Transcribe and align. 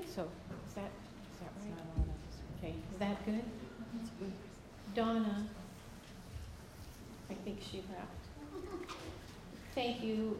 think 0.00 0.14
so. 0.14 0.22
Is 0.68 0.74
that, 0.74 0.90
is 1.32 1.40
that 1.40 1.50
right? 1.60 1.74
Okay, 2.58 2.74
is 2.92 2.98
that 2.98 3.24
good? 3.26 3.42
Donna, 4.94 5.46
I 7.30 7.34
think 7.44 7.58
she 7.60 7.78
left. 7.78 8.72
Thank 9.74 10.02
you, 10.02 10.38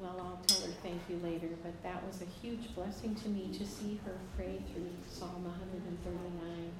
well, 0.00 0.16
I'll 0.18 0.40
tell 0.46 0.66
her 0.66 0.72
thank 0.82 1.00
you 1.08 1.20
later, 1.22 1.48
but 1.62 1.82
that 1.82 2.04
was 2.06 2.22
a 2.22 2.46
huge 2.46 2.74
blessing 2.74 3.14
to 3.16 3.28
me 3.28 3.50
to 3.58 3.66
see 3.66 4.00
her 4.04 4.12
pray 4.36 4.58
through 4.72 4.88
Psalm 5.10 5.44
139. 5.44 6.70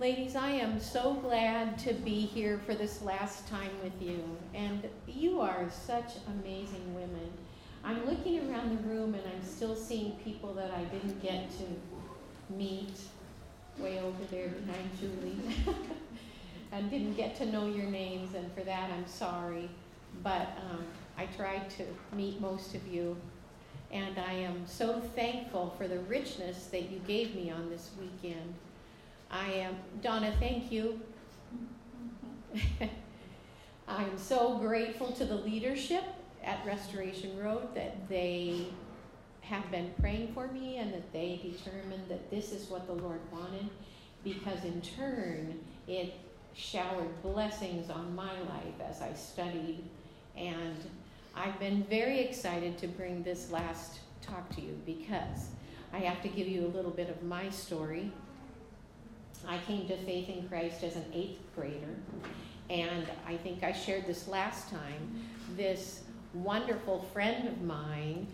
Ladies, 0.00 0.36
I 0.36 0.50
am 0.50 0.80
so 0.80 1.14
glad 1.14 1.78
to 1.80 1.94
be 1.94 2.20
here 2.20 2.60
for 2.66 2.74
this 2.74 3.02
last 3.02 3.48
time 3.48 3.70
with 3.82 4.00
you, 4.00 4.22
and 4.54 4.88
you 5.06 5.40
are 5.40 5.66
such 5.70 6.12
amazing 6.28 6.94
women. 6.94 7.30
I'm 7.88 8.06
looking 8.06 8.50
around 8.50 8.76
the 8.76 8.82
room 8.86 9.14
and 9.14 9.22
I'm 9.24 9.42
still 9.42 9.74
seeing 9.74 10.12
people 10.22 10.52
that 10.52 10.70
I 10.72 10.84
didn't 10.84 11.22
get 11.22 11.48
to 11.52 12.52
meet 12.52 12.92
way 13.78 13.98
over 14.00 14.24
there 14.30 14.48
behind 14.48 14.90
Julie 15.00 15.38
and 16.72 16.90
didn't 16.90 17.14
get 17.14 17.34
to 17.36 17.46
know 17.46 17.66
your 17.66 17.86
names, 17.86 18.34
and 18.34 18.52
for 18.52 18.60
that 18.60 18.90
I'm 18.90 19.06
sorry. 19.06 19.70
But 20.22 20.48
um, 20.70 20.84
I 21.16 21.24
tried 21.34 21.70
to 21.78 21.84
meet 22.14 22.38
most 22.42 22.74
of 22.74 22.86
you, 22.86 23.16
and 23.90 24.18
I 24.18 24.32
am 24.34 24.66
so 24.66 25.00
thankful 25.00 25.74
for 25.78 25.88
the 25.88 26.00
richness 26.00 26.66
that 26.66 26.90
you 26.90 26.98
gave 27.06 27.34
me 27.34 27.50
on 27.50 27.70
this 27.70 27.88
weekend. 27.98 28.52
I 29.30 29.46
am, 29.52 29.76
Donna, 30.02 30.34
thank 30.38 30.70
you. 30.70 31.00
I'm 33.88 34.18
so 34.18 34.58
grateful 34.58 35.10
to 35.12 35.24
the 35.24 35.36
leadership 35.36 36.04
at 36.48 36.64
Restoration 36.64 37.38
Road 37.38 37.74
that 37.74 38.08
they 38.08 38.68
have 39.42 39.70
been 39.70 39.92
praying 40.00 40.32
for 40.32 40.48
me 40.48 40.78
and 40.78 40.92
that 40.94 41.12
they 41.12 41.40
determined 41.42 42.08
that 42.08 42.30
this 42.30 42.52
is 42.52 42.70
what 42.70 42.86
the 42.86 42.94
Lord 42.94 43.20
wanted 43.30 43.68
because 44.24 44.64
in 44.64 44.80
turn 44.80 45.60
it 45.86 46.14
showered 46.54 47.22
blessings 47.22 47.90
on 47.90 48.14
my 48.14 48.32
life 48.40 48.80
as 48.88 49.02
I 49.02 49.12
studied 49.12 49.84
and 50.36 50.76
I've 51.34 51.58
been 51.60 51.84
very 51.84 52.20
excited 52.20 52.78
to 52.78 52.88
bring 52.88 53.22
this 53.22 53.50
last 53.50 54.00
talk 54.22 54.54
to 54.56 54.62
you 54.62 54.80
because 54.86 55.50
I 55.92 55.98
have 55.98 56.22
to 56.22 56.28
give 56.28 56.48
you 56.48 56.66
a 56.66 56.72
little 56.74 56.90
bit 56.90 57.10
of 57.10 57.22
my 57.22 57.50
story. 57.50 58.10
I 59.46 59.58
came 59.58 59.86
to 59.88 59.96
faith 59.98 60.28
in 60.28 60.48
Christ 60.48 60.82
as 60.82 60.96
an 60.96 61.04
eighth 61.14 61.40
grader, 61.54 61.94
and 62.68 63.06
I 63.26 63.36
think 63.36 63.62
I 63.62 63.72
shared 63.72 64.06
this 64.06 64.26
last 64.26 64.68
time. 64.68 65.22
This 65.56 66.02
wonderful 66.42 67.02
friend 67.12 67.48
of 67.48 67.60
mine 67.62 68.26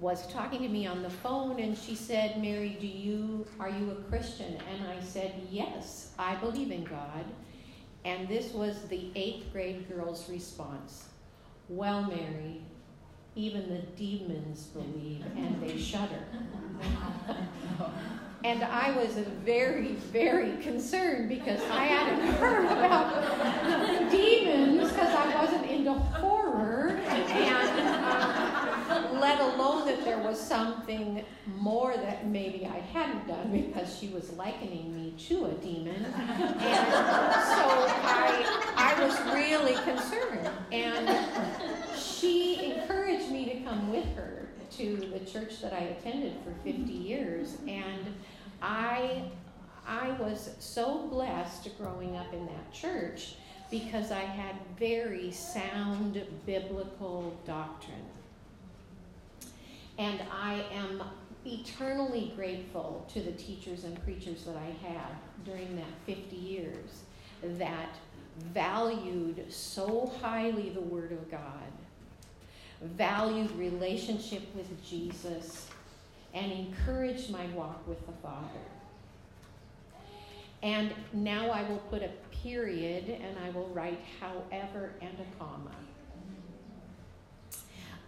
was 0.00 0.26
talking 0.32 0.60
to 0.62 0.68
me 0.68 0.86
on 0.86 1.02
the 1.02 1.10
phone 1.10 1.60
and 1.60 1.76
she 1.76 1.94
said, 1.94 2.40
Mary, 2.40 2.76
do 2.80 2.86
you 2.86 3.46
are 3.60 3.70
you 3.70 3.90
a 3.92 3.94
Christian? 4.10 4.58
And 4.72 4.86
I 4.88 5.00
said, 5.02 5.34
Yes, 5.50 6.12
I 6.18 6.34
believe 6.36 6.70
in 6.70 6.84
God. 6.84 7.24
And 8.04 8.28
this 8.28 8.52
was 8.52 8.82
the 8.88 9.10
eighth 9.14 9.52
grade 9.52 9.88
girl's 9.88 10.28
response. 10.28 11.06
Well, 11.68 12.02
Mary, 12.02 12.60
even 13.34 13.68
the 13.68 13.80
demons 13.96 14.64
believe 14.64 15.24
and 15.36 15.62
they 15.62 15.78
shudder. 15.78 16.24
and 18.44 18.62
I 18.62 18.90
was 18.92 19.14
very, 19.42 19.92
very 20.12 20.58
concerned 20.58 21.30
because 21.30 21.62
I 21.70 21.84
hadn't 21.86 22.34
heard 22.34 22.66
about 22.66 24.10
demons 24.10 24.92
because 24.92 25.14
I 25.14 25.34
wasn't 25.40 25.64
into 25.70 25.94
horror 25.94 27.00
and 27.08 28.90
um, 28.90 29.18
let 29.18 29.40
alone 29.40 29.86
that 29.86 30.04
there 30.04 30.18
was 30.18 30.38
something 30.38 31.24
more 31.56 31.96
that 31.96 32.26
maybe 32.26 32.66
I 32.66 32.80
hadn't 32.80 33.26
done 33.26 33.50
because 33.50 33.98
she 33.98 34.08
was 34.08 34.30
likening 34.34 34.94
me 34.94 35.14
to 35.26 35.46
a 35.46 35.52
demon. 35.52 36.04
And 36.04 36.54
so 36.60 37.64
I, 38.04 38.72
I 38.76 39.04
was 39.04 39.18
really 39.32 39.74
concerned. 39.84 40.50
And 40.70 41.98
she 41.98 42.74
encouraged 42.74 43.30
me 43.30 43.46
to 43.46 43.60
come 43.60 43.90
with 43.90 44.04
her 44.16 44.34
to 44.78 44.96
the 45.12 45.20
church 45.20 45.60
that 45.60 45.72
I 45.72 45.96
attended 45.98 46.32
for 46.44 46.52
50 46.64 46.92
years. 46.92 47.56
And 47.68 47.93
I, 48.64 49.24
I 49.86 50.12
was 50.12 50.50
so 50.58 51.06
blessed 51.08 51.68
growing 51.76 52.16
up 52.16 52.32
in 52.32 52.46
that 52.46 52.72
church 52.72 53.34
because 53.70 54.10
I 54.10 54.20
had 54.20 54.54
very 54.78 55.30
sound 55.30 56.22
biblical 56.46 57.38
doctrine. 57.46 58.06
And 59.98 60.22
I 60.32 60.64
am 60.72 61.02
eternally 61.44 62.32
grateful 62.34 63.06
to 63.12 63.20
the 63.20 63.32
teachers 63.32 63.84
and 63.84 64.02
preachers 64.02 64.44
that 64.44 64.56
I 64.56 64.88
had 64.88 65.12
during 65.44 65.76
that 65.76 65.84
50 66.06 66.34
years 66.34 67.02
that 67.58 67.94
valued 68.54 69.44
so 69.52 70.10
highly 70.22 70.70
the 70.70 70.80
Word 70.80 71.12
of 71.12 71.30
God, 71.30 71.70
valued 72.80 73.50
relationship 73.58 74.42
with 74.56 74.82
Jesus, 74.82 75.68
and 76.34 76.52
encouraged 76.52 77.30
my 77.30 77.46
walk 77.54 77.86
with 77.86 78.04
the 78.06 78.12
Father. 78.22 78.48
And 80.62 80.92
now 81.12 81.50
I 81.50 81.62
will 81.68 81.78
put 81.90 82.02
a 82.02 82.10
period 82.42 83.08
and 83.08 83.36
I 83.44 83.50
will 83.50 83.68
write 83.68 84.00
however 84.20 84.92
and 85.00 85.12
a 85.20 85.38
comma. 85.38 85.70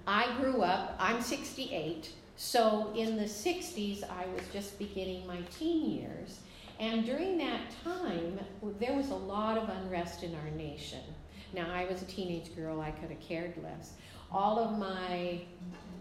I 0.07 0.35
grew 0.41 0.63
up, 0.63 0.97
I'm 0.99 1.21
68, 1.21 2.11
so 2.37 2.93
in 2.95 3.17
the 3.17 3.25
60s 3.25 4.09
I 4.09 4.27
was 4.27 4.43
just 4.53 4.79
beginning 4.79 5.27
my 5.27 5.41
teen 5.59 5.91
years. 5.91 6.41
And 6.79 7.05
during 7.05 7.39
that 7.39 7.63
time, 7.83 8.39
there 8.79 8.95
was 8.95 9.11
a 9.11 9.15
lot 9.15 9.57
of 9.57 9.69
unrest 9.69 10.23
in 10.23 10.35
our 10.35 10.51
nation. 10.57 11.01
Now, 11.55 11.73
I 11.73 11.87
was 11.87 12.03
a 12.03 12.05
teenage 12.05 12.55
girl, 12.55 12.81
I 12.81 12.91
could 12.91 13.11
have 13.11 13.21
cared 13.21 13.55
less. 13.63 13.93
All 14.31 14.59
of 14.59 14.79
my, 14.79 15.41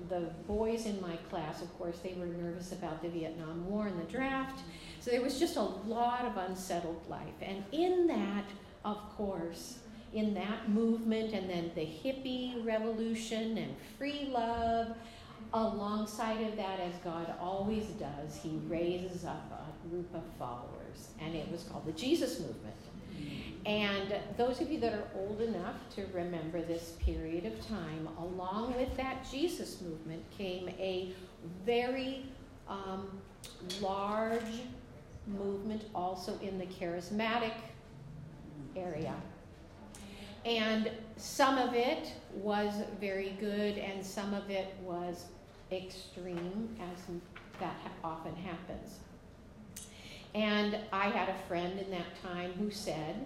the 0.09 0.29
boys 0.47 0.85
in 0.85 1.01
my 1.01 1.15
class, 1.29 1.61
of 1.61 1.77
course, 1.77 1.99
they 1.99 2.13
were 2.13 2.25
nervous 2.25 2.71
about 2.71 3.01
the 3.01 3.09
Vietnam 3.09 3.67
War 3.69 3.87
and 3.87 3.99
the 3.99 4.11
draft. 4.11 4.61
So 4.99 5.11
there 5.11 5.21
was 5.21 5.39
just 5.39 5.55
a 5.55 5.61
lot 5.61 6.25
of 6.25 6.37
unsettled 6.37 7.03
life. 7.09 7.35
And 7.41 7.63
in 7.71 8.07
that, 8.07 8.45
of 8.83 8.97
course, 9.15 9.79
in 10.13 10.33
that 10.33 10.69
movement, 10.69 11.33
and 11.33 11.49
then 11.49 11.71
the 11.75 11.81
hippie 11.81 12.65
revolution 12.65 13.57
and 13.57 13.75
free 13.97 14.29
love, 14.31 14.95
alongside 15.53 16.41
of 16.41 16.55
that, 16.55 16.79
as 16.79 16.93
God 17.03 17.33
always 17.39 17.85
does, 17.85 18.39
He 18.41 18.59
raises 18.67 19.25
up 19.25 19.51
a 19.51 19.89
group 19.89 20.13
of 20.13 20.23
followers, 20.39 21.09
and 21.21 21.35
it 21.35 21.51
was 21.51 21.63
called 21.63 21.85
the 21.85 21.91
Jesus 21.91 22.39
Movement. 22.39 22.75
And 23.65 24.15
those 24.37 24.61
of 24.61 24.71
you 24.71 24.79
that 24.81 24.93
are 24.93 25.07
old 25.15 25.41
enough 25.41 25.75
to 25.95 26.05
remember 26.13 26.61
this 26.61 26.93
period 26.99 27.45
of 27.45 27.67
time, 27.67 28.07
along 28.19 28.75
with 28.75 28.95
that 28.95 29.27
Jesus 29.31 29.81
movement 29.81 30.23
came 30.37 30.69
a 30.77 31.13
very 31.65 32.25
um, 32.67 33.09
large 33.81 34.61
movement 35.27 35.83
also 35.95 36.37
in 36.41 36.59
the 36.59 36.65
charismatic 36.65 37.53
area. 38.75 39.15
And 40.45 40.91
some 41.17 41.57
of 41.57 41.73
it 41.73 42.11
was 42.33 42.71
very 42.99 43.31
good, 43.39 43.79
and 43.79 44.05
some 44.05 44.35
of 44.35 44.51
it 44.51 44.75
was 44.83 45.25
extreme, 45.71 46.75
as 46.79 46.99
that 47.59 47.75
often 48.03 48.35
happens. 48.35 48.99
And 50.35 50.77
I 50.91 51.07
had 51.07 51.29
a 51.29 51.47
friend 51.47 51.79
in 51.79 51.89
that 51.91 52.21
time 52.21 52.51
who 52.59 52.69
said, 52.69 53.25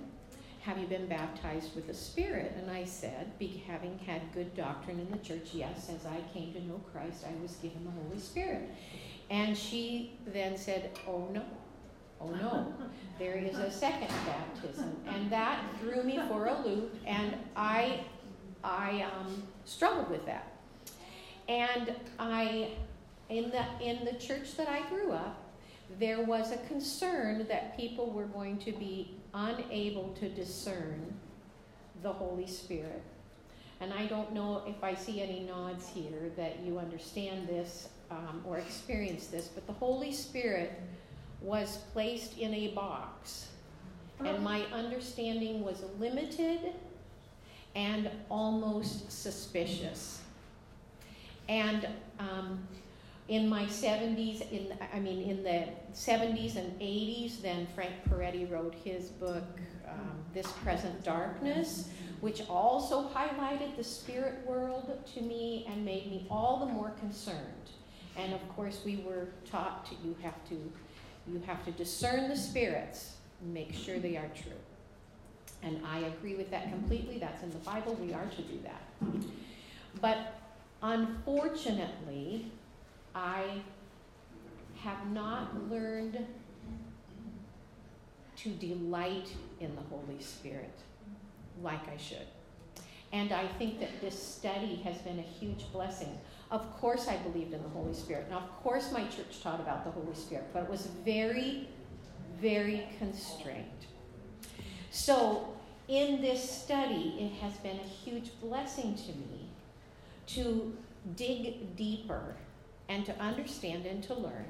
Have 0.62 0.78
you 0.78 0.86
been 0.86 1.08
baptized 1.08 1.76
with 1.76 1.88
the 1.88 1.94
Spirit? 1.94 2.54
And 2.56 2.70
I 2.70 2.86
said, 2.86 3.32
Having 3.68 4.00
had 4.06 4.22
good 4.32 4.56
doctrine 4.56 5.00
in 5.00 5.10
the 5.10 5.18
church, 5.18 5.50
yes, 5.54 5.90
as 5.90 6.06
I 6.06 6.22
came 6.32 6.54
to 6.54 6.64
know 6.68 6.80
Christ, 6.94 7.26
I 7.28 7.42
was 7.42 7.54
given 7.56 7.84
the 7.84 8.04
Holy 8.04 8.20
Spirit. 8.20 8.70
And 9.32 9.58
she 9.58 10.14
then 10.28 10.56
said, 10.56 10.92
Oh 11.08 11.28
no, 11.34 11.42
oh 12.22 12.30
no, 12.30 12.74
there 13.18 13.38
is 13.38 13.58
a 13.58 13.72
second 13.72 14.14
baptism. 14.28 14.96
And 15.08 15.32
that 15.32 15.64
threw 15.80 16.04
me 16.04 16.20
for 16.28 16.46
a 16.46 16.62
loop, 16.62 16.96
and 17.08 17.34
I, 17.56 18.02
I 18.64 19.08
um, 19.18 19.42
struggled 19.66 20.12
with 20.12 20.28
that. 20.28 20.54
And 21.48 21.96
I, 22.20 22.74
in 23.30 23.50
the, 23.50 23.66
in 23.82 24.06
the 24.06 24.14
church 24.14 24.56
that 24.58 24.68
I 24.68 24.88
grew 24.90 25.12
up, 25.12 25.49
there 25.98 26.22
was 26.22 26.52
a 26.52 26.58
concern 26.68 27.48
that 27.48 27.76
people 27.76 28.12
were 28.12 28.26
going 28.26 28.58
to 28.60 28.72
be 28.72 29.16
unable 29.34 30.10
to 30.20 30.30
discern 30.30 31.14
the 32.04 32.12
Holy 32.12 32.48
Spirit. 32.48 33.02
And 33.82 33.94
I 33.94 34.06
don't 34.08 34.34
know 34.34 34.62
if 34.68 34.84
I 34.84 34.94
see 34.94 35.22
any 35.22 35.42
nods 35.42 35.88
here 35.88 36.32
that 36.36 36.60
you 36.60 36.78
understand 36.78 37.48
this 37.48 37.90
um, 38.12 38.44
or 38.46 38.58
experience 38.58 39.28
this, 39.28 39.48
but 39.48 39.66
the 39.68 39.74
Holy 39.74 40.12
Spirit 40.12 40.82
was 41.42 41.78
placed 41.94 42.38
in 42.38 42.54
a 42.54 42.70
box. 42.70 43.48
And 44.20 44.44
my 44.44 44.64
understanding 44.74 45.64
was 45.64 45.82
limited 45.98 46.74
and 47.76 48.10
almost 48.30 49.10
suspicious. 49.10 50.22
And 51.48 51.88
um, 52.20 52.68
in 53.30 53.48
my 53.48 53.64
70s, 53.66 54.42
in 54.52 54.74
I 54.94 55.00
mean 55.00 55.22
in 55.30 55.44
the 55.44 55.68
70s 55.94 56.56
and 56.56 56.78
80s, 56.80 57.42
then 57.42 57.68
Frank 57.76 57.94
Peretti 58.10 58.50
wrote 58.50 58.76
his 58.84 59.10
book, 59.10 59.44
um, 59.88 60.24
This 60.34 60.52
Present 60.64 61.04
Darkness, 61.04 61.90
which 62.22 62.42
also 62.50 63.08
highlighted 63.10 63.78
the 63.78 63.84
spirit 63.84 64.46
world 64.46 65.00
to 65.14 65.22
me 65.22 65.66
and 65.70 65.86
made 65.86 66.08
me 66.08 66.26
all 66.30 66.66
the 66.66 66.66
more 66.66 66.90
concerned. 67.00 67.70
And 68.18 68.34
of 68.34 68.50
course, 68.50 68.82
we 68.84 68.98
were 68.98 69.30
taught 69.50 69.86
to, 69.86 69.96
you 70.04 70.16
have 70.22 70.44
to 70.50 70.72
you 71.28 71.42
have 71.46 71.64
to 71.66 71.72
discern 71.72 72.28
the 72.28 72.36
spirits, 72.36 73.18
make 73.42 73.74
sure 73.74 74.00
they 74.00 74.18
are 74.18 74.30
true. 74.34 74.52
And 75.62 75.80
I 75.86 76.00
agree 76.00 76.36
with 76.36 76.50
that 76.50 76.70
completely. 76.72 77.20
That's 77.20 77.44
in 77.44 77.52
the 77.52 77.58
Bible. 77.58 77.94
We 77.96 78.14
are 78.14 78.26
to 78.26 78.42
do 78.42 78.60
that. 78.64 78.82
But 80.02 80.40
unfortunately, 80.82 82.52
I 83.20 83.62
have 84.78 85.12
not 85.12 85.70
learned 85.70 86.26
to 88.38 88.50
delight 88.50 89.28
in 89.60 89.76
the 89.76 89.82
Holy 89.82 90.22
Spirit 90.22 90.74
like 91.62 91.86
I 91.90 91.98
should. 91.98 92.28
And 93.12 93.34
I 93.34 93.46
think 93.46 93.82
that 93.82 94.00
this 94.00 94.18
study 94.18 94.78
has 94.86 94.98
been 95.00 95.20
a 95.20 95.24
huge 95.24 95.66
blessing. 95.74 96.18
Of 96.50 96.72
course, 96.80 97.10
I 97.10 97.18
believed 97.18 97.54
in 97.54 97.62
the 97.62 97.70
Holy 97.70 97.94
Spirit. 97.94 98.30
Now, 98.30 98.38
of 98.38 98.64
course, 98.64 98.90
my 98.94 99.04
church 99.08 99.42
taught 99.44 99.60
about 99.60 99.84
the 99.84 99.92
Holy 99.92 100.16
Spirit, 100.16 100.46
but 100.54 100.64
it 100.64 100.70
was 100.70 100.88
very, 101.04 101.68
very 102.40 102.88
constrained. 103.00 103.66
So, 104.92 105.56
in 105.90 106.22
this 106.22 106.50
study, 106.50 107.18
it 107.20 107.42
has 107.42 107.54
been 107.58 107.80
a 107.80 107.90
huge 108.10 108.30
blessing 108.40 108.96
to 108.96 109.12
me 109.12 109.50
to 110.28 110.78
dig 111.18 111.76
deeper 111.76 112.36
and 112.90 113.06
to 113.06 113.18
understand 113.20 113.86
and 113.86 114.04
to 114.04 114.14
learn 114.14 114.46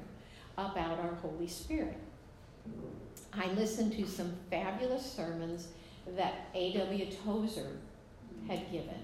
about 0.58 0.98
our 0.98 1.14
Holy 1.22 1.46
Spirit. 1.46 1.96
I 3.32 3.46
listened 3.52 3.92
to 3.92 4.06
some 4.06 4.32
fabulous 4.50 5.04
sermons 5.04 5.68
that 6.16 6.48
A.W. 6.54 7.06
Tozer 7.24 7.76
had 8.48 8.70
given. 8.72 8.98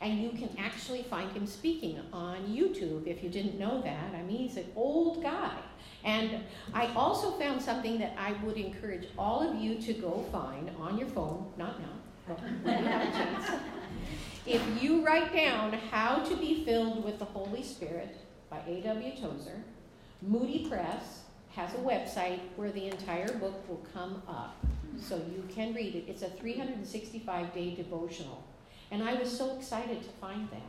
And 0.00 0.18
you 0.18 0.30
can 0.30 0.48
actually 0.58 1.02
find 1.02 1.30
him 1.32 1.46
speaking 1.46 2.00
on 2.12 2.46
YouTube 2.46 3.06
if 3.06 3.22
you 3.22 3.28
didn't 3.28 3.58
know 3.58 3.82
that. 3.82 4.14
I 4.14 4.22
mean, 4.22 4.38
he's 4.38 4.56
an 4.56 4.66
old 4.74 5.22
guy. 5.22 5.54
And 6.04 6.42
I 6.72 6.86
also 6.94 7.32
found 7.32 7.60
something 7.60 7.98
that 7.98 8.16
I 8.18 8.32
would 8.42 8.56
encourage 8.56 9.08
all 9.18 9.46
of 9.46 9.60
you 9.60 9.76
to 9.82 9.92
go 9.92 10.24
find 10.32 10.70
on 10.80 10.96
your 10.96 11.08
phone, 11.08 11.52
not 11.58 11.78
now, 11.80 11.86
but 12.26 12.40
when 12.40 12.78
you 12.78 12.88
have 12.88 13.08
a 13.08 13.12
chance. 13.12 13.50
If 14.46 14.82
you 14.82 15.04
write 15.04 15.34
down 15.34 15.74
How 15.74 16.24
to 16.24 16.36
Be 16.36 16.64
Filled 16.64 17.04
with 17.04 17.18
the 17.18 17.26
Holy 17.26 17.62
Spirit 17.62 18.16
by 18.50 18.58
A.W. 18.66 19.12
Tozer, 19.16 19.62
Moody 20.22 20.68
Press 20.68 21.22
has 21.54 21.72
a 21.74 21.78
website 21.78 22.40
where 22.56 22.70
the 22.72 22.86
entire 22.86 23.32
book 23.38 23.66
will 23.68 23.84
come 23.94 24.22
up 24.28 24.56
so 25.00 25.16
you 25.16 25.44
can 25.54 25.72
read 25.72 25.94
it. 25.94 26.04
It's 26.08 26.22
a 26.22 26.28
365 26.28 27.54
day 27.54 27.74
devotional. 27.74 28.44
And 28.90 29.02
I 29.02 29.14
was 29.14 29.36
so 29.36 29.56
excited 29.56 30.02
to 30.02 30.08
find 30.20 30.48
that. 30.50 30.60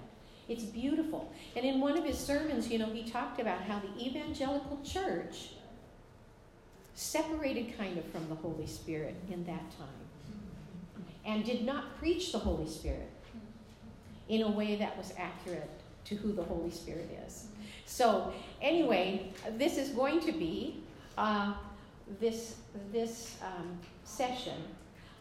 It's 0.47 0.63
beautiful. 0.63 1.31
And 1.55 1.65
in 1.65 1.79
one 1.79 1.97
of 1.97 2.05
his 2.05 2.17
sermons, 2.17 2.69
you 2.69 2.77
know, 2.77 2.87
he 2.87 3.09
talked 3.09 3.39
about 3.39 3.61
how 3.61 3.79
the 3.79 4.05
evangelical 4.05 4.79
church 4.83 5.53
separated 6.93 7.77
kind 7.77 7.97
of 7.97 8.05
from 8.05 8.27
the 8.29 8.35
Holy 8.35 8.67
Spirit 8.67 9.15
in 9.31 9.43
that 9.45 9.71
time 9.77 9.87
and 11.25 11.45
did 11.45 11.63
not 11.63 11.97
preach 11.97 12.31
the 12.31 12.39
Holy 12.39 12.67
Spirit 12.67 13.09
in 14.27 14.41
a 14.41 14.49
way 14.49 14.75
that 14.75 14.97
was 14.97 15.13
accurate 15.17 15.69
to 16.05 16.15
who 16.15 16.33
the 16.33 16.43
Holy 16.43 16.71
Spirit 16.71 17.09
is. 17.25 17.47
So, 17.91 18.31
anyway, 18.61 19.33
this 19.57 19.77
is 19.77 19.89
going 19.89 20.21
to 20.21 20.31
be 20.31 20.81
uh, 21.17 21.53
this 22.21 22.55
this 22.93 23.35
um, 23.45 23.77
session. 24.05 24.55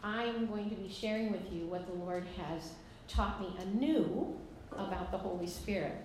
I'm 0.01 0.47
going 0.47 0.69
to 0.69 0.75
be 0.77 0.87
sharing 0.87 1.33
with 1.33 1.51
you 1.51 1.65
what 1.65 1.85
the 1.85 1.93
Lord 1.93 2.23
has 2.37 2.71
taught 3.09 3.41
me 3.41 3.53
anew 3.61 4.39
about 4.71 5.11
the 5.11 5.17
Holy 5.17 5.47
Spirit. 5.47 5.97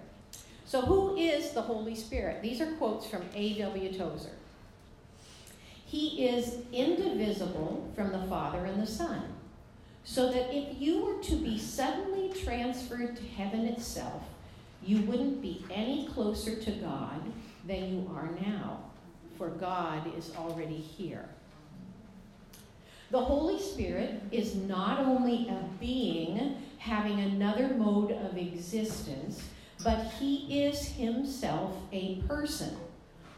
So, 0.65 0.81
who 0.81 1.17
is 1.17 1.53
the 1.53 1.63
Holy 1.63 1.95
Spirit? 1.95 2.43
These 2.43 2.61
are 2.61 2.73
quotes 2.73 3.07
from 3.07 3.23
A.W. 3.33 3.97
Tozer. 3.97 4.37
He 5.85 6.27
is 6.27 6.57
indivisible 6.73 7.89
from 7.95 8.11
the 8.11 8.27
Father 8.27 8.65
and 8.65 8.83
the 8.83 8.89
Son, 8.89 9.23
so 10.03 10.33
that 10.33 10.53
if 10.53 10.81
you 10.81 11.05
were 11.05 11.23
to 11.23 11.37
be 11.37 11.61
suddenly 11.61 12.33
transferred 12.43 13.15
to 13.15 13.23
heaven 13.23 13.67
itself, 13.67 14.25
you 14.87 15.03
wouldn't 15.03 15.43
be 15.43 15.65
any 15.71 16.09
closer 16.09 16.57
to 16.57 16.71
God 16.71 17.21
than 17.67 17.93
you 17.93 18.11
are 18.15 18.31
now, 18.41 18.81
for 19.37 19.49
God 19.49 20.17
is 20.17 20.31
already 20.37 20.77
here. 20.77 21.29
The 23.11 23.21
Holy 23.21 23.61
Spirit 23.61 24.23
is 24.33 24.55
not 24.55 25.01
only 25.01 25.49
a 25.49 25.63
being 25.81 26.57
having 26.79 27.21
another 27.21 27.69
mode 27.69 28.13
of 28.13 28.37
existence, 28.37 29.43
but 29.83 29.99
he 30.19 30.65
is 30.65 30.87
himself 30.87 31.75
a 31.93 32.17
person 32.23 32.77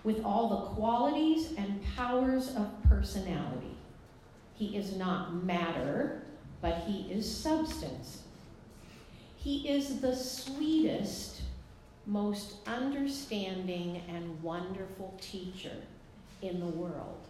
with 0.04 0.24
all 0.24 0.48
the 0.48 0.74
qualities 0.74 1.52
and 1.56 1.82
powers 1.96 2.54
of 2.56 2.70
personality. 2.88 3.76
He 4.54 4.76
is 4.76 4.96
not 4.96 5.44
matter, 5.44 6.22
but 6.60 6.84
he 6.86 7.12
is 7.12 7.30
substance. 7.30 8.22
He 9.36 9.68
is 9.68 10.00
the 10.00 10.14
sweetest, 10.14 11.37
most 12.08 12.54
understanding, 12.66 14.02
and 14.08 14.42
wonderful 14.42 15.14
teacher 15.20 15.76
in 16.40 16.58
the 16.58 16.66
world. 16.66 17.20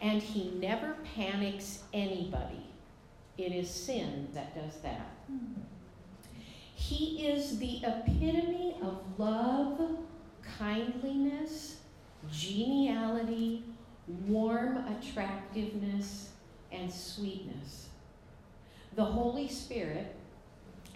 And 0.00 0.20
he 0.20 0.50
never 0.58 0.96
panics 1.14 1.84
anybody. 1.94 2.66
It 3.36 3.52
is 3.52 3.70
sin 3.70 4.28
that 4.34 4.52
does 4.54 4.80
that. 4.82 5.12
He 6.74 7.28
is 7.28 7.58
the 7.60 7.80
epitome 7.84 8.74
of 8.82 8.98
love, 9.16 9.80
kindliness, 10.58 11.76
geniality, 12.32 13.62
warm 14.26 14.78
attractiveness, 14.88 16.30
and 16.72 16.92
sweetness. 16.92 17.88
The 18.96 19.04
Holy 19.04 19.48
Spirit 19.48 20.16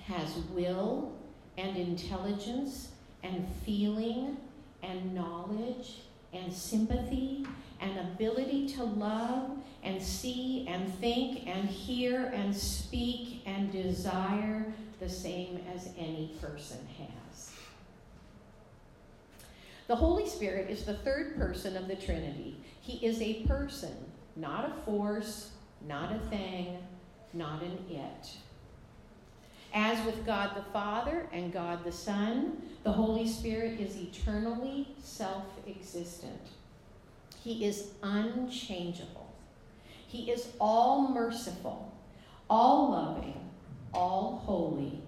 has 0.05 0.34
will 0.52 1.12
and 1.59 1.77
intelligence 1.77 2.89
and 3.23 3.47
feeling 3.65 4.37
and 4.82 5.15
knowledge 5.15 6.03
and 6.32 6.53
sympathy 6.53 7.47
and 7.81 7.99
ability 7.99 8.69
to 8.69 8.82
love 8.82 9.51
and 9.82 10.01
see 10.01 10.67
and 10.69 10.93
think 10.99 11.47
and 11.47 11.69
hear 11.69 12.32
and 12.35 12.55
speak 12.55 13.43
and 13.47 13.71
desire 13.73 14.73
the 15.01 15.09
same 15.09 15.61
as 15.75 15.89
any 15.99 16.32
person 16.41 16.79
has. 16.99 17.53
The 19.89 19.97
Holy 19.97 20.29
Spirit 20.29 20.71
is 20.71 20.85
the 20.85 20.94
third 20.94 21.37
person 21.37 21.77
of 21.77 21.89
the 21.89 21.97
Trinity. 21.97 22.56
He 22.81 23.05
is 23.05 23.21
a 23.21 23.43
person, 23.43 23.94
not 24.37 24.71
a 24.71 24.82
force, 24.85 25.51
not 25.87 26.13
a 26.13 26.19
thing, 26.31 26.79
not 27.35 27.63
an 27.63 27.79
it. 27.91 28.37
As 29.74 30.05
with 30.05 30.26
God 30.26 30.55
the 30.55 30.70
Father 30.70 31.26
and 31.32 31.52
God 31.52 31.82
the 31.84 31.93
Son, 31.93 32.60
the 32.84 32.93
Holy 32.93 33.26
Spirit 33.26 33.81
is 33.81 33.96
eternally 33.96 34.88
self 35.02 35.44
existent. 35.67 36.41
He 37.43 37.64
is 37.64 37.88
unchangeable. 38.02 39.32
He 40.06 40.31
is 40.31 40.48
all 40.60 41.08
merciful, 41.08 41.93
all 42.50 42.91
loving, 42.91 43.48
all 43.94 44.43
holy, 44.44 45.00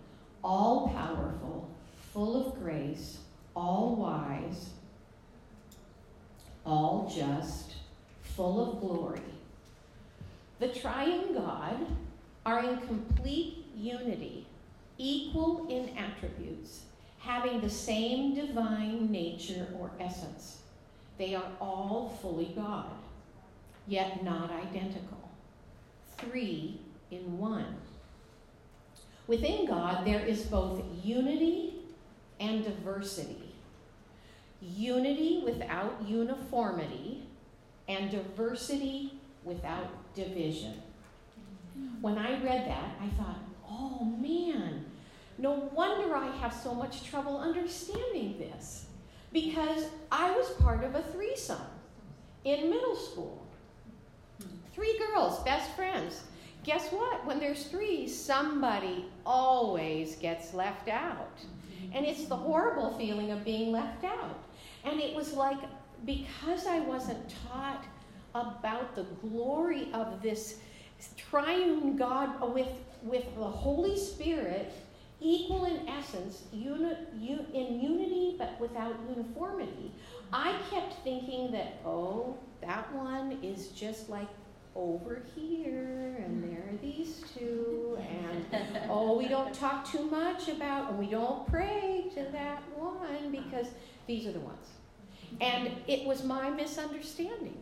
all 0.42 0.88
powerful, 0.88 1.68
full 2.12 2.47
of 2.47 2.59
grace, 2.62 3.18
all 3.54 3.97
wise, 3.97 4.71
all 6.64 7.12
just, 7.14 7.75
full 8.23 8.73
of 8.73 8.80
glory. 8.80 9.21
The 10.59 10.68
triune 10.68 11.35
God 11.35 11.87
are 12.47 12.64
in 12.64 12.78
complete 12.78 13.63
equal 14.99 15.67
in 15.69 15.97
attributes, 15.97 16.83
having 17.19 17.61
the 17.61 17.71
same 17.71 18.35
divine 18.35 19.11
nature 19.11 19.69
or 19.79 19.91
essence. 19.99 20.59
They 21.19 21.35
are 21.35 21.51
all 21.61 22.19
fully 22.21 22.53
God, 22.55 22.91
yet 23.87 24.25
not 24.25 24.51
identical. 24.51 25.31
Three 26.19 26.81
in 27.11 27.39
one. 27.39 27.77
Within 29.27 29.67
God, 29.67 30.05
there 30.05 30.25
is 30.25 30.43
both 30.43 30.83
unity 31.03 31.75
and 32.41 32.65
diversity. 32.65 33.55
Unity 34.61 35.43
without 35.45 36.07
uniformity, 36.07 37.23
and 37.89 38.11
diversity 38.11 39.15
without 39.45 40.15
division. 40.15 40.75
When 42.01 42.19
I 42.19 42.43
read 42.43 42.67
that, 42.69 42.97
I 43.01 43.09
thought, 43.17 43.39
oh 43.76 44.04
man, 44.04 44.85
no 45.38 45.69
wonder 45.75 46.14
I 46.14 46.31
have 46.37 46.54
so 46.54 46.73
much 46.75 47.04
trouble 47.04 47.38
understanding 47.38 48.38
this. 48.38 48.87
because 49.35 49.88
I 50.12 50.31
was 50.31 50.49
part 50.62 50.85
of 50.85 50.95
a 50.95 51.02
threesome 51.02 51.59
in 52.45 52.71
middle 52.71 52.95
school. 52.97 53.45
Three 54.73 54.99
girls, 54.99 55.40
best 55.40 55.71
friends. 55.73 56.23
Guess 56.62 56.90
what? 56.90 57.26
When 57.26 57.40
there's 57.40 57.64
three, 57.66 58.09
somebody 58.09 59.07
always 59.26 60.14
gets 60.16 60.54
left 60.54 60.88
out. 60.88 61.38
And 61.93 62.07
it's 62.07 62.26
the 62.26 62.37
horrible 62.37 62.97
feeling 62.97 63.33
of 63.33 63.45
being 63.45 63.73
left 63.73 64.04
out. 64.04 64.38
And 64.85 65.00
it 65.00 65.14
was 65.14 65.35
like, 65.35 65.59
because 66.07 66.66
I 66.66 66.81
wasn't 66.81 67.35
taught 67.50 67.85
about 68.35 68.95
the 68.95 69.04
glory 69.26 69.88
of 69.93 70.23
this 70.23 70.59
triune 71.16 71.97
God 71.97 72.54
with, 72.54 72.69
with 73.05 73.25
the 73.37 73.45
Holy 73.45 73.99
Spirit, 73.99 74.73
equal 75.21 75.67
in 75.67 75.89
essence, 75.89 76.43
uni, 76.53 76.85
un, 76.85 77.47
in 77.53 77.81
unity 77.81 78.35
but 78.39 78.59
without 78.61 78.95
uniformity, 79.09 79.93
I 80.33 80.55
kept 80.71 80.95
thinking 81.05 81.53
that, 81.53 81.81
oh, 81.85 82.37
that 82.61 82.93
one 82.95 83.39
is 83.43 83.69
just 83.69 84.09
like 84.09 84.29
over 84.75 85.23
here, 85.37 86.17
and 86.19 86.43
there 86.43 86.59
are 86.61 86.77
these 86.83 87.23
two, 87.37 87.97
and 88.01 88.45
oh, 88.89 89.17
we 89.17 89.29
don't 89.29 89.55
talk 89.55 89.91
too 89.91 90.03
much 90.07 90.49
about, 90.49 90.91
and 90.91 90.99
we 90.99 91.07
don't 91.07 91.47
pray 91.49 92.07
to 92.15 92.25
that 92.33 92.63
one 92.75 93.31
because 93.31 93.69
these 94.07 94.27
are 94.27 94.33
the 94.33 94.41
ones. 94.41 94.67
And 95.41 95.71
it 95.87 96.05
was 96.07 96.25
my 96.25 96.51
misunderstanding. 96.51 97.57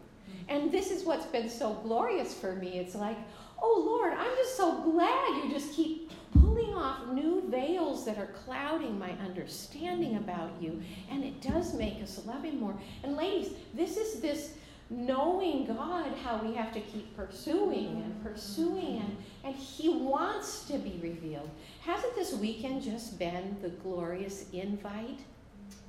And 0.48 0.72
this 0.72 0.90
is 0.90 1.04
what's 1.04 1.26
been 1.26 1.48
so 1.48 1.74
glorious 1.82 2.34
for 2.34 2.54
me. 2.54 2.78
It's 2.78 2.94
like, 2.94 3.18
oh 3.62 3.82
Lord, 3.86 4.12
I'm 4.12 4.36
just 4.36 4.56
so 4.56 4.82
glad 4.82 5.44
you 5.44 5.50
just 5.50 5.72
keep 5.72 6.10
pulling 6.32 6.74
off 6.74 7.08
new 7.12 7.44
veils 7.48 8.04
that 8.04 8.18
are 8.18 8.34
clouding 8.44 8.98
my 8.98 9.12
understanding 9.24 10.16
about 10.16 10.50
you. 10.60 10.82
And 11.10 11.24
it 11.24 11.40
does 11.40 11.74
make 11.74 12.02
us 12.02 12.20
love 12.26 12.42
Him 12.42 12.60
more. 12.60 12.74
And 13.04 13.16
ladies, 13.16 13.52
this 13.72 13.96
is 13.96 14.20
this 14.20 14.54
knowing 14.90 15.66
God, 15.66 16.12
how 16.22 16.38
we 16.38 16.54
have 16.54 16.72
to 16.74 16.80
keep 16.80 17.16
pursuing 17.16 18.02
and 18.04 18.22
pursuing, 18.22 18.98
and, 18.98 19.16
and 19.44 19.54
He 19.54 19.88
wants 19.88 20.64
to 20.66 20.78
be 20.78 20.98
revealed. 21.00 21.48
Hasn't 21.80 22.14
this 22.16 22.34
weekend 22.34 22.82
just 22.82 23.18
been 23.18 23.56
the 23.62 23.70
glorious 23.70 24.46
invite? 24.52 25.20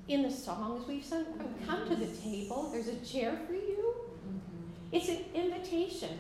In 0.10 0.22
the 0.22 0.32
songs 0.32 0.86
we've 0.86 1.04
sung, 1.04 1.26
come 1.66 1.88
to 1.88 1.96
the 1.96 2.08
table, 2.18 2.70
there's 2.72 2.90
a 2.90 2.96
chair 3.06 3.40
for 3.48 3.54
you. 3.54 3.96
Mm-hmm. 4.28 4.96
It's 4.96 5.08
an 5.08 5.20
invitation. 5.34 6.20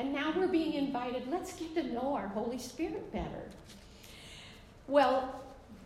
And 0.00 0.14
now 0.14 0.32
we're 0.34 0.48
being 0.48 0.72
invited. 0.72 1.28
Let's 1.30 1.52
get 1.52 1.74
to 1.74 1.82
know 1.82 2.14
our 2.14 2.28
Holy 2.28 2.56
Spirit 2.56 3.12
better. 3.12 3.50
Well, 4.88 5.42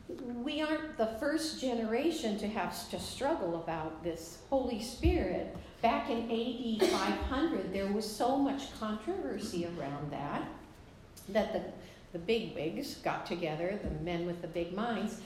we 0.08 0.62
aren't 0.62 0.96
the 0.96 1.08
first 1.18 1.60
generation 1.60 2.38
to 2.38 2.46
have 2.46 2.88
to 2.90 3.00
struggle 3.00 3.56
about 3.56 4.04
this 4.04 4.38
Holy 4.50 4.80
Spirit. 4.80 5.56
Back 5.82 6.10
in 6.10 6.30
AD 6.30 6.88
500, 6.88 7.72
there 7.72 7.88
was 7.88 8.08
so 8.08 8.36
much 8.36 8.78
controversy 8.78 9.66
around 9.66 10.12
that 10.12 10.44
that 11.30 11.52
the, 11.52 11.62
the 12.12 12.20
big 12.20 12.54
wigs 12.54 12.94
got 12.98 13.26
together, 13.26 13.80
the 13.82 13.90
men 14.04 14.26
with 14.26 14.40
the 14.42 14.48
big 14.48 14.72
minds. 14.74 15.22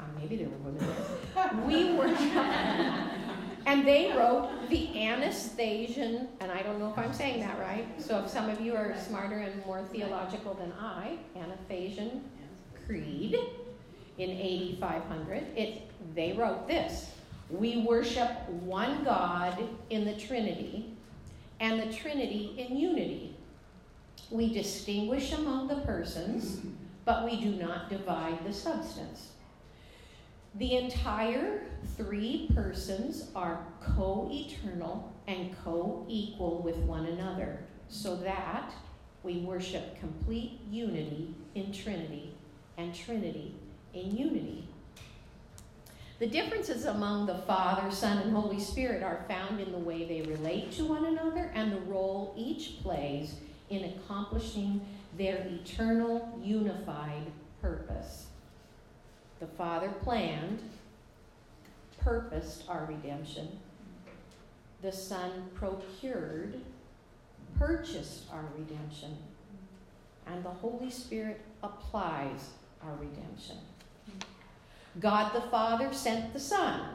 Uh, 0.00 0.04
maybe 0.18 0.36
there 0.36 0.48
were 0.48 0.70
women. 0.70 1.66
We 1.66 1.92
were, 1.92 2.06
and 3.66 3.86
they 3.86 4.12
wrote 4.12 4.68
the 4.68 4.88
Anastasian, 5.06 6.28
and 6.40 6.50
I 6.50 6.62
don't 6.62 6.78
know 6.78 6.90
if 6.90 6.98
I'm 6.98 7.12
saying 7.12 7.40
that 7.40 7.58
right. 7.58 7.86
So 7.98 8.20
if 8.20 8.30
some 8.30 8.48
of 8.48 8.60
you 8.60 8.74
are 8.74 8.94
smarter 8.98 9.38
and 9.38 9.64
more 9.64 9.82
theological 9.92 10.54
than 10.54 10.72
I, 10.72 11.18
Anastasian 11.36 12.24
Creed 12.86 13.36
in 14.18 14.30
8500. 14.30 15.44
it, 15.56 15.90
they 16.14 16.32
wrote 16.32 16.66
this 16.68 17.12
We 17.50 17.78
worship 17.78 18.48
one 18.48 19.04
God 19.04 19.62
in 19.90 20.04
the 20.04 20.14
Trinity, 20.14 20.94
and 21.60 21.80
the 21.80 21.92
Trinity 21.94 22.54
in 22.58 22.76
unity. 22.76 23.36
We 24.30 24.52
distinguish 24.52 25.32
among 25.32 25.68
the 25.68 25.76
persons, 25.76 26.60
but 27.04 27.24
we 27.24 27.40
do 27.40 27.52
not 27.52 27.90
divide 27.90 28.44
the 28.44 28.52
substance. 28.52 29.32
The 30.56 30.76
entire 30.76 31.62
three 31.96 32.50
persons 32.54 33.30
are 33.34 33.64
co 33.80 34.28
eternal 34.30 35.10
and 35.26 35.56
co 35.64 36.04
equal 36.08 36.60
with 36.62 36.76
one 36.76 37.06
another, 37.06 37.60
so 37.88 38.16
that 38.16 38.74
we 39.22 39.38
worship 39.38 39.98
complete 39.98 40.60
unity 40.70 41.34
in 41.54 41.72
Trinity 41.72 42.34
and 42.76 42.94
Trinity 42.94 43.54
in 43.94 44.14
unity. 44.14 44.68
The 46.18 46.26
differences 46.26 46.84
among 46.84 47.26
the 47.26 47.38
Father, 47.38 47.90
Son, 47.90 48.18
and 48.18 48.36
Holy 48.36 48.60
Spirit 48.60 49.02
are 49.02 49.24
found 49.28 49.58
in 49.58 49.72
the 49.72 49.78
way 49.78 50.04
they 50.04 50.22
relate 50.30 50.70
to 50.72 50.84
one 50.84 51.06
another 51.06 51.50
and 51.54 51.72
the 51.72 51.80
role 51.80 52.34
each 52.36 52.80
plays 52.82 53.36
in 53.70 53.84
accomplishing 53.84 54.82
their 55.16 55.46
eternal 55.48 56.38
unified 56.42 57.24
purpose. 57.60 58.26
The 59.42 59.48
Father 59.48 59.88
planned, 60.04 60.60
purposed 61.98 62.62
our 62.68 62.84
redemption. 62.88 63.48
The 64.82 64.92
Son 64.92 65.50
procured, 65.52 66.60
purchased 67.58 68.30
our 68.32 68.44
redemption. 68.56 69.16
And 70.28 70.44
the 70.44 70.50
Holy 70.50 70.92
Spirit 70.92 71.40
applies 71.60 72.50
our 72.84 72.94
redemption. 72.94 73.56
God 75.00 75.32
the 75.34 75.48
Father 75.50 75.92
sent 75.92 76.32
the 76.32 76.38
Son. 76.38 76.90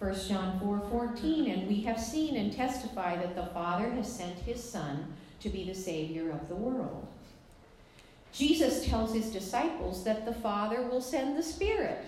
1 0.00 0.14
John 0.28 0.58
4 0.58 0.80
14, 0.90 1.48
and 1.48 1.68
we 1.68 1.82
have 1.82 2.00
seen 2.00 2.34
and 2.34 2.52
testify 2.52 3.14
that 3.14 3.36
the 3.36 3.46
Father 3.54 3.88
has 3.90 4.12
sent 4.12 4.36
his 4.40 4.60
Son 4.60 5.14
to 5.38 5.48
be 5.48 5.62
the 5.62 5.76
Savior 5.76 6.32
of 6.32 6.48
the 6.48 6.56
world. 6.56 7.06
Jesus 8.32 8.84
tells 8.86 9.14
his 9.14 9.30
disciples 9.30 10.04
that 10.04 10.24
the 10.24 10.34
Father 10.34 10.82
will 10.82 11.00
send 11.00 11.36
the 11.36 11.42
Spirit. 11.42 12.04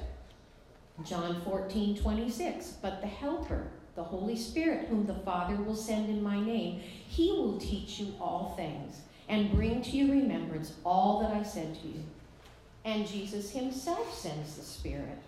John 1.05 1.41
14 1.43 1.99
26, 1.99 2.77
but 2.81 3.01
the 3.01 3.07
Helper, 3.07 3.69
the 3.95 4.05
Holy 4.05 4.37
Spirit, 4.37 4.89
whom 4.89 5.07
the 5.07 5.15
Father 5.15 5.57
will 5.57 5.77
send 5.77 6.09
in 6.09 6.23
my 6.23 6.41
name, 6.41 6.81
he 6.81 7.31
will 7.33 7.59
teach 7.59 7.99
you 7.99 8.15
all 8.21 8.55
things 8.57 9.01
and 9.29 9.53
bring 9.53 9.83
to 9.83 9.91
your 9.91 10.15
remembrance 10.15 10.75
all 10.85 11.21
that 11.21 11.33
I 11.33 11.43
said 11.43 11.75
to 11.81 11.89
you 11.89 12.05
and 12.85 13.09
Jesus 13.09 13.51
himself 13.51 14.17
sends 14.17 14.57
the 14.57 14.63
Spirit. 14.63 15.19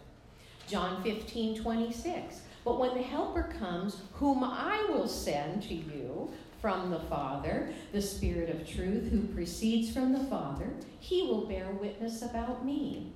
John 0.69 1.03
15, 1.03 1.63
26. 1.63 2.41
But 2.65 2.79
when 2.79 2.95
the 2.95 3.03
Helper 3.03 3.55
comes, 3.59 4.03
whom 4.15 4.43
I 4.43 4.85
will 4.89 5.09
send 5.09 5.63
to 5.65 5.75
you 5.75 6.33
from 6.67 6.91
the 6.91 6.99
Father, 6.99 7.73
the 7.93 8.03
Spirit 8.03 8.51
of 8.51 8.69
truth 8.69 9.09
who 9.13 9.21
proceeds 9.29 9.95
from 9.95 10.13
the 10.13 10.25
Father, 10.25 10.69
he 10.99 11.23
will 11.23 11.47
bear 11.47 11.71
witness 11.71 12.23
about 12.23 12.67
me. 12.67 13.13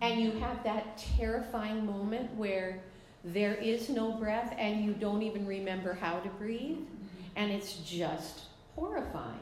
And 0.00 0.20
you 0.20 0.30
have 0.38 0.62
that 0.62 0.96
terrifying 1.18 1.84
moment 1.84 2.32
where 2.36 2.80
there 3.24 3.54
is 3.54 3.88
no 3.88 4.12
breath 4.12 4.54
and 4.56 4.84
you 4.84 4.92
don't 4.92 5.22
even 5.22 5.44
remember 5.44 5.94
how 5.94 6.20
to 6.20 6.28
breathe, 6.28 6.76
mm-hmm. 6.76 7.24
and 7.34 7.50
it's 7.50 7.78
just 7.78 8.42
horrifying. 8.76 9.40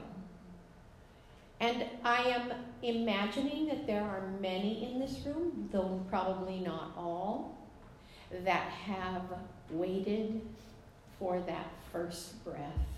And 1.59 1.85
I 2.03 2.23
am 2.23 2.53
imagining 2.81 3.67
that 3.67 3.85
there 3.85 4.01
are 4.01 4.23
many 4.41 4.91
in 4.91 4.99
this 4.99 5.19
room, 5.27 5.69
though 5.71 6.03
probably 6.09 6.59
not 6.59 6.93
all, 6.97 7.55
that 8.43 8.67
have 8.69 9.21
waited 9.69 10.41
for 11.19 11.39
that 11.41 11.67
first 11.91 12.43
breath. 12.43 12.94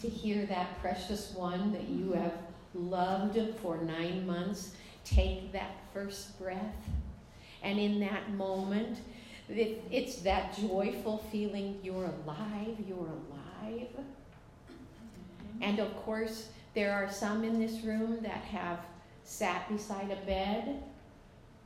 To 0.00 0.08
hear 0.08 0.46
that 0.46 0.80
precious 0.80 1.32
one 1.34 1.72
that 1.72 1.88
you 1.88 2.12
have 2.12 2.32
loved 2.74 3.38
for 3.60 3.78
nine 3.78 4.26
months 4.26 4.74
take 5.04 5.52
that 5.52 5.72
first 5.92 6.38
breath. 6.38 6.74
And 7.62 7.78
in 7.78 8.00
that 8.00 8.30
moment, 8.30 8.98
it's 9.48 10.16
that 10.22 10.56
joyful 10.56 11.18
feeling 11.30 11.78
you're 11.82 12.06
alive, 12.24 12.76
you're 12.88 12.98
alive. 12.98 13.88
And 15.60 15.78
of 15.78 15.94
course, 15.96 16.48
there 16.74 16.92
are 16.92 17.10
some 17.10 17.44
in 17.44 17.58
this 17.60 17.82
room 17.84 18.20
that 18.22 18.42
have 18.44 18.78
sat 19.24 19.68
beside 19.68 20.10
a 20.10 20.24
bed 20.24 20.82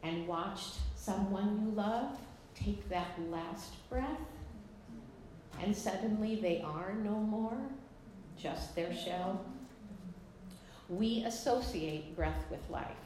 and 0.02 0.26
watched 0.26 0.74
someone 0.96 1.60
you 1.64 1.70
love 1.74 2.16
take 2.54 2.88
that 2.88 3.18
last 3.30 3.88
breath, 3.88 4.20
and 5.62 5.76
suddenly 5.76 6.36
they 6.36 6.62
are 6.62 6.94
no 6.94 7.14
more, 7.14 7.58
just 8.38 8.74
their 8.74 8.94
shell. 8.94 9.44
We 10.88 11.24
associate 11.24 12.14
breath 12.16 12.44
with 12.50 12.68
life. 12.70 12.96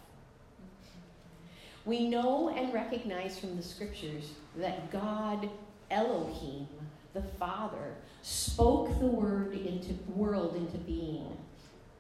We 1.85 2.09
know 2.09 2.51
and 2.51 2.75
recognize 2.75 3.39
from 3.39 3.57
the 3.57 3.63
scriptures 3.63 4.33
that 4.57 4.91
God, 4.91 5.49
Elohim, 5.91 6.69
the 7.15 7.23
Father, 7.23 7.95
spoke 8.23 8.99
the 8.99 9.07
word 9.07 9.55
into 9.55 9.95
world 10.15 10.57
into 10.57 10.77
being. 10.79 11.37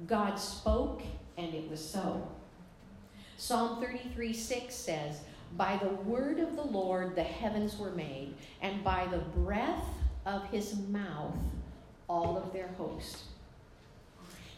God 0.06 0.36
spoke 0.36 1.02
and 1.36 1.54
it 1.54 1.70
was 1.70 1.82
so. 1.82 2.28
Psalm 3.36 3.80
33 3.80 4.32
6 4.32 4.74
says, 4.74 5.20
By 5.56 5.78
the 5.78 5.88
word 5.88 6.40
of 6.40 6.56
the 6.56 6.64
Lord 6.64 7.14
the 7.14 7.22
heavens 7.22 7.78
were 7.78 7.92
made, 7.92 8.34
and 8.60 8.82
by 8.84 9.06
the 9.06 9.18
breath 9.18 9.86
of 10.26 10.44
his 10.50 10.76
mouth 10.76 11.36
all 12.08 12.36
of 12.36 12.52
their 12.52 12.68
host. 12.78 13.18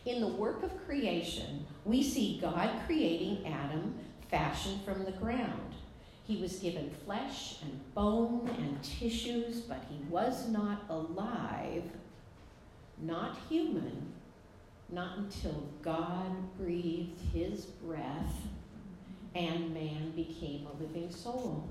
In 0.06 0.20
the 0.20 0.28
work 0.28 0.62
of 0.62 0.86
creation, 0.86 1.66
we 1.84 2.02
see 2.02 2.38
God 2.40 2.70
creating 2.86 3.46
Adam 3.46 3.94
fashioned 4.30 4.82
from 4.84 5.04
the 5.04 5.12
ground. 5.12 5.74
He 6.26 6.36
was 6.36 6.58
given 6.58 6.90
flesh 7.04 7.56
and 7.62 7.94
bone 7.94 8.48
and 8.58 8.82
tissues, 8.82 9.60
but 9.60 9.84
he 9.90 9.98
was 10.08 10.48
not 10.48 10.84
alive, 10.88 11.84
not 12.98 13.36
human, 13.48 14.12
not 14.88 15.18
until 15.18 15.64
God 15.82 16.56
breathed 16.56 17.20
his 17.32 17.64
breath 17.64 18.36
and 19.34 19.72
man 19.72 20.12
became 20.16 20.66
a 20.66 20.82
living 20.82 21.10
soul. 21.10 21.68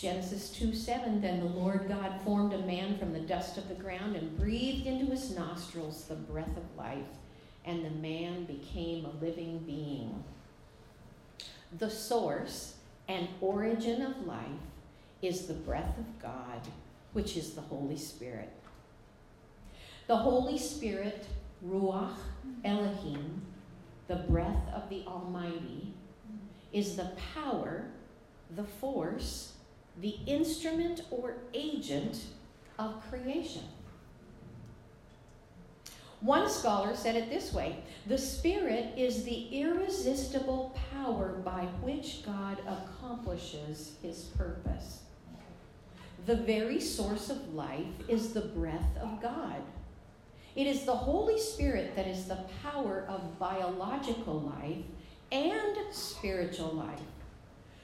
Genesis 0.00 0.48
2 0.52 0.74
7 0.74 1.20
Then 1.20 1.40
the 1.40 1.46
Lord 1.46 1.86
God 1.86 2.22
formed 2.24 2.54
a 2.54 2.58
man 2.58 2.96
from 2.96 3.12
the 3.12 3.20
dust 3.20 3.58
of 3.58 3.68
the 3.68 3.74
ground 3.74 4.16
and 4.16 4.38
breathed 4.38 4.86
into 4.86 5.12
his 5.12 5.36
nostrils 5.36 6.04
the 6.04 6.14
breath 6.14 6.56
of 6.56 6.76
life, 6.78 7.18
and 7.66 7.84
the 7.84 7.90
man 7.90 8.46
became 8.46 9.04
a 9.04 9.22
living 9.22 9.58
being. 9.58 10.24
The 11.78 11.90
source 11.90 12.76
and 13.08 13.28
origin 13.42 14.00
of 14.00 14.26
life 14.26 14.46
is 15.20 15.46
the 15.46 15.52
breath 15.52 15.98
of 15.98 16.18
God, 16.18 16.66
which 17.12 17.36
is 17.36 17.50
the 17.50 17.60
Holy 17.60 17.98
Spirit. 17.98 18.50
The 20.06 20.16
Holy 20.16 20.56
Spirit, 20.56 21.26
Ruach 21.62 22.16
Elohim, 22.64 23.42
the 24.08 24.16
breath 24.16 24.66
of 24.74 24.88
the 24.88 25.04
Almighty, 25.06 25.92
is 26.72 26.96
the 26.96 27.12
power, 27.34 27.84
the 28.56 28.64
force, 28.64 29.52
the 30.00 30.18
instrument 30.26 31.02
or 31.10 31.34
agent 31.54 32.24
of 32.78 33.02
creation. 33.10 33.62
One 36.20 36.50
scholar 36.50 36.94
said 36.94 37.16
it 37.16 37.30
this 37.30 37.52
way 37.52 37.76
The 38.06 38.18
Spirit 38.18 38.92
is 38.96 39.24
the 39.24 39.48
irresistible 39.58 40.76
power 40.92 41.40
by 41.44 41.62
which 41.82 42.24
God 42.24 42.58
accomplishes 42.66 43.92
his 44.02 44.24
purpose. 44.36 45.00
The 46.26 46.36
very 46.36 46.80
source 46.80 47.30
of 47.30 47.54
life 47.54 47.86
is 48.06 48.34
the 48.34 48.42
breath 48.42 48.96
of 49.00 49.22
God. 49.22 49.62
It 50.54 50.66
is 50.66 50.84
the 50.84 50.94
Holy 50.94 51.38
Spirit 51.38 51.96
that 51.96 52.06
is 52.06 52.26
the 52.26 52.44
power 52.62 53.06
of 53.08 53.38
biological 53.38 54.40
life 54.40 54.84
and 55.32 55.76
spiritual 55.90 56.72
life. 56.72 57.00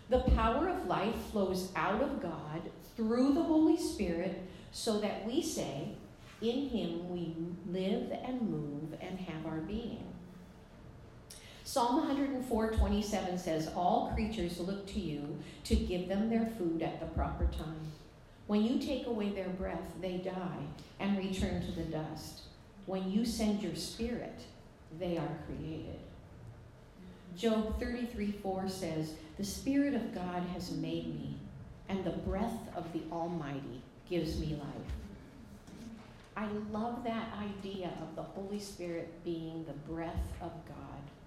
The 0.08 0.20
power 0.20 0.68
of 0.68 0.86
life 0.86 1.16
flows 1.32 1.72
out 1.74 2.00
of 2.00 2.22
God 2.22 2.62
through 2.96 3.34
the 3.34 3.42
Holy 3.42 3.76
Spirit 3.76 4.40
so 4.70 5.00
that 5.00 5.26
we 5.26 5.42
say, 5.42 5.96
In 6.40 6.68
Him 6.68 7.10
we 7.10 7.34
live 7.66 8.12
and 8.12 8.42
move 8.42 8.94
and 9.00 9.18
have 9.18 9.44
our 9.46 9.58
being. 9.58 10.06
Psalm 11.64 11.96
104 11.96 12.70
27 12.74 13.36
says, 13.36 13.68
All 13.74 14.12
creatures 14.14 14.60
look 14.60 14.86
to 14.86 15.00
you 15.00 15.38
to 15.64 15.74
give 15.74 16.06
them 16.06 16.30
their 16.30 16.46
food 16.56 16.82
at 16.82 17.00
the 17.00 17.06
proper 17.06 17.46
time. 17.46 17.90
When 18.46 18.62
you 18.62 18.78
take 18.78 19.08
away 19.08 19.30
their 19.30 19.48
breath, 19.48 19.92
they 20.00 20.18
die 20.18 20.62
and 21.00 21.18
return 21.18 21.60
to 21.62 21.72
the 21.72 21.82
dust. 21.82 22.42
When 22.86 23.10
you 23.10 23.24
send 23.24 23.60
your 23.60 23.74
spirit, 23.74 24.42
they 25.00 25.18
are 25.18 25.38
created. 25.48 25.98
Job 27.36 27.78
33 27.78 28.32
4 28.42 28.68
says, 28.68 29.12
The 29.36 29.44
Spirit 29.44 29.94
of 29.94 30.14
God 30.14 30.42
has 30.54 30.70
made 30.70 31.08
me, 31.08 31.36
and 31.88 32.02
the 32.02 32.10
breath 32.10 32.58
of 32.74 32.90
the 32.94 33.02
Almighty 33.12 33.82
gives 34.08 34.38
me 34.40 34.58
life. 34.58 34.92
I 36.34 36.46
love 36.72 37.04
that 37.04 37.28
idea 37.38 37.90
of 38.00 38.16
the 38.16 38.22
Holy 38.22 38.58
Spirit 38.58 39.22
being 39.22 39.66
the 39.66 39.92
breath 39.92 40.32
of 40.40 40.52
God. 40.66 40.76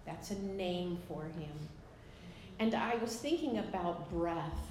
That's 0.06 0.32
a 0.32 0.40
name 0.40 0.98
for 1.08 1.24
Him. 1.24 1.52
And 2.58 2.74
I 2.74 2.96
was 2.96 3.16
thinking 3.16 3.60
about 3.60 4.10
breath. 4.10 4.68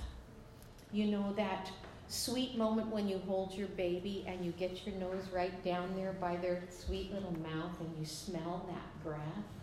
You 0.93 1.07
know, 1.07 1.33
that 1.35 1.71
sweet 2.09 2.57
moment 2.59 2.89
when 2.89 3.07
you 3.07 3.21
hold 3.29 3.55
your 3.55 3.69
baby 3.69 4.25
and 4.27 4.45
you 4.45 4.53
get 4.53 4.85
your 4.87 4.97
nose 4.97 5.25
right 5.33 5.65
down 5.65 5.95
there 5.95 6.15
by 6.15 6.37
their 6.37 6.63
sweet 6.71 7.13
little 7.13 7.37
mouth 7.41 7.79
and 7.81 7.97
you 7.97 8.05
smell 8.05 8.67
that 8.69 9.05
breath? 9.05 9.58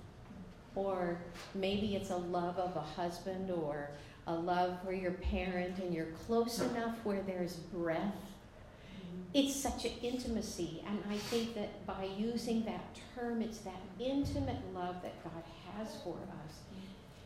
Or 0.75 1.17
maybe 1.53 1.95
it's 1.95 2.09
a 2.09 2.17
love 2.17 2.57
of 2.57 2.75
a 2.75 2.81
husband 2.81 3.49
or 3.49 3.89
a 4.27 4.33
love 4.33 4.77
for 4.83 4.91
your 4.91 5.11
parent 5.11 5.77
and 5.79 5.93
you're 5.93 6.11
close 6.25 6.59
enough 6.59 6.95
where 7.03 7.21
there's 7.21 7.53
breath. 7.53 7.99
Mm-hmm. 7.99 9.21
It's 9.33 9.55
such 9.55 9.85
an 9.85 9.91
intimacy, 10.01 10.83
and 10.87 10.99
I 11.09 11.17
think 11.17 11.55
that 11.55 11.85
by 11.85 12.09
using 12.17 12.65
that 12.65 12.97
term, 13.15 13.41
it's 13.41 13.59
that 13.59 13.81
intimate 13.99 14.59
love 14.73 14.95
that 15.03 15.23
God 15.23 15.43
has 15.77 15.95
for 16.03 16.17
us. 16.45 16.55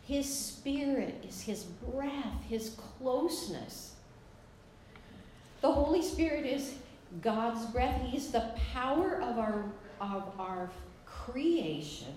His 0.03 0.27
spirit 0.27 1.23
is 1.27 1.41
His 1.41 1.63
breath, 1.63 2.43
His 2.47 2.75
closeness. 2.97 3.93
The 5.61 5.71
Holy 5.71 6.01
Spirit 6.01 6.45
is 6.45 6.73
God's 7.21 7.65
breath. 7.67 8.01
He's 8.07 8.31
the 8.31 8.51
power 8.73 9.21
of 9.21 9.37
our, 9.37 9.65
of 10.01 10.23
our 10.39 10.71
creation 11.05 12.15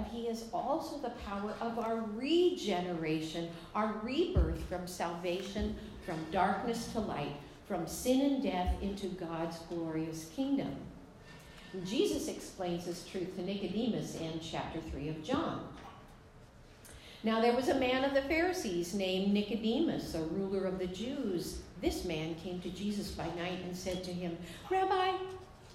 but 0.00 0.10
He 0.10 0.28
is 0.28 0.44
also 0.54 0.98
the 0.98 1.10
power 1.10 1.52
of 1.60 1.78
our 1.78 2.02
regeneration, 2.14 3.50
our 3.74 3.94
rebirth 4.02 4.62
from 4.68 4.86
salvation, 4.86 5.76
from 6.06 6.16
darkness 6.32 6.90
to 6.92 7.00
light, 7.00 7.36
from 7.68 7.86
sin 7.86 8.22
and 8.22 8.42
death 8.42 8.74
into 8.80 9.08
God's 9.08 9.58
glorious 9.68 10.30
kingdom. 10.34 10.74
Jesus 11.84 12.28
explains 12.28 12.86
this 12.86 13.06
truth 13.06 13.36
to 13.36 13.42
Nicodemus 13.42 14.16
in 14.16 14.40
chapter 14.40 14.80
3 14.90 15.10
of 15.10 15.22
John. 15.22 15.68
Now 17.22 17.42
there 17.42 17.54
was 17.54 17.68
a 17.68 17.78
man 17.78 18.02
of 18.02 18.14
the 18.14 18.22
Pharisees 18.22 18.94
named 18.94 19.34
Nicodemus, 19.34 20.14
a 20.14 20.22
ruler 20.22 20.64
of 20.64 20.78
the 20.78 20.86
Jews. 20.86 21.60
This 21.82 22.06
man 22.06 22.36
came 22.36 22.60
to 22.62 22.70
Jesus 22.70 23.10
by 23.10 23.26
night 23.36 23.60
and 23.66 23.76
said 23.76 24.02
to 24.04 24.12
him, 24.12 24.38
Rabbi, 24.70 25.12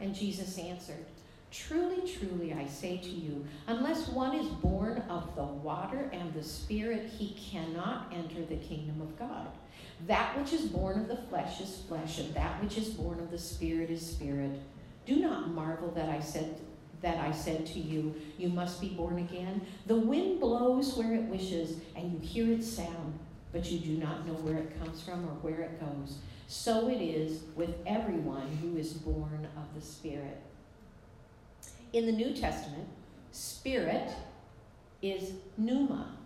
And 0.00 0.14
Jesus 0.14 0.58
answered, 0.58 1.04
Truly, 1.50 2.02
truly, 2.06 2.52
I 2.52 2.66
say 2.66 2.98
to 2.98 3.08
you, 3.08 3.46
unless 3.66 4.08
one 4.08 4.34
is 4.34 4.46
born 4.46 5.02
of 5.08 5.34
the 5.34 5.44
water 5.44 6.10
and 6.12 6.32
the 6.34 6.42
Spirit, 6.42 7.10
he 7.16 7.34
cannot 7.50 8.12
enter 8.12 8.44
the 8.44 8.56
kingdom 8.56 9.00
of 9.00 9.18
God. 9.18 9.48
That 10.06 10.38
which 10.38 10.52
is 10.52 10.66
born 10.66 11.00
of 11.00 11.08
the 11.08 11.16
flesh 11.16 11.60
is 11.60 11.82
flesh, 11.88 12.18
and 12.18 12.34
that 12.34 12.62
which 12.62 12.76
is 12.76 12.88
born 12.88 13.18
of 13.18 13.30
the 13.30 13.38
Spirit 13.38 13.90
is 13.90 14.04
spirit. 14.04 14.60
Do 15.06 15.16
not 15.16 15.48
marvel 15.48 15.90
that 15.92 16.10
I 16.10 16.20
said 16.20 16.54
that 17.00 17.18
I 17.18 17.32
said 17.32 17.64
to 17.66 17.78
you, 17.78 18.14
You 18.38 18.48
must 18.48 18.80
be 18.80 18.88
born 18.88 19.18
again. 19.18 19.62
The 19.86 19.96
wind 19.96 20.40
blows 20.40 20.96
where 20.96 21.14
it 21.14 21.22
wishes, 21.22 21.78
and 21.96 22.12
you 22.12 22.18
hear 22.18 22.52
its 22.52 22.68
sound, 22.68 23.18
but 23.52 23.70
you 23.70 23.78
do 23.78 23.96
not 23.96 24.26
know 24.26 24.34
where 24.34 24.58
it 24.58 24.78
comes 24.78 25.00
from 25.02 25.24
or 25.24 25.34
where 25.40 25.60
it 25.60 25.80
goes. 25.80 26.18
So 26.48 26.88
it 26.88 27.00
is 27.00 27.42
with 27.54 27.74
everyone 27.86 28.48
who 28.60 28.76
is 28.76 28.92
born 28.92 29.46
of 29.56 29.74
the 29.74 29.86
Spirit. 29.86 30.40
In 31.92 32.06
the 32.06 32.12
New 32.12 32.34
Testament, 32.34 32.88
Spirit 33.30 34.10
is 35.00 35.34
pneuma, 35.56 36.16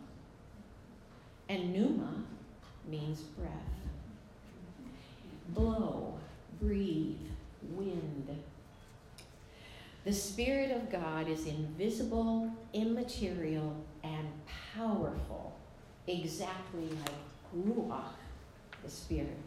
and 1.48 1.72
pneuma 1.72 2.24
means 2.88 3.20
breath. 3.20 3.50
Blow, 5.50 6.18
breathe, 6.60 7.18
wind 7.72 8.42
the 10.04 10.12
Spirit 10.12 10.72
of 10.72 10.90
God 10.90 11.28
is 11.28 11.46
invisible, 11.46 12.50
immaterial, 12.72 13.76
and 14.02 14.28
powerful, 14.74 15.56
exactly 16.08 16.88
like 16.88 17.66
Ruach, 17.66 18.14
the 18.82 18.90
Spirit, 18.90 19.38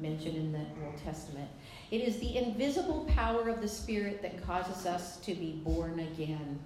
mentioned 0.00 0.36
in 0.36 0.52
the 0.52 0.64
Old 0.84 0.96
Testament. 1.04 1.48
It 1.90 2.02
is 2.02 2.18
the 2.18 2.36
invisible 2.36 3.08
power 3.14 3.48
of 3.48 3.60
the 3.60 3.68
Spirit 3.68 4.22
that 4.22 4.44
causes 4.44 4.86
us 4.86 5.16
to 5.18 5.34
be 5.34 5.60
born 5.64 6.00
again. 6.00 6.58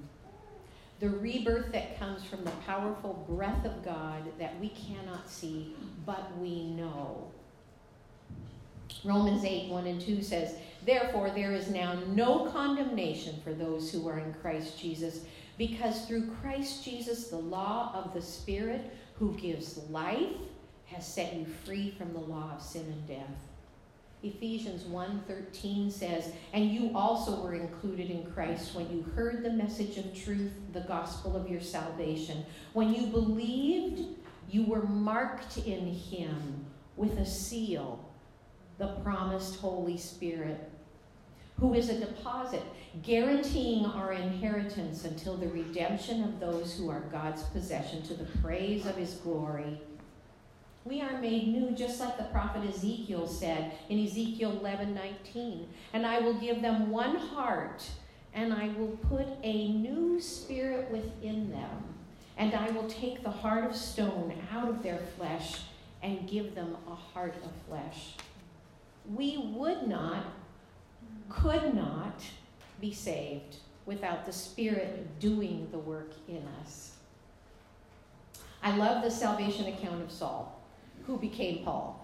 The 1.00 1.10
rebirth 1.10 1.72
that 1.72 1.98
comes 1.98 2.24
from 2.24 2.44
the 2.44 2.50
powerful 2.66 3.26
breath 3.28 3.64
of 3.64 3.84
God 3.84 4.22
that 4.38 4.58
we 4.60 4.68
cannot 4.68 5.28
see, 5.28 5.74
but 6.06 6.36
we 6.38 6.64
know. 6.64 7.30
Romans 9.04 9.44
8 9.44 9.68
1 9.68 9.86
and 9.86 10.00
2 10.00 10.22
says, 10.22 10.54
Therefore, 10.84 11.30
there 11.30 11.52
is 11.52 11.70
now 11.70 11.98
no 12.08 12.46
condemnation 12.50 13.40
for 13.42 13.52
those 13.52 13.90
who 13.90 14.06
are 14.08 14.18
in 14.18 14.34
Christ 14.34 14.78
Jesus, 14.78 15.20
because 15.58 16.04
through 16.04 16.30
Christ 16.40 16.84
Jesus, 16.84 17.28
the 17.28 17.36
law 17.36 17.92
of 17.94 18.14
the 18.14 18.22
Spirit 18.22 18.92
who 19.18 19.34
gives 19.34 19.78
life 19.90 20.36
has 20.94 21.06
set 21.06 21.34
you 21.34 21.46
free 21.64 21.90
from 21.90 22.12
the 22.12 22.20
law 22.20 22.52
of 22.54 22.62
sin 22.62 22.86
and 22.86 23.06
death. 23.06 23.48
Ephesians 24.22 24.84
1:13 24.84 25.90
says, 25.90 26.32
"And 26.52 26.70
you 26.70 26.96
also 26.96 27.42
were 27.42 27.54
included 27.54 28.10
in 28.10 28.30
Christ 28.32 28.74
when 28.74 28.90
you 28.90 29.02
heard 29.02 29.42
the 29.42 29.52
message 29.52 29.98
of 29.98 30.14
truth, 30.14 30.52
the 30.72 30.80
gospel 30.80 31.36
of 31.36 31.50
your 31.50 31.60
salvation. 31.60 32.44
When 32.72 32.94
you 32.94 33.06
believed, 33.08 34.16
you 34.48 34.64
were 34.64 34.86
marked 34.86 35.58
in 35.58 35.86
him 35.86 36.66
with 36.96 37.18
a 37.18 37.26
seal, 37.26 37.98
the 38.78 38.94
promised 39.02 39.60
Holy 39.60 39.96
Spirit." 39.96 40.70
who 41.62 41.74
is 41.74 41.88
a 41.88 42.00
deposit 42.00 42.62
guaranteeing 43.02 43.86
our 43.86 44.12
inheritance 44.12 45.04
until 45.04 45.36
the 45.36 45.46
redemption 45.46 46.24
of 46.24 46.40
those 46.40 46.76
who 46.76 46.90
are 46.90 47.02
God's 47.12 47.44
possession 47.44 48.02
to 48.02 48.14
the 48.14 48.24
praise 48.40 48.84
of 48.84 48.96
his 48.96 49.14
glory. 49.14 49.80
We 50.84 51.00
are 51.00 51.20
made 51.20 51.48
new, 51.48 51.70
just 51.70 52.00
like 52.00 52.18
the 52.18 52.24
prophet 52.24 52.68
Ezekiel 52.68 53.26
said 53.26 53.72
in 53.88 54.04
Ezekiel 54.04 54.58
11 54.58 54.94
19. 54.94 55.68
And 55.92 56.06
I 56.06 56.20
will 56.20 56.34
give 56.34 56.60
them 56.60 56.90
one 56.90 57.16
heart, 57.16 57.88
and 58.34 58.52
I 58.52 58.68
will 58.76 58.98
put 59.08 59.26
a 59.42 59.68
new 59.68 60.20
spirit 60.20 60.90
within 60.90 61.50
them. 61.50 61.84
And 62.36 62.54
I 62.54 62.70
will 62.70 62.88
take 62.88 63.22
the 63.22 63.30
heart 63.30 63.64
of 63.64 63.76
stone 63.76 64.34
out 64.52 64.68
of 64.68 64.82
their 64.82 65.00
flesh 65.16 65.60
and 66.02 66.28
give 66.28 66.54
them 66.54 66.76
a 66.88 66.94
heart 66.94 67.36
of 67.44 67.52
flesh. 67.68 68.14
We 69.14 69.52
would 69.54 69.86
not 69.86 70.24
could 71.28 71.74
not 71.74 72.20
be 72.80 72.92
saved 72.92 73.56
without 73.86 74.26
the 74.26 74.32
Spirit 74.32 75.18
doing 75.18 75.68
the 75.72 75.78
work 75.78 76.12
in 76.28 76.42
us. 76.60 76.92
I 78.62 78.76
love 78.76 79.02
the 79.02 79.10
salvation 79.10 79.66
account 79.66 80.02
of 80.02 80.10
Saul, 80.12 80.61
who 81.06 81.18
became 81.18 81.64
Paul. 81.64 81.98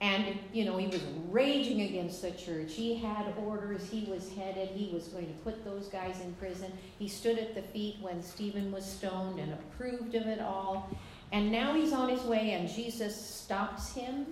And, 0.00 0.36
you 0.52 0.64
know, 0.64 0.76
he 0.78 0.88
was 0.88 1.00
raging 1.30 1.82
against 1.82 2.22
the 2.22 2.32
church. 2.32 2.72
He 2.72 2.96
had 2.96 3.32
orders. 3.46 3.88
He 3.88 4.04
was 4.10 4.32
headed. 4.32 4.70
He 4.70 4.92
was 4.92 5.06
going 5.08 5.26
to 5.26 5.32
put 5.44 5.64
those 5.64 5.86
guys 5.86 6.20
in 6.20 6.32
prison. 6.34 6.72
He 6.98 7.06
stood 7.06 7.38
at 7.38 7.54
the 7.54 7.62
feet 7.62 7.96
when 8.00 8.20
Stephen 8.20 8.72
was 8.72 8.84
stoned 8.84 9.38
and 9.38 9.52
approved 9.52 10.16
of 10.16 10.26
it 10.26 10.40
all. 10.40 10.90
And 11.30 11.52
now 11.52 11.74
he's 11.74 11.92
on 11.92 12.08
his 12.08 12.22
way, 12.22 12.50
and 12.52 12.68
Jesus 12.68 13.14
stops 13.14 13.94
him. 13.94 14.26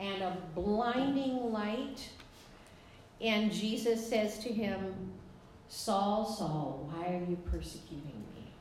And 0.00 0.22
a 0.22 0.36
blinding 0.54 1.52
light 1.52 2.08
and 3.22 3.52
Jesus 3.52 4.06
says 4.06 4.38
to 4.40 4.48
him, 4.48 4.94
Saul, 5.68 6.26
Saul, 6.26 6.90
why 6.90 7.14
are 7.14 7.24
you 7.24 7.38
persecuting 7.50 8.24
me? 8.34 8.52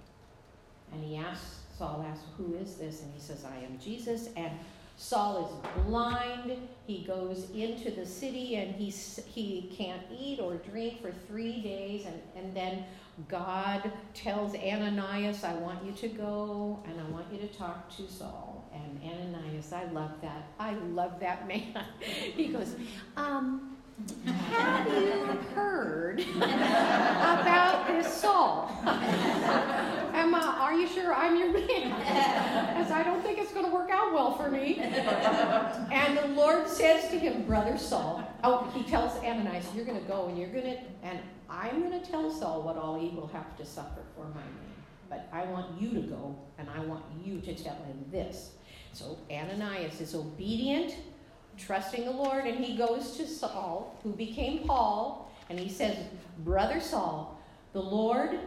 And 0.93 1.03
he 1.03 1.17
asks, 1.17 1.60
Saul 1.81 2.05
asks, 2.07 2.25
Who 2.37 2.53
is 2.53 2.75
this? 2.75 3.01
And 3.01 3.11
he 3.11 3.19
says, 3.19 3.43
I 3.43 3.65
am 3.65 3.79
Jesus. 3.79 4.29
And 4.35 4.51
Saul 4.97 5.63
is 5.65 5.83
blind. 5.83 6.55
He 6.85 7.03
goes 7.03 7.49
into 7.55 7.89
the 7.89 8.05
city 8.05 8.57
and 8.57 8.75
he, 8.75 8.91
he 8.91 9.73
can't 9.75 10.03
eat 10.15 10.39
or 10.39 10.57
drink 10.57 11.01
for 11.01 11.11
three 11.27 11.59
days. 11.59 12.05
And, 12.05 12.21
and 12.35 12.55
then 12.55 12.83
God 13.27 13.91
tells 14.13 14.53
Ananias, 14.53 15.43
I 15.43 15.55
want 15.55 15.83
you 15.83 15.93
to 15.93 16.07
go 16.09 16.83
and 16.85 17.01
I 17.01 17.03
want 17.05 17.25
you 17.33 17.39
to 17.39 17.47
talk 17.47 17.89
to 17.97 18.07
Saul. 18.07 18.69
And 18.71 19.01
Ananias, 19.03 19.73
I 19.73 19.85
love 19.85 20.11
that. 20.21 20.49
I 20.59 20.73
love 20.73 21.19
that 21.19 21.47
man. 21.47 21.83
he 21.99 22.49
goes, 22.49 22.75
um, 23.17 23.70
have 24.25 24.87
you 24.87 25.37
heard 25.55 26.21
about 26.37 27.87
this 27.87 28.13
Saul? 28.13 28.71
Emma, 30.13 30.57
are 30.59 30.73
you 30.73 30.87
sure 30.87 31.13
I'm 31.13 31.37
your 31.37 31.51
man? 31.51 31.89
Because 32.69 32.91
I 32.91 33.03
don't 33.03 33.21
think 33.21 33.39
it's 33.39 33.51
going 33.51 33.65
to 33.65 33.71
work 33.71 33.89
out 33.91 34.13
well 34.13 34.37
for 34.37 34.49
me. 34.49 34.79
And 34.79 36.17
the 36.17 36.27
Lord 36.27 36.67
says 36.67 37.09
to 37.09 37.19
him, 37.19 37.43
Brother 37.43 37.77
Saul, 37.77 38.23
oh, 38.43 38.71
he 38.73 38.83
tells 38.83 39.17
Ananias, 39.23 39.65
You're 39.75 39.85
going 39.85 40.01
to 40.01 40.07
go 40.07 40.27
and 40.27 40.37
you're 40.37 40.49
going 40.49 40.65
to, 40.65 40.77
and 41.03 41.19
I'm 41.49 41.81
going 41.81 41.99
to 41.99 42.05
tell 42.09 42.31
Saul 42.31 42.63
what 42.63 42.77
all 42.77 42.99
he 42.99 43.09
will 43.09 43.27
have 43.27 43.57
to 43.57 43.65
suffer 43.65 44.01
for 44.15 44.25
my 44.25 44.41
name. 44.41 44.71
But 45.09 45.27
I 45.33 45.43
want 45.45 45.81
you 45.81 45.93
to 45.93 46.01
go 46.01 46.37
and 46.57 46.69
I 46.69 46.79
want 46.85 47.03
you 47.23 47.41
to 47.41 47.53
tell 47.53 47.75
him 47.75 48.05
this. 48.11 48.51
So 48.93 49.17
Ananias 49.29 49.99
is 50.01 50.15
obedient 50.15 50.95
trusting 51.57 52.05
the 52.05 52.11
Lord, 52.11 52.45
and 52.45 52.63
he 52.63 52.75
goes 52.75 53.17
to 53.17 53.27
Saul, 53.27 53.95
who 54.03 54.11
became 54.13 54.59
Paul, 54.65 55.31
and 55.49 55.59
he 55.59 55.69
says, 55.69 55.97
Brother 56.39 56.79
Saul, 56.79 57.39
the 57.73 57.81
Lord, 57.81 58.39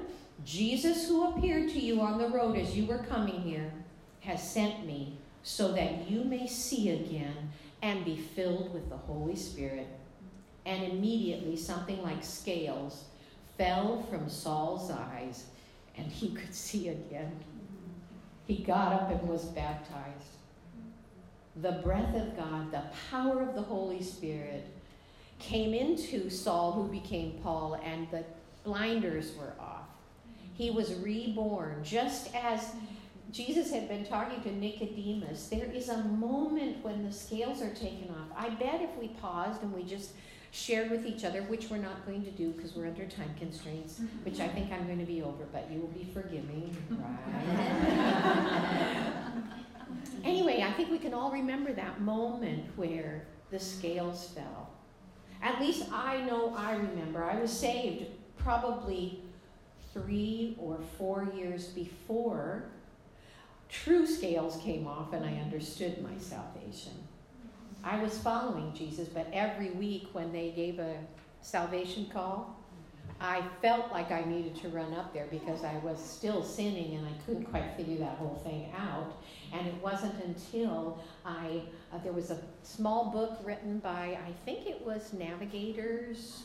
Jesus, 0.44 1.08
who 1.08 1.28
appeared 1.30 1.70
to 1.70 1.78
you 1.78 2.00
on 2.00 2.18
the 2.18 2.28
road 2.28 2.56
as 2.56 2.76
you 2.76 2.86
were 2.86 2.98
coming 2.98 3.40
here, 3.40 3.72
has 4.20 4.48
sent 4.48 4.86
me 4.86 5.18
so 5.42 5.72
that 5.72 6.10
you 6.10 6.24
may 6.24 6.46
see 6.46 6.90
again 6.90 7.52
and 7.82 8.04
be 8.04 8.16
filled 8.16 8.72
with 8.72 8.88
the 8.88 8.96
Holy 8.96 9.36
Spirit. 9.36 9.86
And 10.66 10.82
immediately 10.84 11.56
something 11.56 12.02
like 12.02 12.24
scales 12.24 13.04
fell 13.58 14.02
from 14.10 14.28
Saul's 14.28 14.90
eyes, 14.90 15.44
and 15.96 16.06
he 16.06 16.30
could 16.30 16.54
see 16.54 16.88
again. 16.88 17.32
He 18.46 18.56
got 18.62 18.92
up 18.92 19.10
and 19.10 19.28
was 19.28 19.44
baptized 19.44 20.33
the 21.60 21.72
breath 21.72 22.14
of 22.14 22.36
God, 22.36 22.70
the 22.72 22.82
power 23.10 23.42
of 23.42 23.54
the 23.54 23.62
Holy 23.62 24.02
Spirit 24.02 24.66
came 25.38 25.74
into 25.74 26.30
Saul, 26.30 26.72
who 26.72 26.88
became 26.88 27.38
Paul, 27.42 27.80
and 27.84 28.08
the 28.10 28.24
blinders 28.64 29.32
were 29.36 29.52
off. 29.60 29.86
He 30.54 30.70
was 30.70 30.94
reborn, 30.94 31.82
just 31.82 32.34
as 32.34 32.72
Jesus 33.30 33.70
had 33.70 33.88
been 33.88 34.06
talking 34.06 34.40
to 34.42 34.52
Nicodemus. 34.52 35.48
There 35.48 35.66
is 35.66 35.88
a 35.88 35.98
moment 36.04 36.84
when 36.84 37.04
the 37.04 37.12
scales 37.12 37.60
are 37.62 37.74
taken 37.74 38.08
off. 38.10 38.28
I 38.36 38.50
bet 38.50 38.80
if 38.80 38.96
we 38.98 39.08
paused 39.08 39.62
and 39.62 39.72
we 39.72 39.82
just 39.82 40.10
shared 40.52 40.90
with 40.90 41.04
each 41.04 41.24
other, 41.24 41.42
which 41.42 41.68
we're 41.68 41.78
not 41.78 42.06
going 42.06 42.24
to 42.24 42.30
do 42.30 42.52
because 42.52 42.74
we're 42.76 42.86
under 42.86 43.06
time 43.06 43.34
constraints, 43.36 44.00
which 44.22 44.38
I 44.38 44.46
think 44.46 44.70
I'm 44.70 44.86
going 44.86 45.00
to 45.00 45.04
be 45.04 45.20
over, 45.22 45.44
but 45.52 45.68
you 45.70 45.80
will 45.80 45.88
be 45.88 46.08
forgiving, 46.14 46.76
right? 47.48 47.82
anyway, 50.24 50.64
I 50.66 50.72
think 50.72 50.90
we 50.90 50.98
can 50.98 51.14
all 51.14 51.30
remember 51.30 51.72
that 51.72 52.00
moment 52.00 52.64
where 52.76 53.26
the 53.50 53.58
scales 53.58 54.28
fell. 54.34 54.70
At 55.42 55.60
least 55.60 55.86
I 55.92 56.22
know 56.22 56.54
I 56.56 56.74
remember. 56.74 57.22
I 57.22 57.38
was 57.40 57.52
saved 57.52 58.06
probably 58.38 59.20
three 59.92 60.56
or 60.58 60.78
four 60.98 61.28
years 61.36 61.66
before 61.66 62.64
true 63.68 64.06
scales 64.06 64.56
came 64.62 64.86
off 64.86 65.12
and 65.12 65.24
I 65.24 65.34
understood 65.34 66.02
my 66.02 66.16
salvation. 66.18 66.92
I 67.82 68.02
was 68.02 68.16
following 68.18 68.72
Jesus, 68.74 69.08
but 69.08 69.28
every 69.32 69.70
week 69.70 70.08
when 70.12 70.32
they 70.32 70.50
gave 70.50 70.78
a 70.78 70.96
salvation 71.42 72.06
call, 72.12 72.58
I 73.20 73.42
felt 73.62 73.92
like 73.92 74.10
I 74.10 74.24
needed 74.24 74.56
to 74.62 74.68
run 74.68 74.92
up 74.94 75.12
there 75.12 75.26
because 75.30 75.64
I 75.64 75.76
was 75.78 75.98
still 75.98 76.42
sinning 76.42 76.96
and 76.96 77.06
I 77.06 77.12
couldn't 77.24 77.44
quite 77.44 77.76
figure 77.76 77.98
that 77.98 78.16
whole 78.16 78.40
thing 78.44 78.72
out. 78.76 79.22
And 79.54 79.68
it 79.68 79.74
wasn't 79.80 80.14
until 80.24 81.00
I, 81.24 81.62
uh, 81.92 81.98
there 82.02 82.12
was 82.12 82.30
a 82.32 82.38
small 82.64 83.10
book 83.10 83.38
written 83.44 83.78
by, 83.78 84.18
I 84.26 84.32
think 84.44 84.66
it 84.66 84.84
was 84.84 85.12
Navigators. 85.12 86.42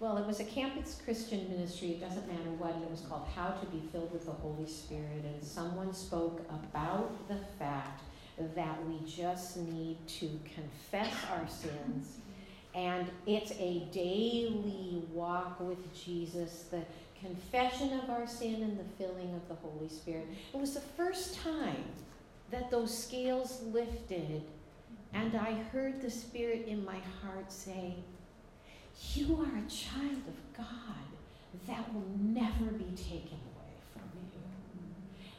Well, 0.00 0.16
it 0.16 0.26
was 0.26 0.40
a 0.40 0.44
campus 0.44 1.00
Christian 1.04 1.48
ministry, 1.48 1.90
it 1.90 2.00
doesn't 2.00 2.26
matter 2.26 2.50
what, 2.58 2.74
and 2.74 2.82
it 2.82 2.90
was 2.90 3.02
called 3.02 3.28
How 3.36 3.50
to 3.50 3.66
Be 3.66 3.80
Filled 3.92 4.12
with 4.12 4.26
the 4.26 4.32
Holy 4.32 4.66
Spirit. 4.66 5.24
And 5.24 5.44
someone 5.44 5.94
spoke 5.94 6.40
about 6.50 7.28
the 7.28 7.38
fact 7.56 8.02
that 8.56 8.84
we 8.86 8.98
just 9.06 9.58
need 9.58 9.96
to 10.08 10.28
confess 10.56 11.14
our 11.30 11.46
sins. 11.48 12.18
And 12.74 13.08
it's 13.26 13.52
a 13.52 13.86
daily 13.92 15.04
walk 15.12 15.60
with 15.60 15.78
Jesus, 15.94 16.64
the 16.70 16.82
confession 17.22 17.98
of 17.98 18.10
our 18.10 18.26
sin 18.26 18.62
and 18.62 18.78
the 18.78 18.84
filling 18.98 19.34
of 19.34 19.48
the 19.48 19.54
Holy 19.54 19.88
Spirit. 19.88 20.26
It 20.52 20.58
was 20.58 20.74
the 20.74 20.80
first 20.80 21.36
time 21.36 21.84
that 22.50 22.70
those 22.70 22.96
scales 22.96 23.62
lifted, 23.72 24.42
and 25.14 25.34
I 25.34 25.54
heard 25.72 26.02
the 26.02 26.10
Spirit 26.10 26.66
in 26.66 26.84
my 26.84 26.98
heart 27.22 27.50
say, 27.50 27.94
You 29.14 29.36
are 29.36 29.58
a 29.58 29.70
child 29.70 30.22
of 30.28 30.56
God 30.56 30.66
that 31.66 31.92
will 31.94 32.08
never 32.18 32.72
be 32.72 32.90
taken 32.96 33.38
away 33.54 33.74
from 33.92 34.10
you. 34.32 34.42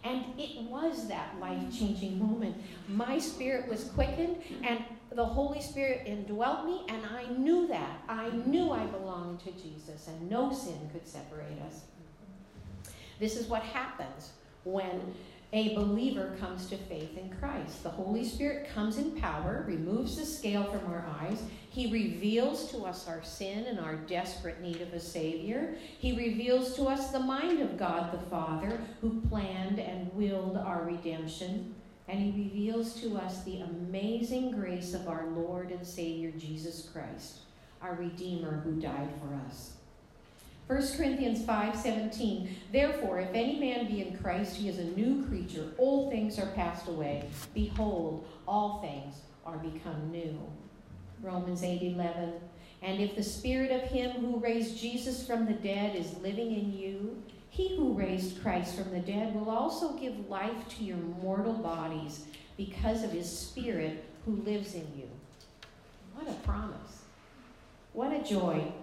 And 0.03 0.39
it 0.39 0.63
was 0.69 1.07
that 1.07 1.39
life 1.39 1.63
changing 1.77 2.19
moment. 2.19 2.55
My 2.87 3.17
spirit 3.17 3.67
was 3.67 3.85
quickened, 3.95 4.37
and 4.63 4.79
the 5.15 5.25
Holy 5.25 5.61
Spirit 5.61 6.03
indwelt 6.05 6.65
me, 6.65 6.85
and 6.89 7.01
I 7.05 7.25
knew 7.33 7.67
that. 7.67 8.03
I 8.07 8.29
knew 8.29 8.71
I 8.71 8.85
belonged 8.85 9.39
to 9.41 9.51
Jesus, 9.51 10.07
and 10.07 10.29
no 10.29 10.51
sin 10.51 10.89
could 10.91 11.07
separate 11.07 11.59
us. 11.67 11.81
This 13.19 13.35
is 13.35 13.47
what 13.47 13.61
happens 13.61 14.31
when 14.63 15.13
a 15.53 15.75
believer 15.75 16.35
comes 16.39 16.65
to 16.67 16.77
faith 16.77 17.15
in 17.15 17.29
Christ. 17.39 17.83
The 17.83 17.89
Holy 17.89 18.23
Spirit 18.23 18.69
comes 18.73 18.97
in 18.97 19.11
power, 19.11 19.63
removes 19.67 20.17
the 20.17 20.25
scale 20.25 20.63
from 20.63 20.91
our 20.91 21.05
eyes. 21.21 21.43
He 21.69 21.91
reveals 21.91 22.71
to 22.71 22.85
us 22.85 23.07
our 23.07 23.23
sin 23.23 23.65
and 23.65 23.79
our 23.79 23.95
desperate 23.95 24.61
need 24.61 24.81
of 24.81 24.91
a 24.93 24.99
Savior. 24.99 25.75
He 25.99 26.17
reveals 26.17 26.75
to 26.75 26.85
us 26.85 27.11
the 27.11 27.19
mind 27.19 27.61
of 27.61 27.77
God 27.77 28.11
the 28.11 28.29
Father, 28.29 28.81
who 29.01 29.21
planned 29.29 29.79
and 29.79 30.11
willed 30.13 30.57
our 30.57 30.83
redemption. 30.83 31.75
And 32.07 32.19
He 32.19 32.43
reveals 32.43 32.99
to 33.01 33.15
us 33.17 33.43
the 33.43 33.61
amazing 33.61 34.51
grace 34.51 34.93
of 34.93 35.07
our 35.07 35.27
Lord 35.27 35.71
and 35.71 35.85
Savior 35.85 36.31
Jesus 36.31 36.89
Christ, 36.91 37.39
our 37.81 37.95
Redeemer 37.95 38.61
who 38.63 38.79
died 38.79 39.09
for 39.21 39.33
us. 39.47 39.73
1 40.67 40.97
Corinthians 40.97 41.41
5:17 41.41 42.47
Therefore 42.71 43.19
if 43.19 43.29
any 43.33 43.59
man 43.59 43.85
be 43.87 44.01
in 44.01 44.17
Christ 44.17 44.55
he 44.55 44.69
is 44.69 44.79
a 44.79 44.85
new 44.85 45.25
creature. 45.25 45.73
All 45.77 46.09
things 46.09 46.39
are 46.39 46.51
passed 46.51 46.87
away. 46.87 47.29
Behold 47.53 48.25
all 48.47 48.81
things 48.81 49.15
are 49.45 49.57
become 49.57 50.11
new. 50.11 50.39
Romans 51.21 51.63
8:11 51.63 52.39
And 52.81 53.01
if 53.01 53.15
the 53.15 53.23
spirit 53.23 53.71
of 53.71 53.89
him 53.89 54.11
who 54.11 54.39
raised 54.39 54.77
Jesus 54.77 55.27
from 55.27 55.45
the 55.45 55.53
dead 55.53 55.95
is 55.95 56.17
living 56.19 56.53
in 56.53 56.71
you 56.71 57.21
he 57.53 57.75
who 57.75 57.93
raised 57.93 58.41
Christ 58.41 58.75
from 58.75 58.89
the 58.89 58.99
dead 58.99 59.35
will 59.35 59.49
also 59.49 59.93
give 59.93 60.27
life 60.27 60.67
to 60.69 60.83
your 60.83 60.97
mortal 60.97 61.53
bodies 61.53 62.25
because 62.57 63.03
of 63.03 63.11
his 63.11 63.29
spirit 63.29 64.03
who 64.25 64.37
lives 64.37 64.73
in 64.73 64.87
you 64.97 65.07
What 66.15 66.27
a 66.27 66.33
promise 66.39 67.03
what 67.93 68.11
a 68.11 68.23
joy 68.23 68.73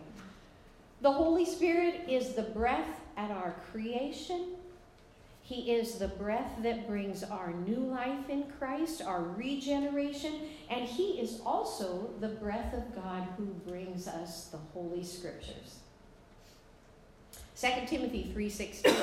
the 1.01 1.11
Holy 1.11 1.47
Spirit 1.47 2.03
is 2.09 2.35
the 2.35 2.43
breath 2.43 3.01
at 3.17 3.31
our 3.31 3.57
creation. 3.73 4.51
He 5.43 5.73
is 5.73 5.95
the 5.95 6.09
breath 6.09 6.53
that 6.63 6.87
brings 6.87 7.25
our 7.25 7.55
new 7.55 7.81
life 7.81 8.29
in 8.29 8.45
Christ, 8.59 9.01
our 9.01 9.23
regeneration, 9.23 10.35
and 10.69 10.85
He 10.87 11.19
is 11.19 11.41
also 11.45 12.11
the 12.21 12.29
breath 12.29 12.75
of 12.75 12.95
God 12.95 13.27
who 13.39 13.47
brings 13.67 14.07
us 14.07 14.49
the 14.49 14.59
Holy 14.59 15.03
Scriptures. 15.03 15.80
2 17.61 17.87
Timothy 17.87 18.33
3:16 18.35 18.97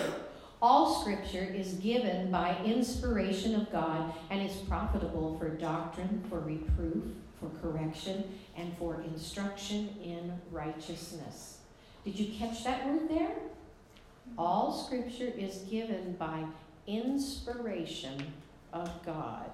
All 0.64 1.02
scripture 1.02 1.44
is 1.44 1.74
given 1.76 2.32
by 2.32 2.58
inspiration 2.66 3.54
of 3.54 3.72
God 3.72 4.12
and 4.32 4.42
is 4.42 4.56
profitable 4.68 5.38
for 5.38 5.50
doctrine, 5.50 6.26
for 6.28 6.40
reproof, 6.40 7.04
for 7.40 7.52
correction, 7.62 8.24
and 8.56 8.76
for 8.80 9.02
instruction 9.02 9.96
in 10.04 10.42
righteousness. 10.52 11.60
Did 12.04 12.18
you 12.18 12.36
catch 12.36 12.64
that 12.64 12.88
word 12.88 13.08
there? 13.08 13.36
All 14.40 14.74
scripture 14.74 15.32
is 15.38 15.58
given 15.70 16.14
by 16.14 16.44
inspiration 16.88 18.34
of 18.74 18.90
God. 19.06 19.52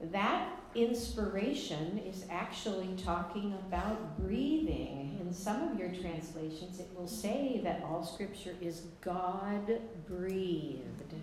That 0.00 0.58
inspiration 0.74 1.98
is 1.98 2.24
actually 2.30 2.88
talking 3.02 3.54
about 3.66 4.18
breathing. 4.18 5.18
In 5.20 5.32
some 5.32 5.62
of 5.62 5.78
your 5.78 5.88
translations, 5.88 6.80
it 6.80 6.88
will 6.96 7.06
say 7.06 7.60
that 7.64 7.82
all 7.84 8.04
scripture 8.04 8.54
is 8.60 8.82
God 9.00 9.80
breathed. 10.06 11.14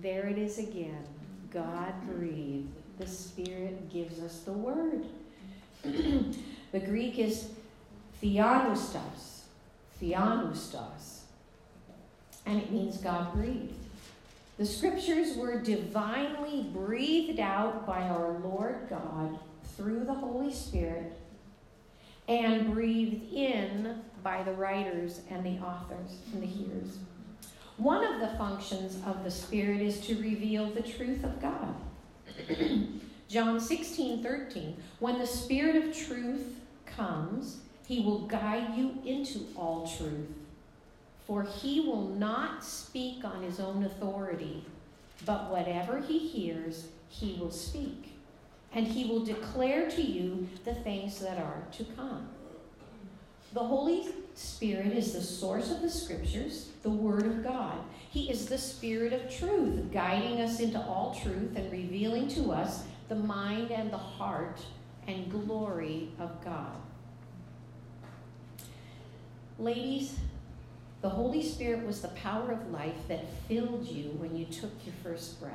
There 0.00 0.26
it 0.26 0.38
is 0.38 0.58
again 0.58 1.04
God 1.50 1.94
breathed. 2.06 2.68
The 2.98 3.06
Spirit 3.06 3.90
gives 3.90 4.20
us 4.20 4.40
the 4.40 4.52
word. 4.52 5.06
the 5.82 6.80
Greek 6.80 7.18
is 7.18 7.48
theopneustos, 8.22 9.42
theopneustos, 10.00 11.20
and 12.46 12.60
it 12.60 12.72
means 12.72 12.98
God 12.98 13.32
breathed. 13.34 13.83
The 14.56 14.66
scriptures 14.66 15.36
were 15.36 15.60
divinely 15.60 16.70
breathed 16.72 17.40
out 17.40 17.86
by 17.86 18.02
our 18.02 18.38
Lord 18.38 18.86
God 18.88 19.38
through 19.76 20.04
the 20.04 20.14
Holy 20.14 20.52
Spirit 20.52 21.12
and 22.28 22.72
breathed 22.72 23.32
in 23.32 24.02
by 24.22 24.42
the 24.44 24.52
writers 24.52 25.20
and 25.28 25.44
the 25.44 25.58
authors 25.62 26.18
and 26.32 26.42
the 26.42 26.46
hearers. 26.46 26.98
One 27.76 28.04
of 28.04 28.20
the 28.20 28.36
functions 28.38 28.98
of 29.04 29.24
the 29.24 29.30
Spirit 29.30 29.80
is 29.80 30.00
to 30.02 30.14
reveal 30.16 30.66
the 30.70 30.82
truth 30.82 31.24
of 31.24 31.42
God. 31.42 31.74
John 33.28 33.58
16, 33.58 34.22
13. 34.22 34.76
When 35.00 35.18
the 35.18 35.26
Spirit 35.26 35.74
of 35.76 35.96
truth 35.96 36.60
comes, 36.86 37.58
he 37.86 38.00
will 38.00 38.20
guide 38.20 38.76
you 38.76 38.98
into 39.04 39.40
all 39.56 39.92
truth. 39.98 40.28
For 41.26 41.42
he 41.42 41.80
will 41.80 42.08
not 42.08 42.64
speak 42.64 43.24
on 43.24 43.42
his 43.42 43.58
own 43.58 43.84
authority, 43.84 44.64
but 45.24 45.50
whatever 45.50 46.00
he 46.00 46.18
hears, 46.18 46.88
he 47.08 47.36
will 47.40 47.50
speak. 47.50 48.12
And 48.72 48.86
he 48.86 49.04
will 49.04 49.24
declare 49.24 49.88
to 49.90 50.02
you 50.02 50.48
the 50.64 50.74
things 50.74 51.20
that 51.20 51.38
are 51.38 51.62
to 51.72 51.84
come. 51.84 52.28
The 53.52 53.60
Holy 53.60 54.08
Spirit 54.34 54.92
is 54.92 55.12
the 55.12 55.22
source 55.22 55.70
of 55.70 55.80
the 55.80 55.88
scriptures, 55.88 56.70
the 56.82 56.90
Word 56.90 57.24
of 57.24 57.44
God. 57.44 57.78
He 58.10 58.28
is 58.28 58.46
the 58.46 58.58
Spirit 58.58 59.12
of 59.12 59.32
truth, 59.32 59.92
guiding 59.92 60.40
us 60.40 60.58
into 60.58 60.80
all 60.80 61.14
truth 61.22 61.52
and 61.54 61.70
revealing 61.70 62.26
to 62.28 62.50
us 62.50 62.82
the 63.08 63.14
mind 63.14 63.70
and 63.70 63.92
the 63.92 63.96
heart 63.96 64.60
and 65.06 65.30
glory 65.30 66.10
of 66.18 66.44
God. 66.44 66.74
Ladies, 69.58 70.18
the 71.04 71.10
Holy 71.10 71.42
Spirit 71.42 71.84
was 71.84 72.00
the 72.00 72.08
power 72.08 72.50
of 72.50 72.70
life 72.70 73.08
that 73.08 73.26
filled 73.46 73.86
you 73.86 74.04
when 74.12 74.34
you 74.34 74.46
took 74.46 74.70
your 74.86 74.94
first 75.02 75.38
breath. 75.38 75.52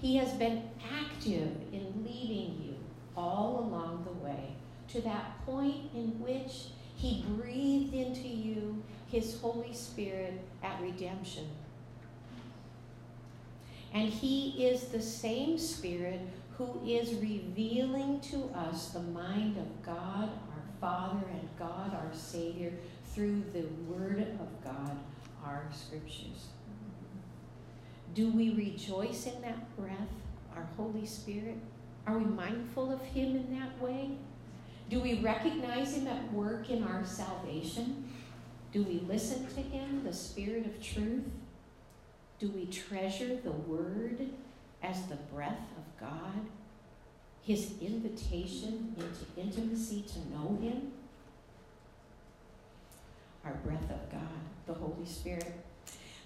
He 0.00 0.18
has 0.18 0.32
been 0.34 0.70
active 0.96 1.56
in 1.72 2.04
leading 2.06 2.62
you 2.64 2.76
all 3.16 3.58
along 3.58 4.04
the 4.04 4.24
way 4.24 4.52
to 4.90 5.00
that 5.00 5.44
point 5.44 5.90
in 5.96 6.10
which 6.20 6.66
He 6.94 7.24
breathed 7.26 7.92
into 7.92 8.28
you 8.28 8.84
His 9.10 9.40
Holy 9.40 9.74
Spirit 9.74 10.40
at 10.62 10.80
redemption. 10.80 11.48
And 13.92 14.08
He 14.10 14.64
is 14.64 14.84
the 14.84 15.02
same 15.02 15.58
Spirit 15.58 16.20
who 16.56 16.80
is 16.86 17.14
revealing 17.14 18.20
to 18.30 18.44
us 18.54 18.90
the 18.90 19.00
mind 19.00 19.56
of 19.56 19.84
God 19.84 20.28
our 20.28 20.80
Father 20.80 21.26
and 21.32 21.48
God 21.58 21.92
our 21.94 22.14
Savior 22.14 22.72
through 23.14 23.42
the 23.52 23.64
Word 23.88 24.26
of 24.40 24.64
God, 24.64 24.96
our 25.44 25.64
Scriptures. 25.72 26.46
Do 28.14 28.30
we 28.30 28.54
rejoice 28.54 29.26
in 29.26 29.40
that 29.42 29.76
breath, 29.76 30.08
our 30.56 30.68
Holy 30.76 31.06
Spirit? 31.06 31.56
Are 32.06 32.18
we 32.18 32.24
mindful 32.24 32.92
of 32.92 33.02
Him 33.02 33.36
in 33.36 33.58
that 33.58 33.80
way? 33.80 34.10
Do 34.88 35.00
we 35.00 35.20
recognize 35.20 35.94
Him 35.94 36.06
at 36.06 36.32
work 36.32 36.70
in 36.70 36.82
our 36.82 37.04
salvation? 37.04 38.08
Do 38.72 38.82
we 38.82 39.00
listen 39.08 39.46
to 39.48 39.60
Him, 39.60 40.02
the 40.04 40.12
Spirit 40.12 40.66
of 40.66 40.82
truth? 40.82 41.24
Do 42.38 42.48
we 42.50 42.66
treasure 42.66 43.36
the 43.36 43.52
Word 43.52 44.30
as 44.82 45.06
the 45.06 45.16
breath 45.32 45.68
of 45.76 46.00
God? 46.00 46.46
His 47.42 47.74
invitation 47.80 48.94
into 48.96 49.40
intimacy 49.40 50.04
to 50.12 50.18
know 50.30 50.58
Him? 50.60 50.92
Our 53.44 53.54
breath 53.64 53.90
of 53.90 54.10
God, 54.12 54.20
the 54.66 54.74
Holy 54.74 55.06
Spirit. 55.06 55.52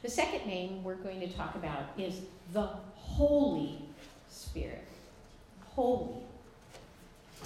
The 0.03 0.11
second 0.11 0.46
name 0.46 0.83
we're 0.83 0.96
going 0.96 1.20
to 1.20 1.29
talk 1.29 1.55
about 1.55 1.90
is 1.96 2.20
the 2.53 2.68
Holy 2.94 3.79
Spirit. 4.29 4.85
Holy. 5.74 6.22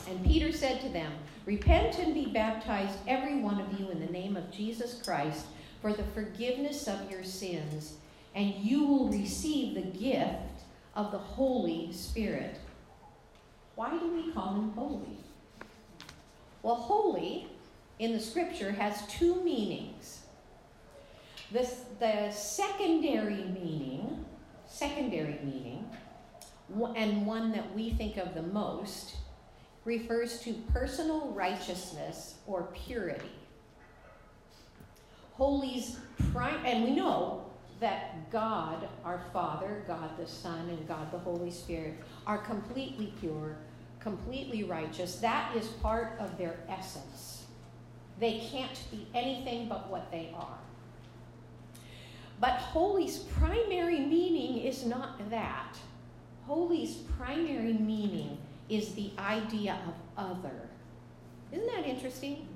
And 0.08 0.24
Peter 0.24 0.52
said 0.52 0.80
to 0.80 0.88
them, 0.88 1.12
Repent 1.46 1.98
and 1.98 2.14
be 2.14 2.26
baptized, 2.26 2.98
every 3.06 3.36
one 3.36 3.60
of 3.60 3.78
you, 3.78 3.90
in 3.90 4.00
the 4.00 4.12
name 4.12 4.36
of 4.36 4.50
Jesus 4.50 5.00
Christ, 5.02 5.46
for 5.80 5.92
the 5.92 6.04
forgiveness 6.14 6.88
of 6.88 7.10
your 7.10 7.24
sins, 7.24 7.94
and 8.34 8.54
you 8.54 8.84
will 8.84 9.08
receive 9.08 9.74
the 9.74 9.98
gift 9.98 10.62
of 10.94 11.12
the 11.12 11.18
Holy 11.18 11.92
Spirit. 11.92 12.58
Why 13.76 13.96
do 13.96 14.12
we 14.12 14.32
call 14.32 14.54
him 14.54 14.70
holy? 14.72 15.18
Well, 16.62 16.74
holy 16.74 17.46
in 17.98 18.12
the 18.12 18.20
scripture 18.20 18.72
has 18.72 19.06
two 19.08 19.42
meanings. 19.42 20.20
The, 21.52 21.68
the 21.98 22.30
secondary 22.30 23.44
meaning, 23.44 24.24
secondary 24.66 25.38
meaning, 25.42 25.88
and 26.94 27.26
one 27.26 27.52
that 27.52 27.74
we 27.74 27.90
think 27.90 28.18
of 28.18 28.34
the 28.34 28.42
most, 28.42 29.16
refers 29.84 30.40
to 30.40 30.52
personal 30.72 31.28
righteousness 31.30 32.34
or 32.46 32.68
purity. 32.74 33.30
Holy's 35.32 35.98
prime, 36.32 36.64
and 36.66 36.84
we 36.84 36.90
know 36.90 37.44
that 37.80 38.30
God, 38.30 38.88
our 39.04 39.22
Father, 39.32 39.84
God 39.86 40.10
the 40.18 40.26
Son, 40.26 40.68
and 40.68 40.86
God 40.86 41.10
the 41.12 41.18
Holy 41.18 41.50
Spirit 41.50 41.94
are 42.26 42.38
completely 42.38 43.14
pure, 43.20 43.56
completely 44.00 44.64
righteous. 44.64 45.16
That 45.16 45.56
is 45.56 45.68
part 45.68 46.18
of 46.18 46.36
their 46.36 46.58
essence. 46.68 47.37
They 48.20 48.40
can't 48.50 48.80
be 48.90 49.06
anything 49.14 49.68
but 49.68 49.88
what 49.88 50.10
they 50.10 50.32
are. 50.34 50.58
But 52.40 52.52
holy's 52.52 53.18
primary 53.18 54.00
meaning 54.00 54.58
is 54.64 54.86
not 54.86 55.30
that. 55.30 55.76
Holy's 56.46 56.96
primary 57.18 57.74
meaning 57.74 58.38
is 58.68 58.94
the 58.94 59.10
idea 59.18 59.78
of 59.86 59.94
other. 60.16 60.68
Isn't 61.52 61.66
that 61.66 61.86
interesting? 61.86 62.46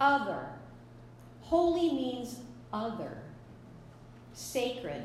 Other. 0.00 0.46
Holy 1.42 1.92
means 1.92 2.40
other, 2.72 3.18
sacred, 4.32 5.02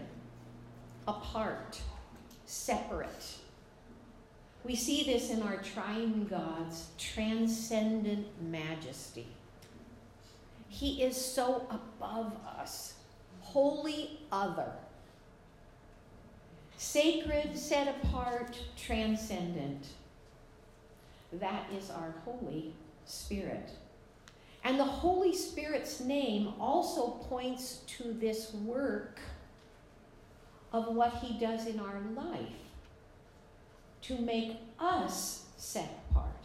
apart, 1.07 1.79
separate. 2.45 3.35
We 4.63 4.75
see 4.75 5.03
this 5.03 5.29
in 5.29 5.41
our 5.41 5.57
triune 5.57 6.25
God's 6.29 6.87
transcendent 6.97 8.27
majesty. 8.41 9.27
He 10.77 11.01
is 11.01 11.17
so 11.19 11.65
above 11.71 12.33
us, 12.59 12.93
holy 13.39 14.19
other, 14.31 14.73
sacred, 16.77 17.57
set 17.57 17.87
apart, 17.87 18.55
transcendent. 18.75 19.87
That 21.33 21.65
is 21.75 21.89
our 21.89 22.13
Holy 22.23 22.75
Spirit. 23.05 23.71
And 24.63 24.79
the 24.79 24.83
Holy 24.83 25.35
Spirit's 25.35 25.99
name 25.99 26.53
also 26.59 27.09
points 27.27 27.79
to 27.97 28.13
this 28.13 28.53
work 28.53 29.19
of 30.71 30.93
what 30.93 31.15
He 31.15 31.39
does 31.39 31.65
in 31.65 31.79
our 31.79 32.01
life. 32.15 32.53
To 34.03 34.19
make 34.19 34.57
us 34.79 35.45
set 35.57 36.03
apart, 36.11 36.43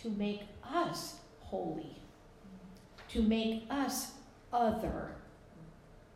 to 0.00 0.08
make 0.08 0.44
us 0.64 1.16
holy, 1.40 1.99
to 3.12 3.22
make 3.22 3.64
us 3.70 4.12
other, 4.52 5.10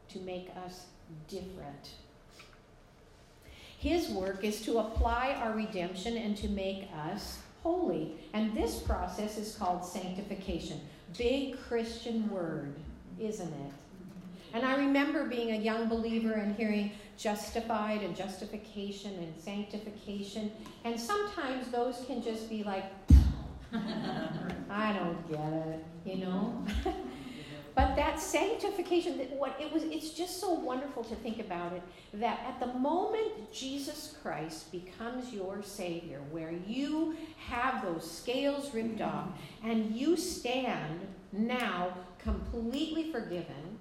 to 0.09 0.19
make 0.21 0.49
us 0.65 0.87
different. 1.29 1.91
His 3.79 4.09
work 4.09 4.45
is 4.45 4.63
to 4.63 4.79
apply 4.79 5.37
our 5.41 5.53
redemption 5.53 6.17
and 6.17 6.37
to 6.39 6.49
make 6.49 6.89
us 7.09 7.39
holy. 7.63 8.15
And 8.33 8.57
this 8.57 8.79
process 8.79 9.37
is 9.37 9.57
called 9.57 9.85
sanctification. 9.85 10.81
Big 11.19 11.59
Christian 11.69 12.29
word, 12.31 12.75
isn't 13.21 13.53
it? 13.53 13.73
And 14.55 14.65
I 14.65 14.77
remember 14.77 15.25
being 15.25 15.51
a 15.51 15.59
young 15.59 15.89
believer 15.89 16.33
and 16.33 16.55
hearing 16.55 16.93
justified 17.19 18.03
and 18.03 18.15
justification 18.17 19.13
and 19.15 19.35
sanctification. 19.39 20.53
And 20.85 20.99
sometimes 20.99 21.69
those 21.69 22.05
can 22.07 22.23
just 22.23 22.49
be 22.49 22.63
like, 22.63 22.85
I 23.75 24.93
don't 24.93 25.29
get 25.29 25.53
it, 25.53 25.85
you 26.05 26.25
know? 26.25 26.65
But 27.75 27.97
that 27.97 28.21
sanctification, 28.21 29.19
that 29.19 29.33
what 29.33 29.57
it 29.61 29.73
was, 29.73 29.83
it's 29.83 30.11
just 30.11 30.39
so 30.41 30.53
wonderful 30.53 31.03
to 31.05 31.17
think 31.17 31.41
about 31.41 31.73
it. 31.73 31.83
That 32.13 32.39
at 32.47 32.61
the 32.61 32.73
moment 32.79 33.53
Jesus 33.53 34.17
Christ 34.23 34.71
becomes 34.71 35.33
your 35.33 35.61
Savior, 35.61 36.21
where 36.31 36.53
you 36.69 37.17
have 37.49 37.83
those 37.83 38.09
scales 38.09 38.73
ripped 38.73 39.01
off, 39.01 39.27
and 39.65 39.95
you 39.97 40.17
stand 40.17 41.01
now 41.33 41.93
completely 42.19 43.11
forgiven. 43.11 43.81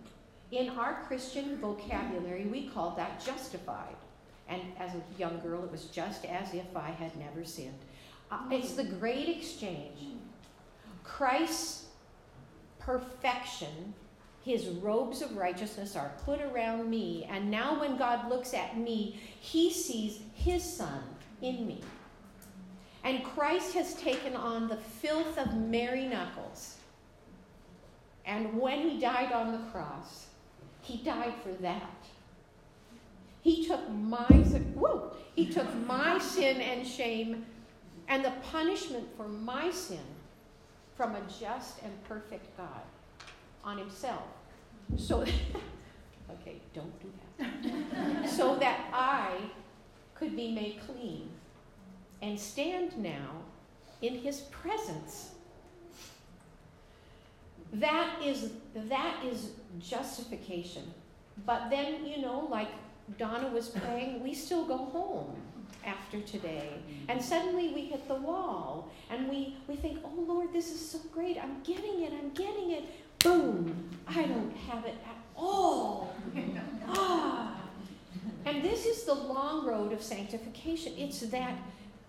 In 0.49 0.69
our 0.69 1.03
Christian 1.03 1.57
vocabulary, 1.57 2.45
we 2.45 2.69
call 2.69 2.95
that 2.95 3.23
justified. 3.23 3.95
And 4.49 4.61
as 4.79 4.91
a 4.95 5.01
young 5.19 5.39
girl, 5.39 5.63
it 5.63 5.71
was 5.71 5.85
just 5.85 6.25
as 6.25 6.53
if 6.53 6.75
I 6.75 6.89
had 6.89 7.15
never 7.17 7.45
sinned. 7.45 7.77
It's 8.51 8.73
the 8.73 8.83
great 8.83 9.29
exchange. 9.29 9.97
Christ's 11.03 11.85
perfection, 12.79 13.93
his 14.43 14.67
robes 14.67 15.21
of 15.21 15.37
righteousness 15.37 15.95
are 15.95 16.11
put 16.25 16.41
around 16.41 16.89
me. 16.89 17.27
And 17.29 17.49
now, 17.49 17.79
when 17.79 17.97
God 17.97 18.29
looks 18.29 18.53
at 18.53 18.77
me, 18.77 19.19
he 19.39 19.71
sees 19.71 20.19
his 20.33 20.63
son 20.63 21.03
in 21.41 21.65
me. 21.65 21.81
And 23.03 23.23
Christ 23.23 23.73
has 23.73 23.95
taken 23.95 24.35
on 24.35 24.67
the 24.67 24.77
filth 24.77 25.37
of 25.37 25.55
Mary 25.55 26.07
Knuckles. 26.07 26.77
And 28.25 28.59
when 28.59 28.89
he 28.89 28.99
died 28.99 29.33
on 29.33 29.51
the 29.51 29.69
cross, 29.71 30.27
he 30.81 30.97
died 30.97 31.33
for 31.43 31.51
that. 31.61 32.05
He 33.41 33.67
took 33.67 33.89
my 33.89 34.25
whoa, 34.75 35.11
he 35.35 35.47
took 35.47 35.73
my 35.85 36.17
sin 36.19 36.61
and 36.61 36.87
shame 36.87 37.45
and 38.07 38.23
the 38.23 38.31
punishment 38.51 39.07
for 39.15 39.27
my 39.27 39.71
sin 39.71 39.99
from 40.95 41.15
a 41.15 41.21
just 41.39 41.81
and 41.83 41.91
perfect 42.03 42.55
God 42.57 42.81
on 43.63 43.77
himself. 43.77 44.23
So, 44.97 45.21
okay, 46.31 46.61
don't 46.73 47.01
do 47.01 47.11
that. 47.39 48.29
so 48.29 48.55
that 48.57 48.89
I 48.93 49.37
could 50.15 50.35
be 50.35 50.51
made 50.51 50.79
clean 50.85 51.29
and 52.21 52.39
stand 52.39 52.97
now 52.97 53.29
in 54.01 54.15
his 54.15 54.41
presence. 54.41 55.31
That 57.73 58.21
is 58.23 58.51
that 58.75 59.23
is 59.25 59.51
justification. 59.79 60.93
But 61.45 61.69
then, 61.69 62.05
you 62.05 62.21
know, 62.21 62.47
like 62.49 62.69
Donna 63.17 63.49
was 63.49 63.69
praying, 63.69 64.21
we 64.21 64.33
still 64.33 64.65
go 64.65 64.77
home 64.77 65.35
after 65.85 66.21
today. 66.21 66.69
And 67.09 67.21
suddenly 67.21 67.73
we 67.73 67.85
hit 67.85 68.07
the 68.07 68.15
wall 68.15 68.91
and 69.09 69.29
we, 69.29 69.57
we 69.67 69.75
think, 69.75 69.99
oh 70.03 70.23
Lord, 70.27 70.53
this 70.53 70.71
is 70.71 70.89
so 70.89 70.99
great. 71.11 71.37
I'm 71.41 71.61
getting 71.63 72.03
it. 72.03 72.13
I'm 72.13 72.29
getting 72.31 72.71
it. 72.71 72.83
Boom. 73.19 73.89
I 74.07 74.23
don't 74.23 74.55
have 74.69 74.85
it 74.85 74.95
at 75.05 75.17
all. 75.35 76.15
ah. 76.87 77.55
And 78.45 78.63
this 78.63 78.85
is 78.85 79.03
the 79.03 79.13
long 79.13 79.65
road 79.65 79.93
of 79.93 80.01
sanctification. 80.01 80.93
It's 80.97 81.21
that 81.21 81.57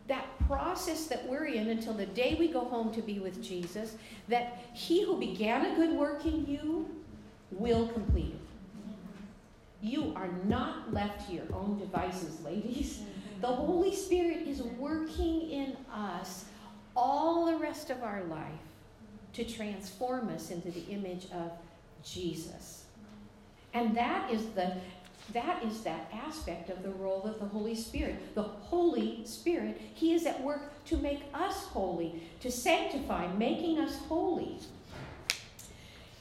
that 0.07 0.27
process 0.47 1.07
that 1.07 1.27
we're 1.27 1.47
in 1.47 1.70
until 1.70 1.95
the 1.95 2.07
day 2.07 2.37
we 2.39 2.49
go 2.49 2.61
home 2.61 2.93
to 2.93 3.01
be 3.01 3.20
with 3.20 3.43
Jesus, 3.43 3.97
that 4.29 4.59
he 4.75 5.03
who 5.03 5.18
began 5.18 5.64
a 5.64 5.75
good 5.77 5.93
work 5.97 6.27
in 6.27 6.45
you 6.47 6.87
will 7.51 7.89
complete 7.89 8.35
it. 8.35 8.41
You 9.81 10.12
are 10.16 10.29
not 10.45 10.93
left 10.93 11.27
to 11.29 11.35
your 11.35 11.45
own 11.55 11.79
devices, 11.79 12.43
ladies. 12.43 13.01
The 13.45 13.53
Holy 13.53 13.95
Spirit 13.95 14.49
is 14.49 14.62
working 14.62 15.51
in 15.51 15.76
us 15.92 16.47
all 16.97 17.45
the 17.45 17.59
rest 17.59 17.90
of 17.90 18.03
our 18.03 18.24
life 18.24 18.64
to 19.34 19.45
transform 19.45 20.30
us 20.30 20.51
into 20.51 20.70
the 20.70 20.80
image 20.88 21.26
of 21.30 21.51
Jesus. 22.03 22.84
And 23.74 23.95
that 23.99 24.30
is 24.30 24.47
the 24.55 24.72
That 25.34 25.62
is 25.62 25.82
that 25.82 26.11
aspect 26.26 26.70
of 26.70 26.82
the 26.82 26.92
role 26.92 27.24
of 27.24 27.38
the 27.38 27.45
Holy 27.45 27.74
Spirit. 27.74 28.34
The 28.34 28.45
Holy 28.45 29.26
Spirit, 29.26 29.78
He 29.92 30.14
is 30.14 30.24
at 30.24 30.42
work 30.42 30.82
to 30.86 30.97
make 30.97 31.24
us 31.34 31.64
holy, 31.64 32.22
to 32.40 32.51
sanctify, 32.51 33.30
making 33.36 33.78
us 33.78 33.99
holy. 34.09 34.57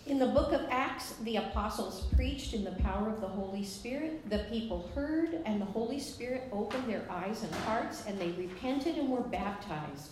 In 0.06 0.20
the 0.20 0.28
book 0.28 0.52
of 0.52 0.66
Acts, 0.70 1.14
the 1.24 1.38
apostles 1.38 2.08
preached 2.16 2.54
in 2.54 2.66
the 2.66 2.72
power 2.72 3.08
of 3.08 3.22
the 3.22 3.28
Holy 3.28 3.64
Spirit. 3.64 4.30
The 4.30 4.40
people 4.50 4.90
heard, 4.94 5.42
and 5.46 5.62
the 5.62 5.66
Holy 5.66 6.00
Spirit 6.00 6.44
opened 6.52 6.90
their 6.90 7.06
eyes 7.10 7.42
and 7.44 7.56
hearts, 7.64 8.04
and 8.06 8.20
they 8.20 8.32
repented 8.32 8.98
and 8.98 9.10
were 9.10 9.22
baptized. 9.22 10.12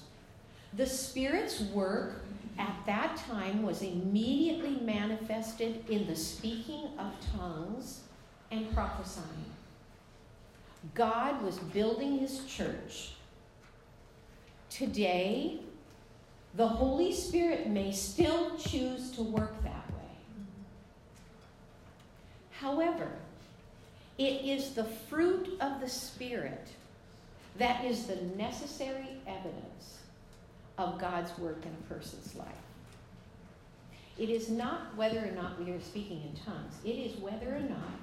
The 0.77 0.85
Spirit's 0.85 1.59
work 1.59 2.23
at 2.57 2.73
that 2.85 3.17
time 3.17 3.63
was 3.63 3.81
immediately 3.81 4.77
manifested 4.81 5.83
in 5.89 6.07
the 6.07 6.15
speaking 6.15 6.87
of 6.97 7.11
tongues 7.37 8.01
and 8.49 8.73
prophesying. 8.73 9.51
God 10.93 11.41
was 11.43 11.59
building 11.59 12.17
his 12.19 12.45
church. 12.45 13.11
Today, 14.69 15.59
the 16.55 16.67
Holy 16.67 17.13
Spirit 17.13 17.67
may 17.67 17.91
still 17.91 18.57
choose 18.57 19.11
to 19.11 19.23
work 19.23 19.61
that 19.63 19.89
way. 19.91 20.45
However, 22.51 23.11
it 24.17 24.45
is 24.45 24.73
the 24.73 24.83
fruit 24.83 25.57
of 25.61 25.79
the 25.79 25.89
Spirit 25.89 26.67
that 27.57 27.83
is 27.85 28.05
the 28.05 28.17
necessary 28.37 29.07
evidence 29.27 29.99
of 30.77 30.99
God's 30.99 31.37
work 31.37 31.63
in 31.63 31.71
a 31.71 31.93
person's 31.93 32.35
life. 32.35 32.47
It 34.17 34.29
is 34.29 34.49
not 34.49 34.95
whether 34.95 35.19
or 35.19 35.31
not 35.31 35.59
we 35.59 35.71
are 35.71 35.79
speaking 35.79 36.21
in 36.21 36.39
tongues, 36.43 36.75
it 36.83 36.95
is 36.95 37.17
whether 37.17 37.55
or 37.55 37.61
not 37.61 37.99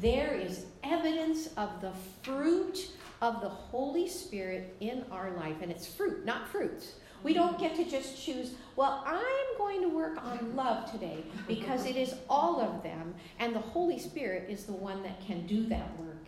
there 0.00 0.34
is 0.34 0.66
evidence 0.84 1.48
of 1.56 1.80
the 1.80 1.92
fruit 2.22 2.90
of 3.20 3.40
the 3.40 3.48
Holy 3.48 4.08
Spirit 4.08 4.74
in 4.80 5.04
our 5.10 5.32
life. 5.32 5.56
And 5.62 5.70
it's 5.70 5.86
fruit, 5.86 6.24
not 6.24 6.48
fruits. 6.48 6.92
We 7.24 7.32
don't 7.32 7.58
get 7.58 7.74
to 7.76 7.84
just 7.84 8.22
choose, 8.22 8.52
well, 8.76 9.02
I'm 9.06 9.58
going 9.58 9.80
to 9.80 9.88
work 9.88 10.22
on 10.22 10.54
love 10.54 10.92
today 10.92 11.24
because 11.48 11.86
it 11.86 11.96
is 11.96 12.14
all 12.28 12.60
of 12.60 12.82
them, 12.82 13.14
and 13.40 13.56
the 13.56 13.60
Holy 13.60 13.98
Spirit 13.98 14.48
is 14.48 14.64
the 14.66 14.72
one 14.72 15.02
that 15.02 15.20
can 15.26 15.46
do 15.46 15.66
that 15.66 15.98
work. 15.98 16.26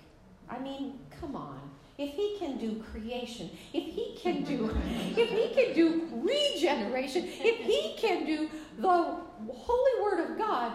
I 0.48 0.58
mean, 0.58 0.98
come 1.20 1.36
on. 1.36 1.60
If 1.98 2.14
he 2.14 2.36
can 2.38 2.58
do 2.58 2.82
creation, 2.92 3.50
if 3.72 3.94
he 3.94 4.18
can 4.20 4.42
do 4.42 4.74
if 5.16 5.30
he 5.30 5.54
can 5.54 5.74
do 5.74 6.08
regeneration, 6.12 7.24
if 7.26 7.56
he 7.58 7.94
can 7.98 8.26
do 8.26 8.50
the 8.78 9.16
holy 9.52 10.02
word 10.02 10.30
of 10.30 10.38
God, 10.38 10.72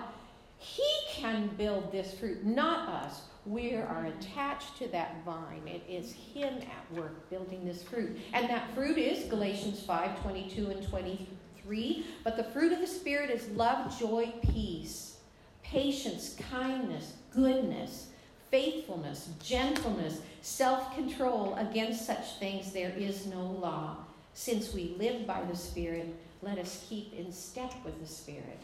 he 0.58 0.90
can 1.12 1.50
build 1.58 1.92
this 1.92 2.14
fruit, 2.14 2.44
not 2.44 2.90
us. 2.90 3.22
We 3.46 3.74
are 3.74 4.06
attached 4.06 4.78
to 4.78 4.88
that 4.89 5.24
vine. 5.26 5.64
It 5.66 5.82
is 5.89 6.14
Him 6.14 6.60
at 6.60 6.98
work 6.98 7.30
building 7.30 7.66
this 7.66 7.82
fruit. 7.82 8.20
And 8.34 8.48
that 8.50 8.74
fruit 8.76 8.98
is 8.98 9.30
Galatians 9.30 9.82
5 9.82 10.22
22 10.22 10.70
and 10.70 10.88
23. 10.88 12.06
But 12.24 12.38
the 12.38 12.44
fruit 12.44 12.72
of 12.72 12.80
the 12.80 12.88
Spirit 12.88 13.32
is 13.32 13.50
love, 13.50 13.98
joy, 14.00 14.32
peace, 14.44 15.18
patience, 15.64 16.36
kindness, 16.52 17.14
goodness, 17.34 18.08
faithfulness, 18.52 19.30
gentleness, 19.42 20.22
self 20.42 20.94
control. 20.94 21.56
Against 21.56 22.06
such 22.06 22.36
things 22.38 22.72
there 22.72 22.94
is 22.96 23.26
no 23.26 23.44
law. 23.44 23.98
Since 24.34 24.74
we 24.74 24.96
live 25.00 25.26
by 25.26 25.42
the 25.50 25.56
Spirit, 25.58 26.16
let 26.44 26.60
us 26.60 26.86
keep 26.88 27.14
in 27.14 27.32
step 27.32 27.74
with 27.84 28.00
the 28.00 28.08
Spirit. 28.08 28.60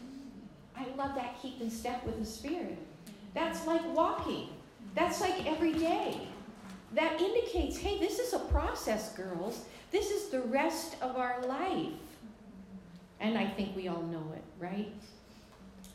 I 0.76 0.86
love 0.96 1.16
that 1.16 1.42
keep 1.42 1.60
in 1.60 1.70
step 1.70 2.06
with 2.06 2.20
the 2.20 2.26
Spirit. 2.26 2.78
That's 3.34 3.66
like 3.66 3.82
walking. 3.94 4.48
That's 4.98 5.20
like 5.20 5.46
every 5.46 5.74
day. 5.74 6.18
That 6.94 7.20
indicates, 7.20 7.78
hey, 7.78 8.00
this 8.00 8.18
is 8.18 8.32
a 8.32 8.40
process, 8.40 9.12
girls. 9.12 9.64
This 9.92 10.10
is 10.10 10.28
the 10.28 10.40
rest 10.40 10.96
of 11.00 11.16
our 11.16 11.40
life. 11.46 11.92
And 13.20 13.38
I 13.38 13.46
think 13.46 13.76
we 13.76 13.86
all 13.86 14.02
know 14.02 14.32
it, 14.34 14.42
right? 14.58 14.92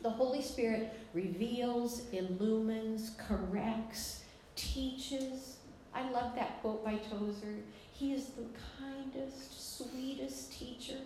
The 0.00 0.08
Holy 0.08 0.40
Spirit 0.40 0.98
reveals, 1.12 2.04
illumines, 2.12 3.10
corrects, 3.18 4.22
teaches. 4.56 5.58
I 5.94 6.08
love 6.10 6.34
that 6.36 6.62
quote 6.62 6.82
by 6.82 6.96
Tozer. 6.96 7.56
He 7.92 8.14
is 8.14 8.28
the 8.28 8.46
kindest, 8.78 9.76
sweetest 9.76 10.50
teacher. 10.58 10.98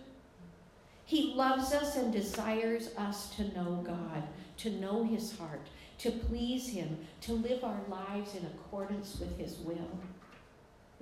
He 1.03 1.33
loves 1.35 1.73
us 1.73 1.97
and 1.97 2.13
desires 2.13 2.91
us 2.97 3.35
to 3.35 3.43
know 3.53 3.83
God, 3.85 4.23
to 4.57 4.69
know 4.69 5.03
His 5.03 5.37
heart, 5.37 5.67
to 5.99 6.11
please 6.11 6.69
Him, 6.69 6.97
to 7.21 7.33
live 7.33 7.63
our 7.63 7.81
lives 7.89 8.35
in 8.35 8.45
accordance 8.45 9.19
with 9.19 9.37
His 9.37 9.57
will. 9.57 9.99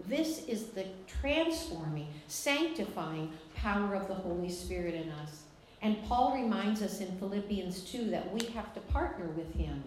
This 0.07 0.45
is 0.45 0.67
the 0.67 0.85
transforming, 1.07 2.07
sanctifying 2.27 3.31
power 3.55 3.95
of 3.95 4.07
the 4.07 4.13
Holy 4.13 4.49
Spirit 4.49 4.93
in 4.93 5.09
us. 5.09 5.43
And 5.81 6.03
Paul 6.03 6.33
reminds 6.33 6.81
us 6.81 6.99
in 7.01 7.17
Philippians 7.17 7.81
2 7.81 8.09
that 8.09 8.31
we 8.33 8.45
have 8.47 8.73
to 8.73 8.79
partner 8.81 9.27
with 9.27 9.53
Him. 9.55 9.83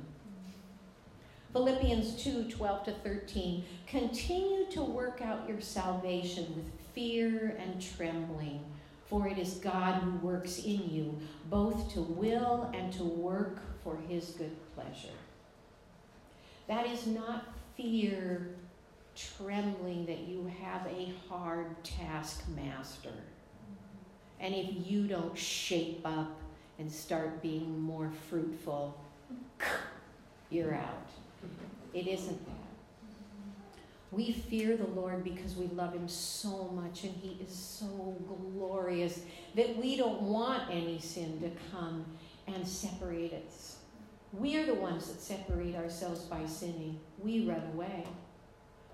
Philippians 1.53 2.23
2 2.23 2.45
12 2.45 2.85
to 2.85 2.93
13. 2.93 3.65
Continue 3.89 4.67
to 4.71 4.83
work 4.83 5.21
out 5.21 5.49
your 5.49 5.61
salvation 5.61 6.47
with 6.55 6.67
fear 6.95 7.57
and 7.59 7.83
trembling, 7.83 8.65
for 9.07 9.27
it 9.27 9.37
is 9.37 9.55
God 9.55 10.01
who 10.01 10.13
works 10.19 10.59
in 10.59 10.89
you, 10.89 11.19
both 11.49 11.93
to 11.95 12.03
will 12.03 12.71
and 12.73 12.93
to 12.93 13.03
work 13.03 13.59
for 13.83 13.99
his 14.09 14.31
good 14.31 14.57
pleasure. 14.75 15.17
That 16.69 16.87
is 16.87 17.07
not 17.07 17.45
fear, 17.77 18.55
trembling 19.17 20.07
that 20.07 20.21
you 20.21 20.51
have 20.63 20.87
a 20.87 21.13
hard 21.29 21.83
taskmaster. 21.83 23.13
And 24.39 24.55
if 24.55 24.69
you 24.87 25.07
don't 25.07 25.37
shape 25.37 26.01
up 26.05 26.41
and 26.79 26.91
start 26.91 27.43
being 27.43 27.81
more 27.81 28.11
fruitful, 28.29 28.99
you're 30.51 30.75
out. 30.75 31.09
It 31.93 32.07
isn't 32.07 32.47
that. 32.47 32.55
We 34.13 34.33
fear 34.33 34.77
the 34.77 34.87
Lord 34.87 35.23
because 35.23 35.55
we 35.55 35.67
love 35.69 35.93
Him 35.93 36.09
so 36.09 36.69
much 36.75 37.05
and 37.05 37.15
He 37.23 37.39
is 37.45 37.53
so 37.53 38.17
glorious 38.57 39.21
that 39.55 39.77
we 39.77 39.97
don't 39.97 40.23
want 40.23 40.65
any 40.71 40.99
sin 40.99 41.41
to 41.41 41.51
come 41.71 42.05
and 42.55 42.67
separate 42.67 43.33
us. 43.33 43.77
We 44.33 44.57
are 44.57 44.67
the 44.67 44.75
ones 44.75 45.09
that 45.09 45.21
separate 45.21 45.75
ourselves 45.75 46.21
by 46.21 46.47
sinning. 46.47 47.01
We 47.19 47.45
run 47.45 47.63
away 47.75 48.07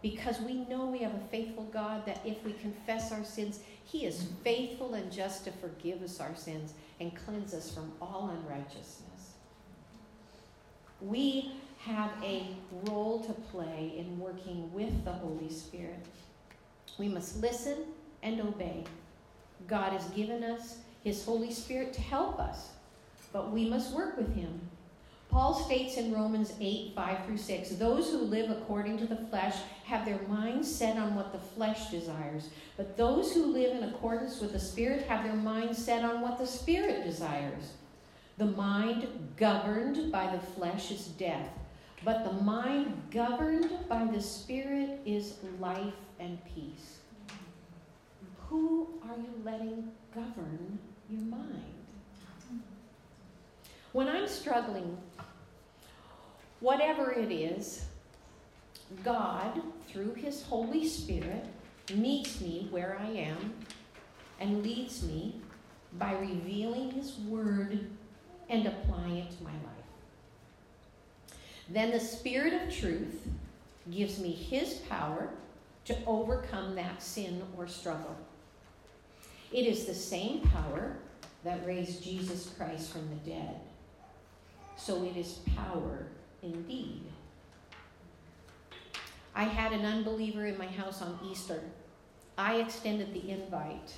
because 0.02 0.40
we 0.40 0.54
know 0.54 0.86
we 0.86 0.98
have 0.98 1.14
a 1.14 1.28
faithful 1.30 1.64
God 1.64 2.07
that 2.07 2.20
if 2.24 2.42
we 2.44 2.52
confess 2.54 3.12
our 3.12 3.24
sins, 3.24 3.61
He 3.84 4.04
is 4.07 4.28
faithful 4.44 4.94
and 4.94 5.11
just 5.11 5.44
to 5.44 5.50
forgive 5.52 6.02
us 6.02 6.20
our 6.20 6.34
sins 6.34 6.74
and 7.00 7.16
cleanse 7.24 7.52
us 7.54 7.74
from 7.74 7.92
all 8.00 8.30
unrighteousness. 8.30 9.32
We 11.00 11.52
have 11.78 12.11
a 12.22 12.46
role 12.84 13.22
to 13.24 13.32
play 13.32 13.94
in 13.96 14.18
working 14.18 14.72
with 14.72 15.04
the 15.04 15.12
Holy 15.12 15.50
Spirit. 15.50 16.04
We 16.98 17.09
must 17.09 17.40
listen 17.40 17.76
and 18.22 18.40
obey. 18.40 18.84
God 19.66 19.92
has 19.92 20.04
given 20.11 20.42
us 20.42 20.78
His 21.04 21.24
Holy 21.24 21.52
Spirit 21.52 21.92
to 21.94 22.00
help 22.00 22.38
us, 22.38 22.70
but 23.33 23.53
we 23.53 23.68
must 23.68 23.95
work 23.95 24.16
with 24.16 24.35
Him. 24.35 24.61
Paul 25.31 25.55
states 25.55 25.97
in 25.97 26.14
Romans 26.14 26.55
8 26.61 26.93
5 26.95 27.27
through 27.27 27.37
6 27.37 27.70
those 27.70 28.11
who 28.11 28.18
live 28.18 28.51
according 28.51 28.97
to 28.99 29.07
the 29.07 29.16
flesh 29.29 29.57
have 29.85 30.05
their 30.05 30.20
minds 30.29 30.72
set 30.72 30.97
on 30.97 31.14
what 31.14 31.33
the 31.33 31.39
flesh 31.39 31.91
desires, 31.91 32.49
but 32.77 32.97
those 32.97 33.33
who 33.33 33.47
live 33.47 33.77
in 33.77 33.85
accordance 33.85 34.41
with 34.41 34.53
the 34.53 34.61
Spirit 34.61 35.07
have 35.07 35.24
their 35.24 35.35
minds 35.35 35.77
set 35.77 36.05
on 36.05 36.20
what 36.20 36.39
the 36.39 36.47
Spirit 36.47 37.05
desires. 37.05 37.72
The 38.39 38.47
mind 38.47 39.09
governed 39.37 40.11
by 40.12 40.31
the 40.31 40.41
flesh 40.41 40.91
is 40.91 41.07
death, 41.07 41.49
but 42.05 42.24
the 42.24 42.43
mind 42.43 42.95
governed 43.11 43.70
by 43.89 44.05
the 44.05 44.20
Spirit 44.20 45.01
is 45.05 45.35
life 45.61 45.95
and 46.18 46.39
peace. 46.55 46.99
Who 48.49 48.89
are 49.03 49.16
you 49.16 49.43
letting 49.45 49.91
govern 50.14 50.79
your 51.11 51.22
mind? 51.22 51.76
When 53.97 54.11
I'm 54.11 54.28
struggling, 54.28 54.99
whatever 56.61 57.12
it 57.12 57.32
is, 57.32 57.86
God, 59.03 59.62
through 59.88 60.12
His 60.12 60.42
Holy 60.42 60.86
Spirit, 60.86 61.47
meets 61.94 62.42
me 62.42 62.68
where 62.70 62.99
I 63.01 63.07
am 63.07 63.55
and 64.38 64.62
leads 64.62 65.03
me 65.03 65.40
by 65.94 66.12
revealing 66.12 66.90
His 66.90 67.16
Word 67.20 67.88
and 68.51 68.66
applying 68.66 69.16
it 69.16 69.30
to 69.38 69.44
my 69.44 69.53
life. 69.53 71.38
Then 71.70 71.90
the 71.90 71.99
Spirit 71.99 72.53
of 72.53 72.70
truth 72.70 73.26
gives 73.90 74.18
me 74.18 74.30
His 74.30 74.74
power 74.90 75.30
to 75.86 75.97
overcome 76.07 76.74
that 76.74 77.03
sin 77.03 77.42
or 77.57 77.66
struggle. 77.66 78.14
It 79.51 79.64
is 79.64 79.86
the 79.86 79.94
same 79.94 80.42
power 80.42 80.99
that 81.44 81.66
raised 81.66 82.05
Jesus 82.05 82.53
Christ 82.59 82.92
from 82.92 83.09
the 83.09 83.30
dead. 83.30 83.59
So 84.77 85.05
it 85.05 85.16
is 85.16 85.41
power 85.57 86.07
indeed. 86.43 87.03
I 89.35 89.45
had 89.45 89.72
an 89.72 89.85
unbeliever 89.85 90.47
in 90.47 90.57
my 90.57 90.66
house 90.66 91.03
on 91.03 91.18
Easter. 91.31 91.61
I 92.39 92.57
extended 92.57 93.12
the 93.12 93.31
invite. 93.31 93.93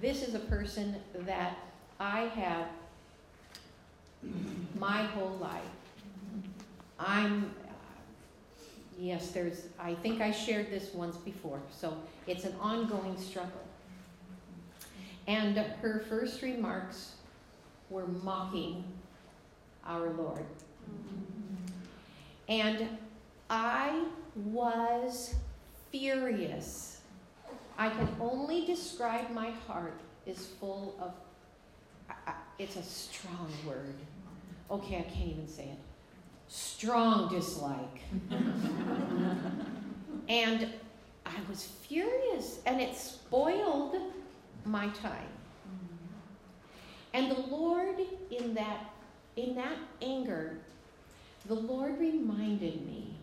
This 0.00 0.26
is 0.26 0.34
a 0.34 0.40
person 0.40 0.96
that 1.14 1.58
I 1.98 2.20
have 2.20 2.66
my 4.78 5.02
whole 5.02 5.36
life. 5.40 5.62
I'm, 6.98 7.54
yes, 8.98 9.30
there's, 9.30 9.64
I 9.78 9.94
think 9.94 10.20
I 10.20 10.30
shared 10.30 10.70
this 10.70 10.92
once 10.94 11.16
before, 11.16 11.60
so 11.70 11.96
it's 12.26 12.44
an 12.44 12.54
ongoing 12.60 13.18
struggle. 13.18 13.64
And 15.26 15.56
her 15.56 16.04
first 16.08 16.42
remarks 16.42 17.12
were 17.88 18.06
mocking 18.06 18.84
our 19.86 20.10
Lord. 20.10 20.44
And 22.48 22.88
I 23.48 24.04
was 24.36 25.34
furious. 25.90 27.00
I 27.78 27.90
can 27.90 28.08
only 28.20 28.66
describe 28.66 29.30
my 29.30 29.50
heart 29.66 30.00
is 30.26 30.46
full 30.58 30.96
of, 31.00 31.12
it's 32.58 32.76
a 32.76 32.82
strong 32.82 33.50
word. 33.66 33.94
Okay, 34.70 34.98
I 34.98 35.02
can't 35.02 35.30
even 35.30 35.48
say 35.48 35.64
it. 35.64 35.78
Strong 36.48 37.30
dislike. 37.30 38.00
and 40.28 40.68
I 41.26 41.34
was 41.48 41.64
furious, 41.64 42.60
and 42.66 42.80
it 42.80 42.96
spoiled 42.96 43.96
my 44.64 44.88
time. 44.88 45.28
And 47.12 47.30
the 47.30 47.40
Lord, 47.40 47.96
in 48.30 48.54
that, 48.54 48.92
in 49.36 49.54
that 49.56 49.76
anger, 50.02 50.58
the 51.46 51.54
Lord 51.54 51.98
reminded 51.98 52.86
me. 52.86 53.14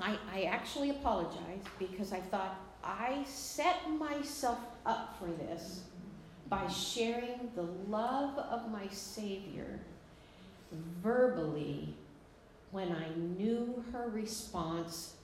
I, 0.00 0.16
I 0.32 0.42
actually 0.44 0.90
apologized 0.90 1.68
because 1.78 2.12
I 2.12 2.20
thought 2.20 2.58
I 2.82 3.24
set 3.26 3.90
myself 3.90 4.58
up 4.86 5.16
for 5.18 5.26
this 5.26 5.82
by 6.48 6.66
sharing 6.68 7.50
the 7.54 7.66
love 7.88 8.38
of 8.38 8.70
my 8.70 8.88
Savior 8.88 9.80
verbally 11.02 11.94
when 12.70 12.90
I 12.90 13.08
knew 13.16 13.84
her 13.92 14.08
response 14.08 15.14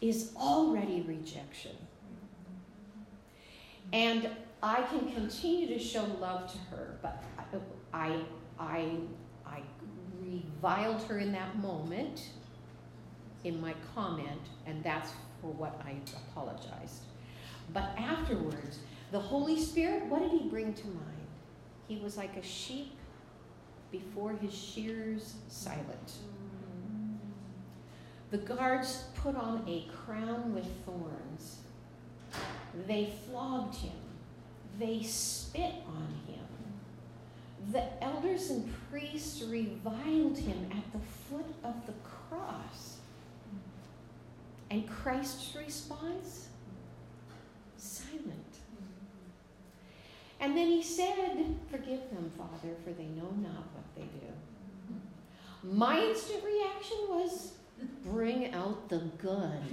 is 0.00 0.32
already 0.36 1.02
rejection. 1.02 1.76
And 3.92 4.28
I 4.62 4.82
can 4.82 5.10
continue 5.12 5.66
to 5.68 5.78
show 5.78 6.04
love 6.20 6.52
to 6.52 6.58
her, 6.70 6.98
but 7.00 7.22
I, 7.92 8.20
I, 8.58 8.96
I 9.46 9.60
reviled 10.20 11.02
her 11.04 11.18
in 11.18 11.32
that 11.32 11.58
moment 11.58 12.30
in 13.44 13.60
my 13.60 13.74
comment, 13.94 14.40
and 14.66 14.82
that's 14.82 15.12
for 15.40 15.52
what 15.52 15.80
I 15.84 15.94
apologized. 16.32 17.02
But 17.72 17.90
afterwards, 17.96 18.78
the 19.12 19.20
Holy 19.20 19.60
Spirit, 19.60 20.04
what 20.06 20.20
did 20.20 20.30
he 20.32 20.48
bring 20.48 20.74
to 20.74 20.86
mind? 20.86 21.26
He 21.86 21.96
was 21.96 22.16
like 22.16 22.36
a 22.36 22.42
sheep 22.42 22.92
before 23.90 24.32
his 24.32 24.52
shears 24.52 25.34
silent. 25.48 26.12
The 28.30 28.38
guards 28.38 29.04
put 29.14 29.36
on 29.36 29.64
a 29.66 29.86
crown 29.90 30.54
with 30.54 30.66
thorns. 30.84 31.60
They 32.86 33.14
flogged 33.26 33.76
him. 33.76 33.96
They 34.78 35.02
spit 35.02 35.72
on 35.86 36.14
him. 36.26 36.27
The 37.72 38.02
elders 38.02 38.50
and 38.50 38.72
priests 38.90 39.42
reviled 39.42 40.38
him 40.38 40.70
at 40.70 40.92
the 40.92 41.04
foot 41.28 41.54
of 41.64 41.74
the 41.86 41.92
cross. 42.02 42.96
And 44.70 44.88
Christ's 44.88 45.54
response? 45.56 46.48
Silent. 47.76 48.48
And 50.40 50.56
then 50.56 50.68
he 50.68 50.82
said, 50.82 51.56
Forgive 51.70 52.10
them, 52.10 52.30
Father, 52.36 52.74
for 52.84 52.92
they 52.92 53.06
know 53.06 53.30
not 53.42 53.66
what 53.74 53.84
they 53.96 54.02
do. 54.02 54.32
My 55.62 55.98
instant 55.98 56.44
reaction 56.44 56.98
was, 57.08 57.52
Bring 58.04 58.52
out 58.54 58.88
the 58.88 58.98
good. 59.18 59.60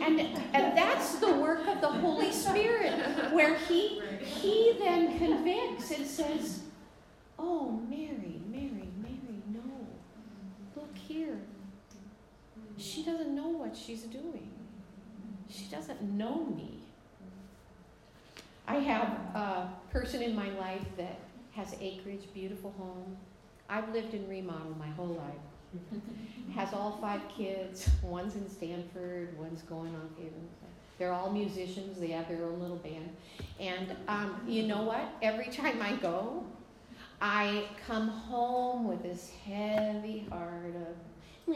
and, 0.00 0.20
and 0.20 0.76
that's 0.76 1.16
the 1.16 1.32
work 1.34 1.66
of 1.66 1.80
the 1.80 1.88
Holy 1.88 2.32
Spirit, 2.32 2.92
where 3.32 3.56
he, 3.56 4.00
he 4.26 4.74
then 4.78 5.18
convicts 5.18 5.90
and 5.90 6.06
says, 6.06 6.62
Oh, 7.38 7.82
Mary, 7.88 8.40
Mary, 8.50 8.88
Mary, 9.00 9.42
no. 9.52 9.60
Look 10.74 10.96
here. 10.96 11.38
She 12.76 13.04
doesn't 13.04 13.34
know 13.34 13.48
what 13.48 13.76
she's 13.76 14.02
doing. 14.02 14.50
She 15.48 15.66
doesn't 15.66 16.02
know 16.02 16.44
me. 16.44 16.80
I 18.66 18.76
have 18.76 19.08
a 19.34 19.70
person 19.90 20.22
in 20.22 20.34
my 20.34 20.50
life 20.50 20.84
that 20.96 21.20
has 21.52 21.74
acreage, 21.80 22.22
beautiful 22.34 22.74
home. 22.76 23.16
I've 23.68 23.92
lived 23.92 24.14
in 24.14 24.28
remodel 24.28 24.74
my 24.78 24.88
whole 24.88 25.14
life. 25.14 25.90
has 26.54 26.72
all 26.72 26.98
five 27.00 27.20
kids. 27.28 27.88
One's 28.02 28.34
in 28.34 28.48
Stanford, 28.50 29.38
one's 29.38 29.62
going 29.62 29.94
on. 29.94 30.10
They're 30.98 31.12
all 31.12 31.30
musicians. 31.30 31.98
They 32.00 32.08
have 32.08 32.28
their 32.28 32.44
own 32.44 32.60
little 32.60 32.76
band. 32.76 33.14
And 33.60 33.94
um, 34.08 34.40
you 34.46 34.66
know 34.66 34.82
what? 34.82 35.08
Every 35.22 35.48
time 35.48 35.82
I 35.82 35.96
go, 35.96 36.44
I 37.20 37.64
come 37.86 38.08
home 38.08 38.88
with 38.88 39.02
this 39.02 39.30
heavy 39.44 40.26
heart 40.30 40.74
of. 40.76 40.96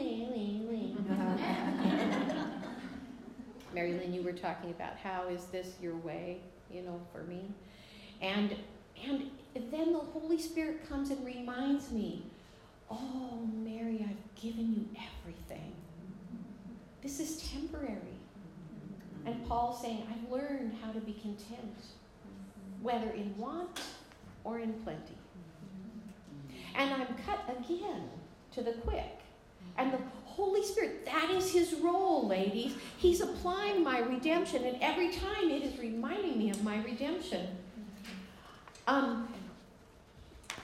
Mary 3.73 3.93
Lynn, 3.93 4.13
you 4.13 4.23
were 4.23 4.31
talking 4.31 4.69
about 4.69 4.95
how 4.97 5.27
is 5.27 5.45
this 5.45 5.73
your 5.81 5.97
way? 5.97 6.39
you 6.73 6.81
know, 6.81 6.99
for 7.11 7.23
me. 7.23 7.51
And 8.21 8.55
and 9.03 9.31
then 9.71 9.93
the 9.93 9.99
Holy 9.99 10.39
Spirit 10.39 10.87
comes 10.87 11.09
and 11.09 11.25
reminds 11.25 11.91
me, 11.91 12.23
oh, 12.89 13.47
Mary, 13.51 14.05
I've 14.07 14.41
given 14.41 14.73
you 14.73 14.85
everything. 15.19 15.73
This 17.01 17.19
is 17.19 17.49
temporary. 17.51 18.20
And 19.25 19.47
Paul 19.47 19.77
saying, 19.79 20.03
I've 20.09 20.31
learned 20.31 20.73
how 20.83 20.91
to 20.91 20.99
be 20.99 21.13
content, 21.13 21.75
mm-hmm. 21.77 22.83
whether 22.83 23.09
in 23.11 23.37
want 23.37 23.81
or 24.43 24.59
in 24.59 24.73
plenty. 24.73 25.15
Mm-hmm. 25.15 26.81
And 26.81 26.93
I'm 26.93 27.15
cut 27.25 27.39
again 27.49 28.09
to 28.53 28.61
the 28.61 28.73
quick. 28.73 29.19
And 29.77 29.93
the 29.93 29.99
Holy 30.25 30.63
Spirit, 30.63 31.05
that 31.05 31.29
is 31.31 31.51
his 31.51 31.73
role, 31.75 32.27
ladies. 32.27 32.73
He's 32.97 33.21
applying 33.21 33.83
my 33.83 33.99
redemption, 33.99 34.63
and 34.63 34.77
every 34.81 35.11
time 35.11 35.49
it 35.49 35.63
is 35.63 35.79
reminding 35.79 36.37
me 36.37 36.49
of 36.49 36.63
my 36.63 36.81
redemption. 36.83 37.47
Mm-hmm. 38.87 38.95
Um, 38.95 39.27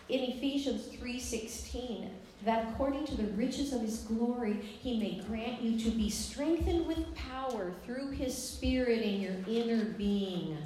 in 0.09 0.23
Ephesians 0.23 0.87
3:16, 0.87 2.09
that 2.45 2.67
according 2.69 3.05
to 3.07 3.15
the 3.15 3.31
riches 3.33 3.73
of 3.73 3.81
his 3.81 3.99
glory, 3.99 4.53
he 4.53 4.99
may 4.99 5.21
grant 5.27 5.61
you 5.61 5.79
to 5.79 5.89
be 5.89 6.09
strengthened 6.09 6.85
with 6.87 7.15
power 7.15 7.73
through 7.85 8.11
his 8.11 8.35
spirit 8.35 9.01
in 9.01 9.19
your 9.21 9.35
inner 9.47 9.85
being. 9.85 10.57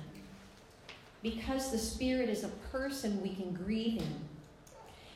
Because 1.23 1.71
the 1.71 1.77
spirit 1.77 2.29
is 2.29 2.43
a 2.43 2.49
person, 2.71 3.21
we 3.21 3.35
can 3.35 3.53
grieve 3.53 4.01
him 4.01 4.27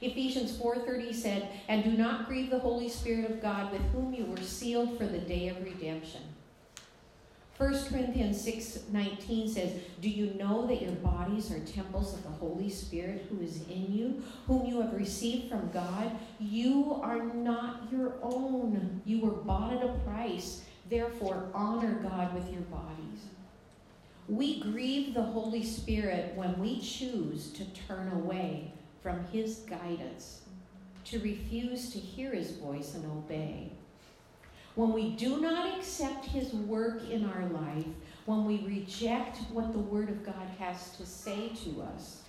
Ephesians 0.02 0.52
4:30 0.58 1.14
said, 1.14 1.50
"And 1.68 1.84
do 1.84 1.92
not 1.92 2.28
grieve 2.28 2.50
the 2.50 2.60
Holy 2.60 2.90
Spirit 2.90 3.30
of 3.30 3.42
God 3.42 3.72
with 3.72 3.82
whom 3.92 4.14
you 4.14 4.26
were 4.26 4.42
sealed 4.42 4.98
for 4.98 5.06
the 5.06 5.20
day 5.20 5.48
of 5.48 5.64
redemption." 5.64 6.22
1 7.58 7.86
Corinthians 7.86 8.42
6:19 8.42 9.48
says, 9.48 9.80
"Do 10.02 10.10
you 10.10 10.34
know 10.34 10.68
that 10.68 10.82
your 10.82 10.92
bodies 10.92 11.52
are 11.52 11.60
temples 11.60 12.14
of 12.14 12.24
the 12.24 12.30
Holy 12.30 12.70
Spirit 12.70 13.28
who 13.30 13.40
is 13.40 13.66
in 13.70 13.94
you, 13.94 14.24
whom 14.46 14.66
you 14.66 14.82
have 14.82 14.94
received 14.94 15.50
from 15.50 15.72
God? 15.72 16.12
You 16.38 17.00
are 17.02 17.24
not 17.24 17.90
your 17.90 18.16
own. 18.22 19.02
You 19.06 19.22
were 19.22 19.32
bought 19.32 19.72
at 19.72 19.86
a 19.86 19.94
price. 20.00 20.66
Therefore, 20.90 21.50
honor 21.54 21.94
God 22.04 22.34
with 22.34 22.52
your 22.52 22.64
bodies." 22.64 23.30
We 24.28 24.60
grieve 24.60 25.14
the 25.14 25.22
Holy 25.22 25.64
Spirit 25.64 26.36
when 26.36 26.60
we 26.60 26.82
choose 26.82 27.52
to 27.54 27.64
turn 27.66 28.12
away 28.12 28.74
from 29.02 29.24
His 29.28 29.60
guidance, 29.60 30.42
to 31.06 31.20
refuse 31.20 31.90
to 31.92 32.00
hear 32.00 32.34
His 32.34 32.58
voice 32.58 32.96
and 32.96 33.06
obey. 33.06 33.72
When 34.76 34.92
we 34.92 35.12
do 35.12 35.40
not 35.40 35.78
accept 35.78 36.26
His 36.26 36.54
work 36.54 37.10
in 37.10 37.26
our 37.26 37.46
life, 37.48 37.86
when 38.26 38.46
we 38.46 38.58
reject 38.66 39.38
what 39.52 39.72
the 39.72 39.80
Word 39.80 40.10
of 40.10 40.26
God 40.26 40.48
has 40.60 40.98
to 40.98 41.06
say 41.06 41.50
to 41.64 41.82
us, 41.82 42.22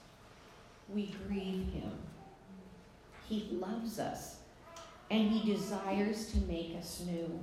we 0.89 1.15
grieve 1.27 1.67
Him. 1.73 1.91
He 3.29 3.49
loves 3.51 3.99
us 3.99 4.37
and 5.11 5.31
He 5.31 5.53
desires 5.53 6.31
to 6.33 6.39
make 6.43 6.77
us 6.79 7.03
new. 7.05 7.41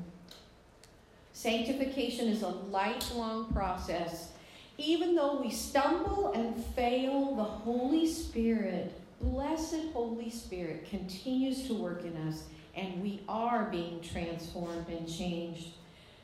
Sanctification 1.33 2.27
is 2.27 2.43
a 2.43 2.47
lifelong 2.47 3.51
process. 3.51 4.31
Even 4.77 5.15
though 5.15 5.41
we 5.41 5.51
stumble 5.51 6.31
and 6.33 6.63
fail, 6.75 7.35
the 7.35 7.43
Holy 7.43 8.07
Spirit 8.07 8.93
blessed 9.19 9.91
Holy 9.93 10.29
Spirit 10.29 10.89
continues 10.89 11.67
to 11.67 11.73
work 11.73 12.03
in 12.03 12.15
us 12.27 12.43
and 12.75 13.01
we 13.01 13.21
are 13.27 13.65
being 13.65 14.01
transformed 14.01 14.87
and 14.89 15.07
changed. 15.07 15.73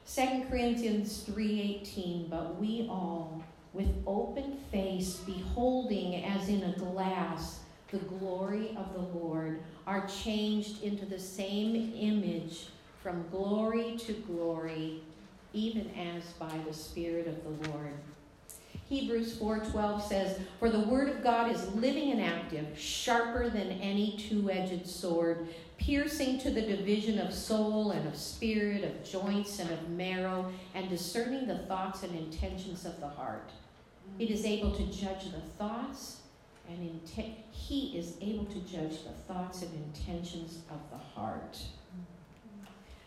2 0.07 0.45
Corinthians 0.49 1.23
3:18 1.29 2.29
but 2.29 2.59
we 2.59 2.87
all 2.89 3.43
with 3.73 3.93
open 4.07 4.57
face 4.71 5.17
beholding 5.17 6.23
as 6.25 6.49
in 6.49 6.63
a 6.63 6.77
glass 6.79 7.59
the 7.91 7.99
glory 7.99 8.75
of 8.75 8.93
the 8.93 9.19
Lord 9.19 9.61
are 9.85 10.07
changed 10.07 10.83
into 10.83 11.05
the 11.05 11.19
same 11.19 11.93
image 11.95 12.67
from 13.01 13.27
glory 13.29 13.97
to 13.97 14.13
glory 14.13 15.01
even 15.53 15.89
as 15.91 16.23
by 16.33 16.55
the 16.67 16.73
spirit 16.73 17.27
of 17.27 17.43
the 17.43 17.69
Lord. 17.69 17.93
Hebrews 18.87 19.37
4:12 19.37 20.01
says, 20.01 20.39
"For 20.59 20.69
the 20.69 20.79
word 20.79 21.09
of 21.09 21.23
God 21.23 21.51
is 21.51 21.73
living 21.75 22.11
and 22.11 22.21
active, 22.21 22.77
sharper 22.77 23.49
than 23.49 23.71
any 23.81 24.17
two-edged 24.17 24.87
sword, 24.87 25.47
piercing 25.79 26.37
to 26.39 26.51
the 26.51 26.61
division 26.61 27.17
of 27.17 27.33
soul 27.33 27.91
and 27.91 28.07
of 28.07 28.15
spirit, 28.15 28.83
of 28.83 29.03
joints 29.03 29.59
and 29.59 29.71
of 29.71 29.89
marrow, 29.89 30.51
and 30.75 30.89
discerning 30.89 31.47
the 31.47 31.57
thoughts 31.57 32.03
and 32.03 32.13
intentions 32.15 32.85
of 32.85 32.99
the 32.99 33.07
heart. 33.07 33.49
It 34.19 34.29
is 34.29 34.45
able 34.45 34.71
to 34.73 34.85
judge 34.87 35.31
the 35.31 35.41
thoughts 35.57 36.17
and 36.67 36.87
intent. 36.87 37.35
He 37.51 37.97
is 37.97 38.15
able 38.21 38.45
to 38.45 38.59
judge 38.59 39.03
the 39.03 39.33
thoughts 39.33 39.61
and 39.61 39.73
intentions 39.73 40.59
of 40.69 40.79
the 40.91 40.97
heart." 40.97 41.57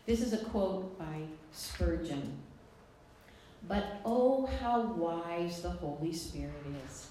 This 0.06 0.20
is 0.20 0.32
a 0.32 0.44
quote 0.44 0.98
by 0.98 1.26
Spurgeon. 1.52 2.38
But 3.68 4.00
oh, 4.04 4.46
how 4.46 4.82
wise 4.94 5.62
the 5.62 5.70
Holy 5.70 6.12
Spirit 6.12 6.66
is. 6.84 7.10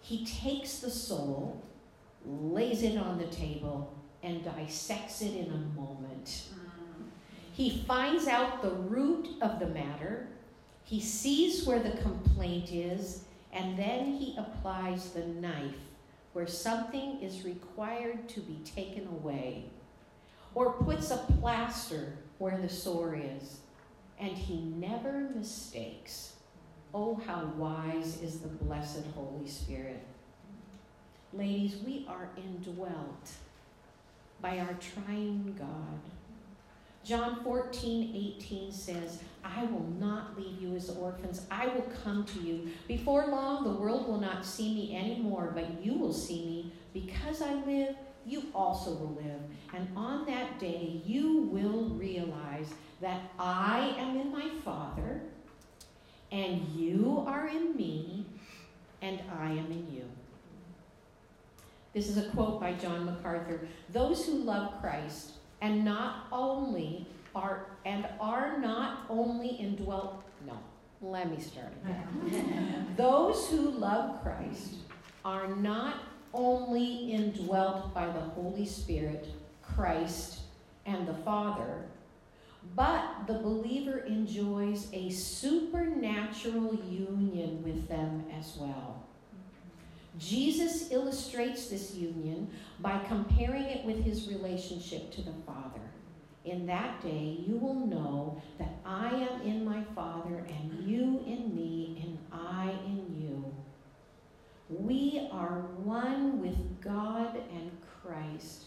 He 0.00 0.24
takes 0.24 0.80
the 0.80 0.90
soul, 0.90 1.62
lays 2.24 2.82
it 2.82 2.96
on 2.96 3.18
the 3.18 3.26
table, 3.26 3.95
and 4.26 4.44
dissects 4.44 5.22
it 5.22 5.34
in 5.34 5.46
a 5.46 5.80
moment. 5.80 6.42
Mm. 6.52 7.04
He 7.52 7.82
finds 7.86 8.26
out 8.26 8.60
the 8.60 8.70
root 8.70 9.28
of 9.40 9.58
the 9.58 9.68
matter, 9.68 10.28
he 10.84 11.00
sees 11.00 11.64
where 11.64 11.80
the 11.80 11.96
complaint 12.02 12.70
is, 12.72 13.22
and 13.52 13.78
then 13.78 14.12
he 14.12 14.36
applies 14.36 15.10
the 15.10 15.24
knife 15.26 15.74
where 16.34 16.46
something 16.46 17.22
is 17.22 17.44
required 17.44 18.28
to 18.28 18.40
be 18.40 18.58
taken 18.64 19.06
away, 19.06 19.64
or 20.54 20.72
puts 20.72 21.10
a 21.10 21.16
plaster 21.40 22.18
where 22.36 22.58
the 22.58 22.68
sore 22.68 23.16
is 23.16 23.60
and 24.18 24.36
he 24.36 24.60
never 24.60 25.28
mistakes. 25.34 26.34
Oh, 26.94 27.20
how 27.26 27.52
wise 27.56 28.22
is 28.22 28.40
the 28.40 28.48
blessed 28.48 29.04
Holy 29.14 29.46
Spirit. 29.46 30.02
Ladies, 31.32 31.76
we 31.84 32.06
are 32.08 32.30
indwelt 32.36 33.30
by 34.40 34.58
our 34.58 34.74
triune 34.74 35.54
God. 35.58 36.00
John 37.04 37.44
14, 37.44 38.34
18 38.40 38.72
says, 38.72 39.20
I 39.44 39.64
will 39.64 39.86
not 40.00 40.36
leave 40.36 40.60
you 40.60 40.74
as 40.74 40.90
orphans. 40.90 41.46
I 41.52 41.68
will 41.68 41.86
come 42.02 42.24
to 42.24 42.40
you. 42.40 42.68
Before 42.88 43.28
long, 43.28 43.62
the 43.62 43.70
world 43.70 44.08
will 44.08 44.20
not 44.20 44.44
see 44.44 44.74
me 44.74 44.96
anymore, 44.96 45.52
but 45.54 45.84
you 45.84 45.94
will 45.94 46.12
see 46.12 46.44
me. 46.44 46.72
Because 46.92 47.42
I 47.42 47.54
live, 47.64 47.94
you 48.26 48.46
also 48.52 48.90
will 48.90 49.14
live. 49.22 49.40
And 49.72 49.88
on 49.96 50.26
that 50.26 50.58
day, 50.58 51.00
you 51.06 51.42
will 51.42 51.90
realize 51.90 52.74
that 53.00 53.20
I 53.38 53.94
am 53.98 54.20
in 54.20 54.32
my 54.32 54.48
Father, 54.64 55.20
and 56.32 56.60
you 56.74 57.22
are 57.26 57.46
in 57.46 57.76
me, 57.76 58.26
and 59.00 59.20
I 59.38 59.50
am 59.50 59.70
in 59.70 59.86
you. 59.92 60.04
This 61.96 62.10
is 62.10 62.18
a 62.18 62.28
quote 62.28 62.60
by 62.60 62.74
John 62.74 63.06
MacArthur. 63.06 63.66
Those 63.90 64.26
who 64.26 64.34
love 64.34 64.82
Christ 64.82 65.30
and 65.62 65.82
not 65.82 66.26
only 66.30 67.06
are 67.34 67.68
and 67.86 68.06
are 68.20 68.58
not 68.58 69.06
only 69.08 69.48
indwelt 69.48 70.22
no 70.46 70.58
let 71.00 71.30
me 71.30 71.38
start 71.38 71.72
again 71.84 72.86
those 72.96 73.48
who 73.50 73.70
love 73.70 74.22
christ 74.22 74.76
are 75.24 75.48
not 75.56 75.96
only 76.32 77.12
indwelt 77.12 77.92
by 77.92 78.06
the 78.06 78.20
holy 78.20 78.64
spirit 78.64 79.28
christ 79.62 80.40
and 80.86 81.06
the 81.06 81.14
father 81.14 81.84
but 82.74 83.26
the 83.26 83.34
believer 83.34 83.98
enjoys 84.00 84.88
a 84.92 85.10
supernatural 85.10 86.74
union 86.88 87.62
with 87.62 87.88
them 87.88 88.24
as 88.36 88.56
well. 88.58 89.05
Jesus 90.18 90.90
illustrates 90.90 91.66
this 91.66 91.94
union 91.94 92.48
by 92.80 92.98
comparing 93.06 93.64
it 93.64 93.84
with 93.84 94.02
his 94.02 94.28
relationship 94.28 95.10
to 95.12 95.22
the 95.22 95.34
Father. 95.46 95.80
In 96.44 96.66
that 96.66 97.02
day, 97.02 97.38
you 97.46 97.56
will 97.56 97.86
know 97.86 98.40
that 98.58 98.76
I 98.84 99.08
am 99.08 99.42
in 99.42 99.64
my 99.64 99.82
Father, 99.94 100.46
and 100.48 100.88
you 100.88 101.22
in 101.26 101.54
me, 101.54 102.00
and 102.02 102.18
I 102.32 102.70
in 102.86 103.04
you. 103.20 103.54
We 104.68 105.28
are 105.32 105.66
one 105.82 106.40
with 106.40 106.80
God 106.80 107.36
and 107.52 107.70
Christ. 108.02 108.66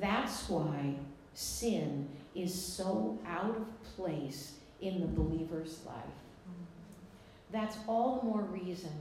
That's 0.00 0.48
why 0.48 0.94
sin 1.34 2.08
is 2.34 2.54
so 2.54 3.18
out 3.26 3.56
of 3.56 3.94
place 3.96 4.54
in 4.80 5.00
the 5.00 5.06
believer's 5.06 5.80
life. 5.84 5.94
That's 7.52 7.76
all 7.86 8.20
the 8.20 8.26
more 8.26 8.42
reason 8.42 8.92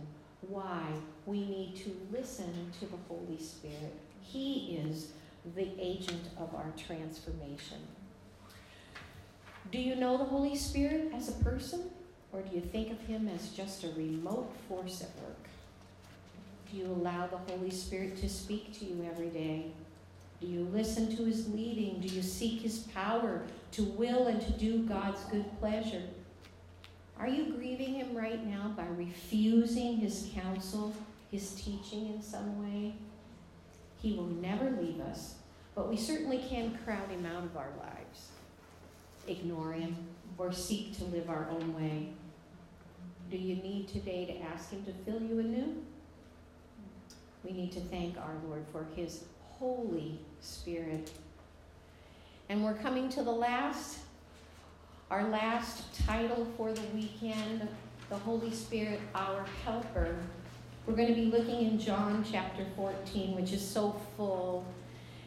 why 0.49 0.85
we 1.25 1.39
need 1.39 1.75
to 1.77 1.95
listen 2.11 2.71
to 2.79 2.85
the 2.85 2.97
Holy 3.07 3.39
Spirit. 3.39 3.93
He 4.21 4.79
is 4.83 5.11
the 5.55 5.69
agent 5.79 6.29
of 6.37 6.53
our 6.55 6.71
transformation. 6.77 7.79
Do 9.71 9.79
you 9.79 9.95
know 9.95 10.17
the 10.17 10.25
Holy 10.25 10.55
Spirit 10.55 11.11
as 11.13 11.29
a 11.29 11.43
person, 11.43 11.89
or 12.31 12.41
do 12.41 12.55
you 12.55 12.61
think 12.61 12.91
of 12.91 12.99
him 13.01 13.27
as 13.27 13.49
just 13.49 13.83
a 13.83 13.89
remote 13.89 14.53
force 14.67 15.01
at 15.01 15.09
work? 15.23 15.47
Do 16.71 16.77
you 16.77 16.85
allow 16.85 17.27
the 17.27 17.37
Holy 17.37 17.71
Spirit 17.71 18.17
to 18.17 18.29
speak 18.29 18.77
to 18.79 18.85
you 18.85 19.07
every 19.09 19.29
day? 19.29 19.67
Do 20.41 20.47
you 20.47 20.67
listen 20.73 21.15
to 21.15 21.25
his 21.25 21.47
leading? 21.53 22.01
Do 22.01 22.07
you 22.07 22.21
seek 22.21 22.61
his 22.61 22.79
power 22.79 23.43
to 23.71 23.83
will 23.83 24.27
and 24.27 24.41
to 24.41 24.51
do 24.51 24.79
God's 24.79 25.23
good 25.25 25.45
pleasure? 25.59 26.03
Are 27.19 27.27
you 27.27 27.53
grieving 27.53 27.95
him 27.95 28.15
right 28.15 28.45
now 28.45 28.73
by 28.75 28.85
refusing 28.87 29.97
his 29.97 30.29
counsel, 30.33 30.93
his 31.31 31.51
teaching 31.55 32.13
in 32.13 32.21
some 32.21 32.61
way? 32.63 32.93
He 34.01 34.13
will 34.13 34.27
never 34.27 34.69
leave 34.71 34.99
us, 34.99 35.35
but 35.73 35.89
we 35.89 35.97
certainly 35.97 36.39
can 36.49 36.77
crowd 36.83 37.09
him 37.09 37.25
out 37.25 37.43
of 37.43 37.55
our 37.55 37.71
lives, 37.79 38.29
ignore 39.27 39.73
him, 39.73 39.95
or 40.37 40.51
seek 40.51 40.97
to 40.97 41.05
live 41.05 41.29
our 41.29 41.47
own 41.49 41.73
way. 41.73 42.09
Do 43.31 43.37
you 43.37 43.55
need 43.55 43.87
today 43.87 44.25
to 44.25 44.37
ask 44.53 44.71
him 44.71 44.83
to 44.85 44.91
fill 44.91 45.21
you 45.21 45.39
anew? 45.39 45.83
We 47.43 47.51
need 47.51 47.71
to 47.73 47.79
thank 47.79 48.17
our 48.17 48.35
Lord 48.47 48.65
for 48.71 48.85
his 48.95 49.23
Holy 49.41 50.19
Spirit. 50.41 51.11
And 52.49 52.63
we're 52.63 52.75
coming 52.75 53.09
to 53.09 53.23
the 53.23 53.31
last, 53.31 53.99
our 55.11 55.29
last 55.29 55.83
title 56.05 56.47
for 56.57 56.73
the 56.73 56.81
weekend 56.93 57.67
the 58.09 58.17
Holy 58.17 58.51
Spirit, 58.53 58.99
our 59.15 59.45
helper. 59.63 60.15
We're 60.85 60.95
going 60.95 61.07
to 61.07 61.15
be 61.15 61.25
looking 61.25 61.65
in 61.65 61.79
John 61.79 62.23
chapter 62.29 62.65
14, 62.75 63.35
which 63.35 63.51
is 63.51 63.67
so 63.67 63.99
full. 64.15 64.63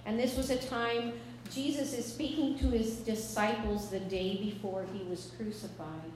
And 0.07 0.19
this 0.19 0.37
was 0.37 0.51
a 0.51 0.59
time 0.59 1.15
Jesus 1.51 1.93
is 1.93 2.05
speaking 2.05 2.59
to 2.59 2.67
his 2.67 2.99
disciples 2.99 3.91
the 3.91 4.01
day 4.01 4.37
before 4.37 4.85
he 4.93 5.03
was 5.05 5.33
crucified. 5.37 6.13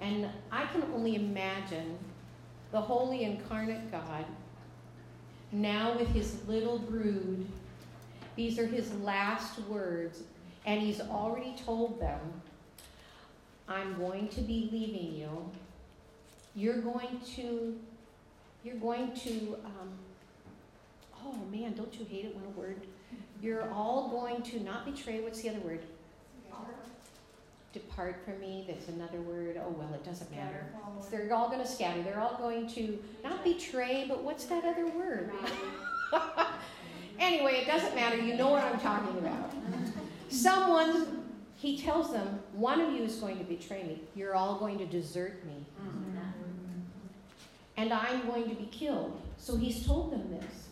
And 0.00 0.26
I 0.50 0.66
can 0.66 0.82
only 0.94 1.14
imagine 1.14 1.98
the 2.72 2.80
holy 2.80 3.24
incarnate 3.24 3.90
God 3.92 4.24
now 5.52 5.96
with 5.96 6.08
his 6.08 6.36
little 6.48 6.78
brood. 6.78 7.46
These 8.36 8.58
are 8.58 8.66
his 8.66 8.92
last 8.94 9.58
words, 9.68 10.22
and 10.64 10.80
he's 10.80 11.00
already 11.00 11.54
told 11.64 12.00
them, 12.00 12.18
I'm 13.70 13.96
going 13.96 14.28
to 14.28 14.40
be 14.40 14.68
leaving 14.72 15.14
you. 15.14 15.50
You're 16.56 16.80
going 16.80 17.20
to, 17.36 17.78
you're 18.64 18.74
going 18.74 19.12
to, 19.12 19.56
um, 19.64 19.90
oh 21.24 21.36
man, 21.50 21.74
don't 21.74 21.94
you 21.98 22.04
hate 22.04 22.24
it 22.24 22.34
when 22.34 22.44
a 22.44 22.48
word? 22.48 22.80
You're 23.40 23.70
all 23.72 24.08
going 24.08 24.42
to 24.42 24.60
not 24.60 24.84
betray, 24.84 25.20
what's 25.20 25.40
the 25.40 25.50
other 25.50 25.60
word? 25.60 25.80
Depart 27.72 28.16
from 28.24 28.40
me, 28.40 28.64
that's 28.66 28.88
another 28.88 29.20
word. 29.20 29.60
Oh, 29.64 29.70
well, 29.70 29.94
it 29.94 30.04
doesn't 30.04 30.28
matter. 30.32 30.66
They're 31.08 31.32
all 31.32 31.48
going 31.48 31.60
to 31.60 31.66
scatter. 31.66 32.02
They're 32.02 32.18
all 32.18 32.36
going 32.36 32.68
to 32.70 32.98
not 33.22 33.44
betray, 33.44 34.06
but 34.08 34.24
what's 34.24 34.46
that 34.46 34.64
other 34.64 34.88
word? 34.88 35.30
anyway, 37.20 37.60
it 37.62 37.68
doesn't 37.68 37.94
matter. 37.94 38.16
You 38.16 38.34
know 38.34 38.48
what 38.48 38.64
I'm 38.64 38.80
talking 38.80 39.16
about. 39.18 39.52
Someone, 40.28 41.19
he 41.60 41.76
tells 41.78 42.12
them, 42.12 42.40
one 42.52 42.80
of 42.80 42.92
you 42.92 43.02
is 43.02 43.16
going 43.16 43.38
to 43.38 43.44
betray 43.44 43.82
me. 43.82 44.00
You're 44.14 44.34
all 44.34 44.58
going 44.58 44.78
to 44.78 44.86
desert 44.86 45.44
me. 45.44 45.66
And 47.76 47.92
I'm 47.92 48.26
going 48.26 48.48
to 48.48 48.54
be 48.54 48.66
killed. 48.66 49.20
So 49.36 49.56
he's 49.56 49.86
told 49.86 50.12
them 50.12 50.30
this. 50.30 50.68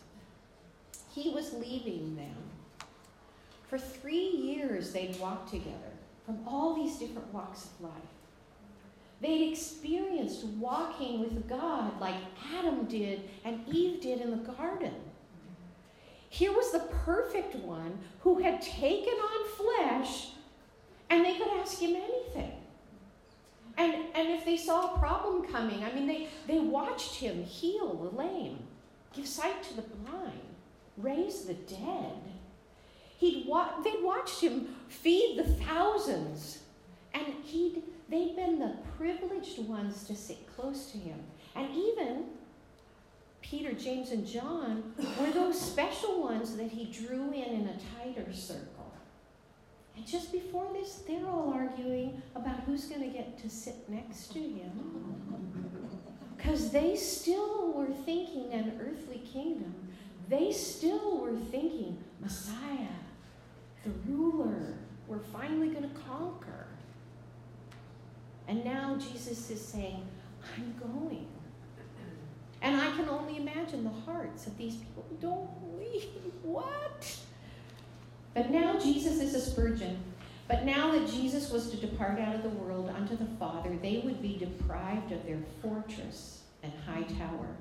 He 1.13 1.29
was 1.29 1.53
leaving 1.53 2.15
them 2.15 2.35
For 3.69 3.77
three 3.77 4.29
years, 4.29 4.91
they'd 4.91 5.19
walked 5.19 5.51
together 5.51 5.93
from 6.25 6.39
all 6.47 6.73
these 6.75 6.97
different 6.97 7.31
walks 7.31 7.65
of 7.65 7.81
life. 7.81 7.93
They'd 9.21 9.51
experienced 9.51 10.43
walking 10.45 11.19
with 11.19 11.47
God 11.47 11.99
like 12.01 12.15
Adam 12.57 12.85
did 12.85 13.29
and 13.45 13.61
Eve 13.67 14.01
did 14.01 14.21
in 14.21 14.31
the 14.31 14.37
garden. 14.37 14.93
Here 16.29 16.51
was 16.51 16.71
the 16.71 16.79
perfect 17.05 17.55
one 17.55 17.99
who 18.21 18.39
had 18.39 18.61
taken 18.61 19.13
on 19.13 19.49
flesh, 19.49 20.29
and 21.09 21.25
they 21.25 21.35
could 21.35 21.47
ask 21.59 21.79
him 21.79 21.95
anything. 21.95 22.51
And, 23.77 23.93
and 24.13 24.29
if 24.29 24.45
they 24.45 24.57
saw 24.57 24.93
a 24.93 24.99
problem 24.99 25.47
coming, 25.47 25.83
I 25.83 25.93
mean, 25.93 26.05
they, 26.05 26.27
they 26.47 26.59
watched 26.59 27.15
him 27.15 27.43
heal 27.43 27.93
the 27.95 28.17
lame, 28.17 28.59
give 29.13 29.25
sight 29.25 29.63
to 29.63 29.75
the 29.75 29.81
blind, 29.81 30.41
raise 30.97 31.45
the 31.45 31.53
dead. 31.53 32.21
He'd 33.17 33.45
wa- 33.47 33.81
they'd 33.83 34.03
watched 34.03 34.41
him 34.41 34.75
feed 34.89 35.37
the 35.37 35.45
thousands, 35.63 36.59
and 37.13 37.25
he'd, 37.43 37.83
they'd 38.09 38.35
been 38.35 38.59
the 38.59 38.75
privileged 38.97 39.59
ones 39.59 40.03
to 40.05 40.15
sit 40.15 40.37
close 40.55 40.91
to 40.91 40.97
him. 40.97 41.19
And 41.55 41.69
even 41.75 42.25
Peter, 43.41 43.73
James, 43.73 44.11
and 44.11 44.27
John 44.27 44.93
were 45.19 45.31
those 45.31 45.59
special 45.59 46.21
ones 46.21 46.55
that 46.57 46.69
he 46.69 46.85
drew 46.85 47.31
in 47.31 47.43
in 47.43 47.67
a 47.67 47.77
tighter 47.97 48.31
circle. 48.33 48.78
And 49.99 50.07
just 50.07 50.31
before 50.31 50.65
this, 50.71 51.03
they're 51.05 51.27
all 51.27 51.51
arguing 51.53 52.21
about 52.33 52.61
who's 52.61 52.85
going 52.85 53.01
to 53.01 53.09
get 53.09 53.37
to 53.39 53.49
sit 53.49 53.75
next 53.89 54.31
to 54.31 54.39
him. 54.39 54.71
Because 56.37 56.71
they 56.71 56.95
still 56.95 57.73
were 57.73 57.91
thinking 58.05 58.53
an 58.53 58.79
earthly 58.81 59.17
kingdom. 59.17 59.75
They 60.29 60.53
still 60.53 61.17
were 61.17 61.35
thinking 61.35 62.01
Messiah, 62.21 62.95
the 63.83 63.89
ruler, 64.07 64.77
we're 65.05 65.19
finally 65.19 65.67
going 65.67 65.89
to 65.89 65.99
conquer. 66.07 66.67
And 68.47 68.63
now 68.63 68.95
Jesus 68.95 69.49
is 69.49 69.59
saying, 69.59 70.07
I'm 70.55 70.75
going. 70.79 71.27
And 72.61 72.79
I 72.79 72.89
can 72.95 73.09
only 73.09 73.35
imagine 73.35 73.83
the 73.83 73.89
hearts 73.89 74.47
of 74.47 74.57
these 74.57 74.75
people. 74.75 75.05
Who 75.09 75.17
don't 75.17 75.77
leave. 75.77 76.05
What? 76.41 77.19
But 78.33 78.51
now 78.51 78.77
Jesus 78.79 79.19
is 79.19 79.35
a 79.35 79.41
Spurgeon. 79.41 79.97
But 80.47 80.65
now 80.65 80.91
that 80.91 81.07
Jesus 81.07 81.51
was 81.51 81.69
to 81.69 81.77
depart 81.77 82.19
out 82.19 82.35
of 82.35 82.43
the 82.43 82.49
world 82.49 82.89
unto 82.89 83.15
the 83.15 83.29
Father, 83.37 83.77
they 83.81 84.01
would 84.03 84.21
be 84.21 84.37
deprived 84.37 85.11
of 85.11 85.25
their 85.25 85.41
fortress 85.61 86.41
and 86.63 86.73
high 86.85 87.03
tower. 87.03 87.55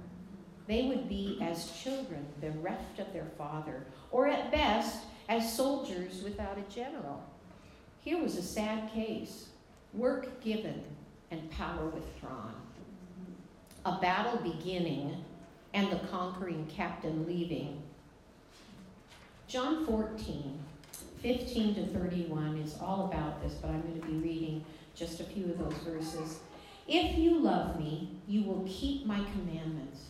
They 0.66 0.87
would 0.87 1.09
be 1.09 1.39
as 1.43 1.71
children 1.73 2.27
bereft 2.41 2.99
of 2.99 3.12
their 3.12 3.29
father, 3.37 3.87
or 4.11 4.27
at 4.27 4.51
best, 4.51 5.05
as 5.29 5.55
soldiers 5.55 6.23
without 6.23 6.59
a 6.59 6.75
general. 6.75 7.23
Here 8.01 8.23
was 8.23 8.37
a 8.37 8.43
sad 8.43 8.91
case 8.93 9.49
work 9.95 10.43
given 10.43 10.83
and 11.31 11.51
power 11.51 11.87
withdrawn 11.87 12.55
a 13.85 13.99
battle 14.01 14.39
beginning 14.39 15.25
and 15.73 15.91
the 15.91 15.99
conquering 16.11 16.66
captain 16.66 17.27
leaving. 17.27 17.83
John 19.49 19.86
14, 19.86 20.59
15 21.22 21.74
to 21.76 21.86
31 21.86 22.59
is 22.59 22.76
all 22.82 23.07
about 23.07 23.42
this, 23.42 23.55
but 23.55 23.70
I'm 23.70 23.80
going 23.80 23.99
to 23.99 24.07
be 24.07 24.18
reading 24.18 24.62
just 24.94 25.20
a 25.20 25.24
few 25.24 25.44
of 25.44 25.59
those 25.59 25.78
verses. 25.78 26.40
If 26.86 27.16
you 27.16 27.38
love 27.38 27.78
me, 27.80 28.11
you 28.26 28.42
will 28.42 28.66
keep 28.68 29.07
my 29.07 29.16
commandments, 29.32 30.01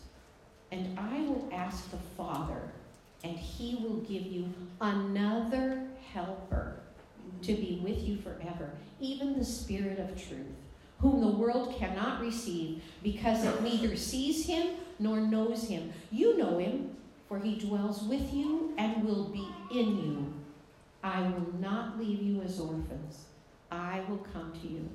and 0.73 0.99
I 0.99 1.21
will 1.21 1.47
ask 1.53 1.89
the 1.89 1.97
Father, 2.17 2.69
and 3.23 3.37
he 3.37 3.75
will 3.75 4.01
give 4.01 4.23
you 4.23 4.53
another 4.81 5.87
helper 6.11 6.81
to 7.41 7.53
be 7.53 7.79
with 7.81 8.03
you 8.03 8.17
forever, 8.17 8.71
even 8.99 9.39
the 9.39 9.45
Spirit 9.45 9.99
of 9.99 10.21
truth 10.21 10.47
whom 10.99 11.21
the 11.21 11.27
world 11.27 11.73
cannot 11.77 12.19
receive, 12.19 12.83
because 13.01 13.45
it 13.45 13.63
neither 13.63 13.95
sees 13.95 14.45
him 14.45 14.67
nor 14.99 15.21
knows 15.21 15.65
him. 15.65 15.93
You 16.11 16.37
know 16.37 16.57
him, 16.57 16.89
for 17.29 17.39
he 17.39 17.55
dwells 17.55 18.03
with 18.03 18.33
you 18.33 18.73
and 18.77 19.05
will 19.05 19.29
be 19.29 19.47
in 19.71 19.97
you. 19.97 20.33
I 21.01 21.21
will 21.21 21.53
not 21.59 21.97
leave 21.97 22.21
you 22.21 22.41
as 22.41 22.59
orphans. 22.59 23.27
I 23.71 24.01
will 24.09 24.25
come 24.33 24.51
to 24.61 24.67
you. 24.67 24.89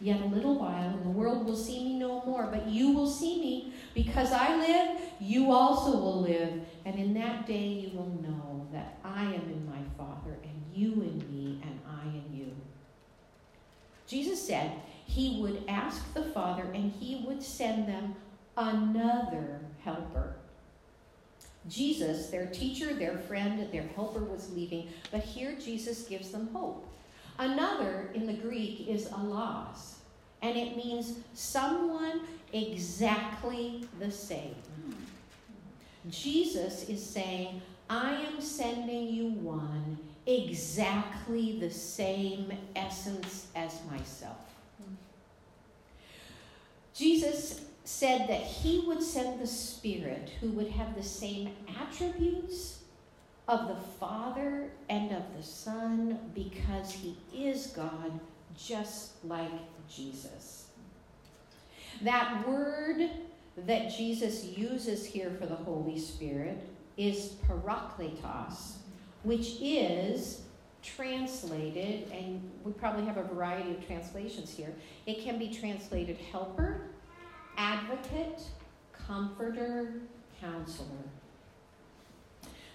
Yet 0.00 0.22
a 0.22 0.26
little 0.26 0.58
while, 0.58 0.90
and 0.90 1.04
the 1.04 1.10
world 1.10 1.44
will 1.44 1.56
see 1.56 1.84
me 1.84 1.98
no 1.98 2.22
more, 2.24 2.46
but 2.46 2.68
you 2.68 2.92
will 2.92 3.10
see 3.10 3.40
me. 3.40 3.74
Because 3.92 4.32
I 4.32 4.56
live, 4.56 5.00
you 5.20 5.52
also 5.52 5.98
will 5.98 6.22
live. 6.22 6.62
And 6.86 6.98
in 6.98 7.12
that 7.14 7.46
day 7.46 7.66
you 7.66 7.98
will 7.98 8.10
know 8.22 8.66
that 8.72 8.98
I 9.04 9.24
am 9.24 9.34
in 9.34 9.68
my 9.68 9.82
Father, 9.98 10.38
and 10.42 10.62
you 10.72 10.92
in 10.92 11.18
me, 11.30 11.60
and 11.62 11.80
I 11.86 12.08
in 12.08 12.36
you. 12.36 12.52
Jesus 14.06 14.46
said, 14.46 14.72
he 15.06 15.40
would 15.40 15.64
ask 15.68 16.12
the 16.14 16.22
Father 16.22 16.64
and 16.74 16.92
he 16.92 17.24
would 17.26 17.42
send 17.42 17.88
them 17.88 18.14
another 18.56 19.60
helper. 19.82 20.36
Jesus, 21.68 22.26
their 22.26 22.46
teacher, 22.46 22.92
their 22.92 23.16
friend, 23.16 23.70
their 23.72 23.88
helper, 23.94 24.20
was 24.20 24.52
leaving, 24.52 24.88
but 25.10 25.20
here 25.20 25.56
Jesus 25.62 26.02
gives 26.02 26.30
them 26.30 26.48
hope. 26.52 26.86
Another 27.38 28.10
in 28.14 28.26
the 28.26 28.34
Greek 28.34 28.86
is 28.86 29.06
allos, 29.08 29.94
and 30.42 30.56
it 30.56 30.76
means 30.76 31.18
someone 31.32 32.20
exactly 32.52 33.88
the 33.98 34.10
same. 34.10 34.54
Jesus 36.10 36.88
is 36.88 37.04
saying, 37.04 37.62
I 37.88 38.12
am 38.12 38.40
sending 38.40 39.08
you 39.08 39.30
one 39.30 39.98
exactly 40.26 41.58
the 41.60 41.70
same 41.70 42.52
essence 42.76 43.48
as 43.54 43.80
myself. 43.90 44.36
Jesus 46.94 47.62
said 47.84 48.28
that 48.28 48.40
he 48.40 48.82
would 48.86 49.02
send 49.02 49.40
the 49.40 49.46
Spirit 49.46 50.30
who 50.40 50.48
would 50.50 50.68
have 50.68 50.94
the 50.96 51.02
same 51.02 51.50
attributes 51.80 52.80
of 53.46 53.68
the 53.68 53.76
Father 53.76 54.70
and 54.88 55.12
of 55.12 55.22
the 55.36 55.42
Son 55.42 56.18
because 56.34 56.90
he 56.92 57.16
is 57.34 57.68
God, 57.68 58.18
just 58.56 59.22
like 59.24 59.50
Jesus. 59.88 60.68
That 62.00 62.48
word 62.48 63.10
that 63.66 63.94
Jesus 63.94 64.44
uses 64.44 65.04
here 65.04 65.30
for 65.38 65.46
the 65.46 65.54
Holy 65.54 65.98
Spirit 65.98 66.66
is 66.96 67.34
parakletos, 67.46 68.76
which 69.22 69.58
is 69.60 70.40
translated, 70.82 72.10
and 72.12 72.42
we 72.64 72.72
probably 72.72 73.04
have 73.04 73.16
a 73.16 73.22
variety 73.22 73.70
of 73.70 73.86
translations 73.86 74.50
here. 74.50 74.74
It 75.06 75.22
can 75.22 75.38
be 75.38 75.48
translated 75.48 76.18
helper, 76.30 76.93
advocate, 77.56 78.40
comforter, 78.92 79.94
counselor. 80.40 80.88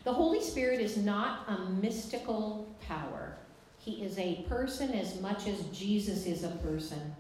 The 0.03 0.13
Holy 0.13 0.41
Spirit 0.41 0.79
is 0.79 0.97
not 0.97 1.47
a 1.47 1.69
mystical 1.69 2.67
power. 2.87 3.37
He 3.77 4.03
is 4.03 4.17
a 4.17 4.45
person 4.47 4.91
as 4.93 5.19
much 5.21 5.47
as 5.47 5.61
Jesus 5.65 6.25
is 6.25 6.43
a 6.43 6.49
person. 6.49 7.15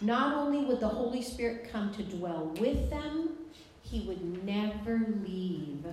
Not 0.00 0.36
only 0.36 0.64
would 0.64 0.80
the 0.80 0.88
Holy 0.88 1.22
Spirit 1.22 1.68
come 1.70 1.92
to 1.94 2.02
dwell 2.02 2.54
with 2.58 2.90
them, 2.90 3.30
he 3.82 4.00
would 4.00 4.44
never 4.44 5.00
leave 5.26 5.84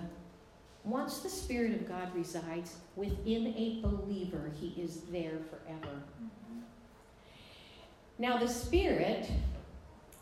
once 0.87 1.19
the 1.19 1.29
Spirit 1.29 1.73
of 1.73 1.87
God 1.87 2.15
resides 2.15 2.77
within 2.95 3.47
a 3.47 3.81
believer, 3.81 4.51
he 4.55 4.81
is 4.81 5.01
there 5.11 5.37
forever. 5.49 5.95
Mm-hmm. 5.95 6.61
Now, 8.17 8.37
the 8.37 8.47
Spirit, 8.47 9.29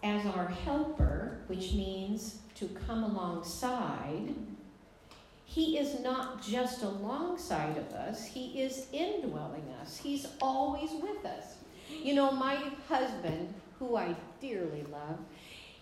as 0.05 0.23
our 0.27 0.47
helper, 0.47 1.39
which 1.47 1.73
means 1.73 2.37
to 2.53 2.67
come 2.87 3.03
alongside, 3.03 4.35
he 5.45 5.79
is 5.79 5.99
not 6.01 6.43
just 6.43 6.83
alongside 6.83 7.75
of 7.75 7.91
us, 7.91 8.25
he 8.25 8.61
is 8.61 8.85
indwelling 8.93 9.65
us. 9.81 9.97
He's 9.97 10.27
always 10.39 10.91
with 11.01 11.25
us. 11.25 11.55
You 11.89 12.13
know, 12.13 12.31
my 12.31 12.57
husband, 12.87 13.53
who 13.79 13.95
I 13.95 14.15
dearly 14.39 14.85
love, 14.91 15.17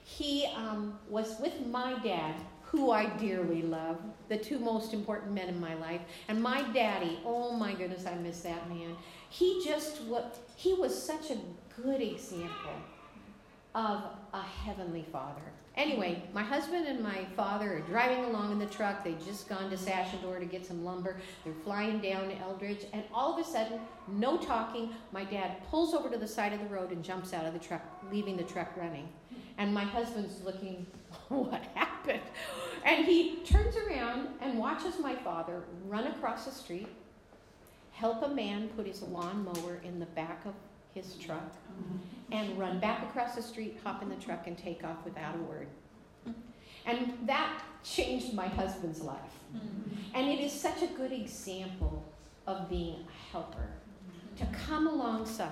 he 0.06 0.48
um, 0.56 0.98
was 1.10 1.40
with 1.42 1.68
my 1.68 2.00
dad 2.00 2.36
who 2.64 2.90
I 2.90 3.06
dearly 3.18 3.62
love, 3.62 4.00
the 4.30 4.38
two 4.38 4.58
most 4.58 4.94
important 4.94 5.32
men 5.32 5.48
in 5.48 5.60
my 5.60 5.76
life. 5.76 6.02
And 6.28 6.42
my 6.42 6.64
daddy, 6.72 7.20
oh 7.24 7.52
my 7.52 7.74
goodness, 7.74 8.08
I 8.08 8.16
miss 8.16 8.42
that 8.42 8.68
man. 8.68 8.96
He 9.30 9.64
just 9.64 10.02
what 10.04 10.40
he 10.56 10.74
was 10.74 11.00
such 11.00 11.30
a 11.30 11.38
good 11.80 12.02
example 12.02 12.74
of 13.76 14.04
a 14.34 14.42
heavenly 14.42 15.06
father. 15.12 15.42
Anyway, 15.76 16.22
my 16.34 16.44
husband 16.44 16.86
and 16.86 17.02
my 17.02 17.26
father 17.36 17.78
are 17.78 17.80
driving 17.80 18.26
along 18.26 18.52
in 18.52 18.60
the 18.60 18.68
truck. 18.68 19.04
They'd 19.04 19.24
just 19.26 19.50
gone 19.50 19.72
to 19.72 19.76
Sashador 19.76 20.40
to 20.40 20.46
get 20.46 20.64
some 20.64 20.86
lumber. 20.86 21.18
They're 21.44 21.54
flying 21.64 22.00
down 22.00 22.30
to 22.30 22.38
Eldridge, 22.38 22.86
and 22.94 23.04
all 23.12 23.34
of 23.34 23.44
a 23.44 23.50
sudden, 23.50 23.80
no 24.08 24.38
talking, 24.38 24.94
my 25.12 25.24
dad 25.24 25.68
pulls 25.72 25.96
over 25.96 26.10
to 26.12 26.18
the 26.18 26.28
side 26.28 26.54
of 26.54 26.60
the 26.60 26.68
road 26.68 26.92
and 26.92 27.04
jumps 27.04 27.34
out 27.34 27.46
of 27.46 27.54
the 27.54 27.60
truck, 27.60 27.82
leaving 28.12 28.38
the 28.38 28.44
truck 28.44 28.72
running. 28.78 29.10
And 29.58 29.74
my 29.74 29.84
husband's 29.84 30.44
looking, 30.44 30.86
what 31.30 31.64
happened? 31.74 32.22
And 32.86 33.06
he 33.06 33.38
turns 33.44 33.76
around 33.76 34.28
and 34.42 34.60
watches 34.60 35.00
my 35.00 35.16
father 35.16 35.64
run 35.88 36.06
across 36.06 36.46
the 36.46 36.52
street, 36.52 36.90
help 37.94 38.22
a 38.22 38.30
man 38.30 38.70
put 38.76 38.86
his 38.86 39.02
lawnmower 39.02 39.82
in 39.84 40.00
the 40.00 40.06
back 40.08 40.46
of 40.46 40.54
his 40.94 41.16
truck 41.16 41.52
mm-hmm. 41.52 42.34
and 42.34 42.58
run 42.58 42.80
back 42.80 43.04
across 43.04 43.36
the 43.36 43.42
street, 43.42 43.80
hop 43.84 44.02
in 44.02 44.10
the 44.10 44.16
truck, 44.16 44.48
and 44.48 44.58
take 44.58 44.84
off 44.84 45.04
without 45.04 45.36
a 45.36 45.40
word. 45.40 45.68
And 46.86 47.18
that 47.26 47.62
changed 47.84 48.34
my 48.34 48.48
husband's 48.48 49.02
life. 49.02 49.18
Mm-hmm. 49.56 50.16
And 50.16 50.28
it 50.28 50.44
is 50.44 50.52
such 50.52 50.82
a 50.82 50.88
good 50.88 51.12
example 51.12 52.04
of 52.46 52.70
being 52.70 53.06
a 53.08 53.32
helper, 53.32 53.70
mm-hmm. 53.70 54.44
to 54.44 54.58
come 54.66 54.88
alongside. 54.88 55.50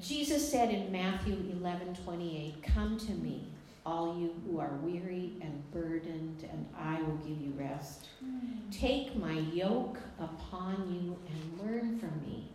Jesus 0.00 0.50
said 0.50 0.70
in 0.70 0.90
Matthew 0.90 1.36
11 1.52 1.94
28, 2.04 2.62
Come 2.62 2.98
to 2.98 3.12
me, 3.12 3.46
all 3.86 4.16
you 4.18 4.34
who 4.44 4.58
are 4.58 4.74
weary 4.82 5.34
and 5.40 5.62
burdened, 5.72 6.48
and 6.50 6.66
I 6.76 7.00
will 7.02 7.16
give 7.18 7.40
you 7.40 7.52
rest. 7.56 8.08
Mm. 8.24 8.70
Take 8.70 9.16
my 9.16 9.38
yoke 9.38 9.98
upon 10.18 10.88
you 10.92 11.16
and 11.28 11.60
learn 11.60 11.98
from 11.98 12.20
me, 12.20 12.50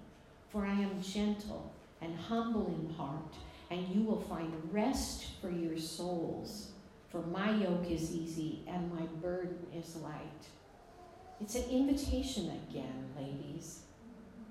for 0.50 0.66
I 0.66 0.74
am 0.74 1.02
gentle 1.02 1.72
and 2.02 2.16
humble 2.16 2.68
in 2.68 2.94
heart, 2.96 3.36
and 3.70 3.88
you 3.90 4.04
will 4.04 4.22
find 4.22 4.52
rest 4.72 5.26
for 5.42 5.50
your 5.50 5.78
souls. 5.78 6.72
For 7.10 7.22
my 7.22 7.52
yoke 7.52 7.90
is 7.90 8.14
easy 8.14 8.64
and 8.68 8.94
my 8.94 9.06
burden 9.22 9.58
is 9.76 9.96
light. 9.98 10.46
It's 11.40 11.56
an 11.56 11.70
invitation 11.70 12.52
again, 12.70 13.10
ladies. 13.18 13.82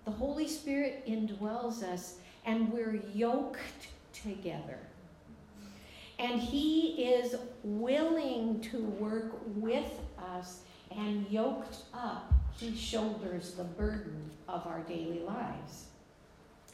The 0.05 0.11
Holy 0.11 0.49
Spirit 0.49 1.05
indwells 1.07 1.83
us 1.83 2.17
and 2.45 2.73
we're 2.73 3.03
yoked 3.13 3.89
together. 4.13 4.79
And 6.19 6.41
He 6.41 7.05
is 7.05 7.35
willing 7.63 8.61
to 8.71 8.79
work 8.79 9.35
with 9.57 9.91
us 10.35 10.61
and 10.97 11.27
yoked 11.29 11.79
up, 11.93 12.33
He 12.59 12.75
shoulders 12.75 13.53
the 13.53 13.65
burden 13.65 14.31
of 14.49 14.67
our 14.67 14.81
daily 14.81 15.21
lives. 15.21 15.87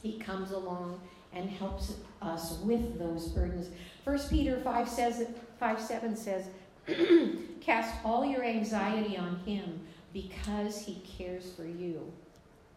He 0.01 0.17
comes 0.19 0.51
along 0.51 1.01
and 1.33 1.49
helps 1.49 1.93
us 2.21 2.59
with 2.59 2.99
those 2.99 3.27
burdens. 3.29 3.69
1 4.03 4.19
Peter 4.29 4.59
5 4.59 4.89
says 4.89 5.27
5 5.59 5.81
7 5.81 6.15
says, 6.15 6.45
Cast 7.61 7.93
all 8.05 8.25
your 8.25 8.43
anxiety 8.43 9.17
on 9.17 9.37
him 9.45 9.81
because 10.13 10.79
he 10.85 11.01
cares 11.17 11.51
for 11.55 11.65
you. 11.65 12.11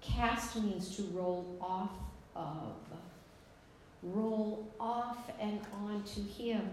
Cast 0.01 0.57
means 0.57 0.97
to 0.97 1.03
roll 1.13 1.57
off 1.61 1.91
of. 2.35 2.75
Roll 4.03 4.73
off 4.79 5.31
and 5.41 5.61
onto 5.83 6.27
him. 6.27 6.69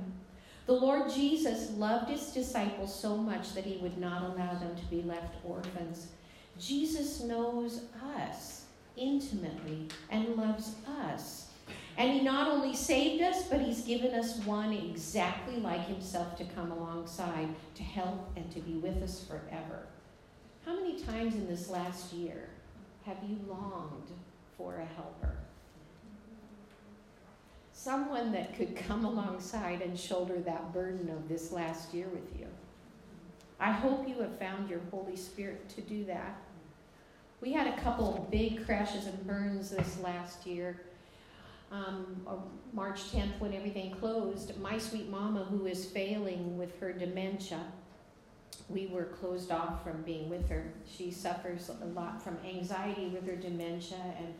The 0.66 0.74
Lord 0.74 1.12
Jesus 1.12 1.72
loved 1.72 2.10
his 2.10 2.28
disciples 2.28 2.98
so 2.98 3.18
much 3.18 3.54
that 3.54 3.66
he 3.66 3.78
would 3.78 3.98
not 3.98 4.24
allow 4.24 4.54
them 4.54 4.76
to 4.76 4.86
be 4.86 5.02
left 5.02 5.36
orphans. 5.44 6.08
Jesus 6.60 7.22
knows 7.22 7.82
us 8.18 8.66
intimately 8.95 9.88
and 10.10 10.36
loves 10.36 10.76
us. 11.01 11.47
And 11.97 12.12
he 12.12 12.22
not 12.22 12.47
only 12.47 12.76
saved 12.76 13.22
us, 13.22 13.43
but 13.43 13.62
he's 13.62 13.82
given 13.82 14.14
us 14.14 14.39
one 14.45 14.74
exactly 14.74 15.58
like 15.58 15.86
himself 15.86 16.36
to 16.38 16.45
come 16.45 16.72
alongside, 16.72 17.49
to 17.76 17.84
help, 17.84 18.32
and 18.36 18.49
to 18.51 18.60
be 18.60 18.74
with 18.74 19.01
us 19.04 19.26
forever. 19.26 19.86
How 20.66 20.76
many 20.76 20.99
times 20.99 21.36
in 21.36 21.47
this 21.47 21.70
last 21.70 22.14
year 22.14 22.49
have 23.06 23.18
you 23.28 23.38
longed 23.47 24.10
for 24.58 24.78
a 24.78 24.86
helper? 24.86 25.36
Someone 27.74 28.32
that 28.32 28.56
could 28.56 28.76
come 28.76 29.06
alongside 29.06 29.82
and 29.82 29.99
shoulder 29.99 30.39
that 30.39 30.74
burden 30.74 31.10
of 31.10 31.28
this 31.28 31.51
last 31.51 31.93
year 31.93 32.08
with 32.08 32.39
you. 32.39 32.47
I 33.64 33.72
hope 33.72 34.07
you 34.09 34.20
have 34.20 34.38
found 34.38 34.70
your 34.70 34.82
Holy 34.91 35.16
Spirit 35.16 35.70
to 35.70 35.82
do 35.82 36.03
that. 36.05 36.36
We 37.39 37.53
had 37.53 37.68
a 37.68 37.82
couple 37.82 38.28
big 38.30 38.66
crashes 38.66 39.07
and 39.07 39.26
burns 39.26 39.70
this 39.70 39.99
last 40.01 40.45
year 40.45 40.82
um, 41.74 42.22
March 42.74 43.11
10th 43.11 43.39
when 43.39 43.53
everything 43.53 43.91
closed, 43.91 44.59
my 44.59 44.78
sweet 44.78 45.09
mama, 45.09 45.45
who 45.45 45.66
is 45.66 45.86
failing 45.86 46.57
with 46.57 46.78
her 46.80 46.93
dementia, 46.93 47.61
we 48.70 48.88
were 48.88 49.05
closed 49.05 49.49
off 49.49 49.84
from 49.84 50.01
being 50.03 50.30
with 50.30 50.47
her. 50.49 50.72
She 50.86 51.09
suffers 51.09 51.72
a 51.82 51.86
lot 51.86 52.22
from 52.22 52.38
anxiety 52.45 53.07
with 53.07 53.26
her 53.26 53.36
dementia 53.36 53.97
and 54.18 54.34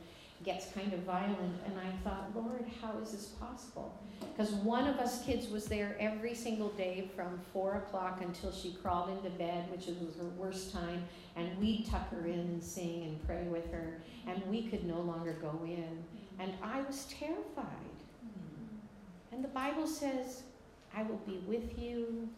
gets 0.44 0.72
kind 0.72 0.94
of 0.94 1.00
violent. 1.02 1.62
And 1.66 1.76
I 1.80 1.92
thought, 2.04 2.32
Lord, 2.36 2.66
how 2.82 2.98
is 3.00 3.12
this 3.12 3.26
possible? 3.26 3.98
Because 4.36 4.52
one 4.52 4.88
of 4.88 4.98
us 4.98 5.24
kids 5.24 5.50
was 5.50 5.66
there 5.66 5.96
every 6.00 6.34
single 6.34 6.70
day 6.70 7.10
from 7.16 7.40
four 7.52 7.76
o'clock 7.76 8.22
until 8.22 8.52
she 8.52 8.74
crawled 8.74 9.10
into 9.10 9.30
bed, 9.32 9.70
which 9.72 9.88
was 9.88 10.16
her 10.18 10.30
worst 10.38 10.72
time. 10.72 11.04
And 11.36 11.58
we'd 11.58 11.88
tuck 11.90 12.10
her 12.12 12.26
in 12.26 12.40
and 12.40 12.64
sing 12.64 13.04
and 13.04 13.28
pray 13.28 13.44
with 13.44 13.72
her. 13.72 14.02
And 14.28 14.42
we 14.48 14.64
could 14.64 14.86
no 14.86 15.02
longer 15.02 15.34
go 15.42 15.60
in. 15.66 16.04
And 16.40 16.54
I 16.62 16.82
was 16.82 17.06
terrified. 17.06 17.68
And 19.32 19.44
the 19.44 19.50
Bible 19.50 19.88
says, 19.88 20.44
I 20.96 21.04
will 21.04 21.22
be 21.26 21.40
with 21.48 21.78
you 21.78 22.30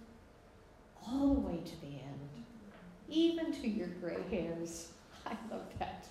all 1.05 1.33
the 1.33 1.39
way 1.41 1.59
to 1.63 1.81
the 1.81 1.87
end, 1.87 2.29
even 3.09 3.51
to 3.61 3.67
your 3.67 3.87
gray 3.87 4.21
hairs. 4.31 4.89
I 5.25 5.35
love 5.51 5.65
that. 5.79 6.07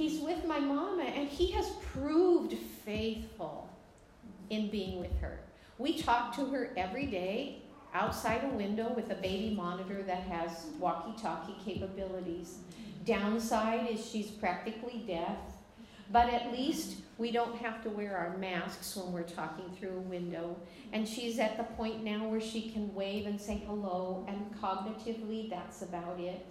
He's 0.00 0.18
with 0.18 0.46
my 0.46 0.58
mama, 0.58 1.02
and 1.02 1.28
he 1.28 1.50
has 1.50 1.68
proved 1.92 2.56
faithful 2.86 3.68
in 4.48 4.70
being 4.70 4.98
with 4.98 5.14
her. 5.20 5.40
We 5.76 5.98
talk 5.98 6.34
to 6.36 6.46
her 6.46 6.70
every 6.74 7.04
day 7.04 7.60
outside 7.92 8.42
a 8.44 8.56
window 8.56 8.90
with 8.96 9.10
a 9.10 9.16
baby 9.16 9.54
monitor 9.54 10.02
that 10.04 10.22
has 10.22 10.68
walkie 10.78 11.20
talkie 11.20 11.54
capabilities. 11.62 12.60
Downside 13.04 13.90
is 13.90 14.10
she's 14.10 14.30
practically 14.30 15.04
deaf. 15.06 15.36
But 16.10 16.32
at 16.32 16.50
least 16.50 16.96
we 17.18 17.30
don't 17.30 17.56
have 17.56 17.82
to 17.82 17.90
wear 17.90 18.16
our 18.16 18.38
masks 18.38 18.96
when 18.96 19.12
we're 19.12 19.22
talking 19.24 19.70
through 19.78 19.98
a 19.98 20.00
window. 20.00 20.56
And 20.94 21.06
she's 21.06 21.38
at 21.38 21.58
the 21.58 21.64
point 21.74 22.02
now 22.02 22.26
where 22.26 22.40
she 22.40 22.70
can 22.70 22.94
wave 22.94 23.26
and 23.26 23.38
say 23.38 23.62
hello, 23.66 24.24
and 24.26 24.50
cognitively, 24.62 25.50
that's 25.50 25.82
about 25.82 26.18
it. 26.18 26.46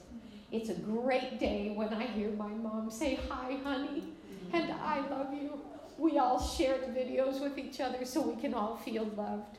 It's 0.51 0.69
a 0.69 0.73
great 0.73 1.39
day 1.39 1.71
when 1.75 1.93
I 1.93 2.07
hear 2.07 2.31
my 2.31 2.47
mom 2.47 2.89
say, 2.89 3.19
Hi, 3.29 3.57
honey, 3.63 4.03
and 4.51 4.71
I 4.71 5.07
love 5.09 5.33
you. 5.33 5.59
We 5.97 6.17
all 6.17 6.41
shared 6.41 6.95
videos 6.95 7.41
with 7.41 7.57
each 7.57 7.79
other 7.79 8.05
so 8.05 8.21
we 8.21 8.41
can 8.41 8.53
all 8.53 8.77
feel 8.77 9.05
loved. 9.15 9.57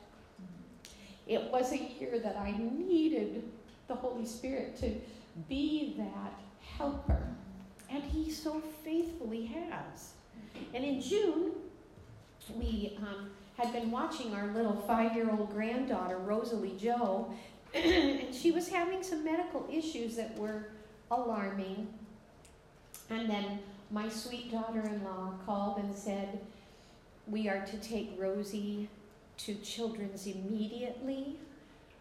It 1.27 1.43
was 1.51 1.71
a 1.71 1.77
year 1.77 2.19
that 2.19 2.35
I 2.35 2.55
needed 2.57 3.43
the 3.87 3.95
Holy 3.95 4.25
Spirit 4.25 4.75
to 4.77 4.91
be 5.47 5.95
that 5.97 6.33
helper 6.77 7.27
and 7.91 8.03
he 8.03 8.31
so 8.31 8.61
faithfully 8.83 9.45
has. 9.45 10.13
And 10.73 10.83
in 10.83 11.01
June, 11.01 11.51
we 12.55 12.97
um, 13.01 13.29
had 13.57 13.73
been 13.73 13.91
watching 13.91 14.33
our 14.33 14.47
little 14.47 14.75
five 14.87 15.15
year 15.15 15.29
old 15.29 15.51
granddaughter, 15.51 16.17
Rosalie 16.17 16.75
Joe, 16.79 17.33
and 17.73 18.33
she 18.33 18.51
was 18.51 18.67
having 18.69 19.03
some 19.03 19.23
medical 19.23 19.67
issues 19.71 20.15
that 20.15 20.37
were 20.37 20.67
alarming. 21.11 21.87
And 23.09 23.29
then 23.29 23.59
my 23.91 24.09
sweet 24.09 24.51
daughter 24.51 24.81
in 24.81 25.03
law 25.03 25.33
called 25.45 25.77
and 25.77 25.93
said, 25.93 26.39
We 27.27 27.47
are 27.49 27.65
to 27.65 27.77
take 27.77 28.15
Rosie 28.17 28.89
to 29.37 29.55
Children's 29.55 30.25
immediately. 30.25 31.35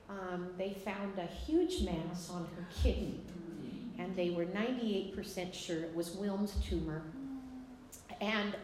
Um, 0.09 0.49
they 0.57 0.73
found 0.73 1.19
a 1.19 1.27
huge 1.27 1.83
mass 1.83 2.31
on 2.31 2.49
her 2.57 2.67
kidney 2.83 3.21
and 4.01 4.17
they 4.17 4.31
were 4.31 4.47
98% 4.47 5.53
sure 5.53 5.81
it 5.81 5.95
was 5.95 6.11
Wilms 6.11 6.53
tumor. 6.65 7.03
And 8.21 8.57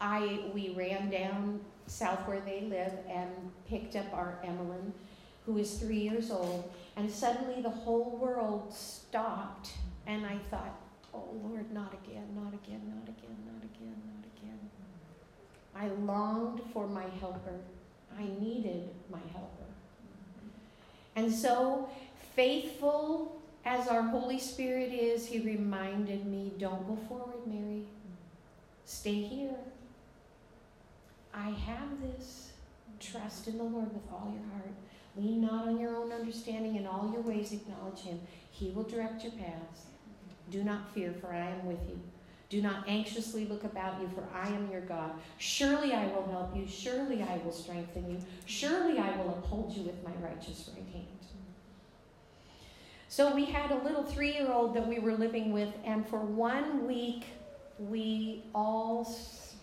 I, 0.00 0.44
we 0.52 0.70
ran 0.70 1.10
down 1.10 1.60
south 1.86 2.26
where 2.28 2.40
they 2.40 2.62
live 2.62 2.92
and 3.08 3.30
picked 3.68 3.96
up 3.96 4.12
our 4.12 4.38
Emmeline, 4.44 4.92
who 5.46 5.56
is 5.56 5.78
three 5.78 6.00
years 6.00 6.30
old, 6.30 6.70
and 6.96 7.10
suddenly 7.10 7.62
the 7.62 7.70
whole 7.70 8.16
world 8.16 8.72
stopped, 8.72 9.72
and 10.06 10.26
I 10.26 10.38
thought, 10.50 10.80
oh 11.14 11.28
Lord, 11.42 11.72
not 11.72 11.94
again, 12.04 12.26
not 12.34 12.52
again, 12.52 12.82
not 12.88 13.08
again, 13.08 13.36
not 13.46 13.64
again, 13.64 13.96
not 14.06 14.24
again. 14.36 14.70
I 15.74 15.88
longed 16.04 16.60
for 16.72 16.86
my 16.86 17.04
helper. 17.20 17.60
I 18.18 18.24
needed 18.40 18.90
my 19.10 19.20
helper. 19.32 19.48
And 21.16 21.32
so, 21.32 21.88
faithful 22.34 23.40
as 23.64 23.88
our 23.88 24.02
Holy 24.02 24.38
Spirit 24.38 24.92
is, 24.92 25.26
He 25.26 25.38
reminded 25.38 26.26
me 26.26 26.52
don't 26.58 26.86
go 26.86 26.96
forward, 27.08 27.46
Mary. 27.46 27.84
Stay 28.84 29.22
here. 29.22 29.54
I 31.32 31.50
have 31.50 32.00
this. 32.02 32.50
Trust 33.00 33.48
in 33.48 33.58
the 33.58 33.64
Lord 33.64 33.92
with 33.92 34.02
all 34.12 34.32
your 34.32 34.48
heart. 34.52 34.74
Lean 35.16 35.42
not 35.42 35.68
on 35.68 35.78
your 35.78 35.96
own 35.96 36.12
understanding. 36.12 36.76
In 36.76 36.86
all 36.86 37.10
your 37.12 37.22
ways, 37.22 37.52
acknowledge 37.52 38.00
Him. 38.00 38.20
He 38.50 38.70
will 38.70 38.84
direct 38.84 39.22
your 39.22 39.32
paths. 39.32 39.86
Do 40.50 40.64
not 40.64 40.92
fear, 40.94 41.14
for 41.20 41.32
I 41.32 41.50
am 41.50 41.66
with 41.66 41.80
you. 41.88 42.00
Do 42.48 42.60
not 42.60 42.86
anxiously 42.86 43.46
look 43.46 43.64
about 43.64 44.00
you, 44.00 44.08
for 44.14 44.24
I 44.34 44.48
am 44.48 44.70
your 44.70 44.82
God. 44.82 45.12
Surely 45.38 45.94
I 45.94 46.06
will 46.06 46.28
help 46.30 46.54
you. 46.54 46.66
Surely 46.68 47.22
I 47.22 47.38
will 47.44 47.52
strengthen 47.52 48.10
you. 48.10 48.18
Surely 48.44 48.98
I 48.98 49.16
will 49.16 49.30
uphold 49.30 49.74
you 49.74 49.84
with 49.84 50.02
my 50.04 50.12
righteous 50.20 50.70
right 50.74 50.86
hand. 50.92 51.06
So 53.08 53.34
we 53.34 53.44
had 53.44 53.70
a 53.70 53.82
little 53.84 54.02
three 54.02 54.32
year 54.32 54.50
old 54.50 54.74
that 54.74 54.88
we 54.88 54.98
were 54.98 55.12
living 55.12 55.52
with, 55.52 55.68
and 55.84 56.06
for 56.06 56.18
one 56.18 56.86
week, 56.86 57.24
we 57.78 58.44
all 58.54 59.04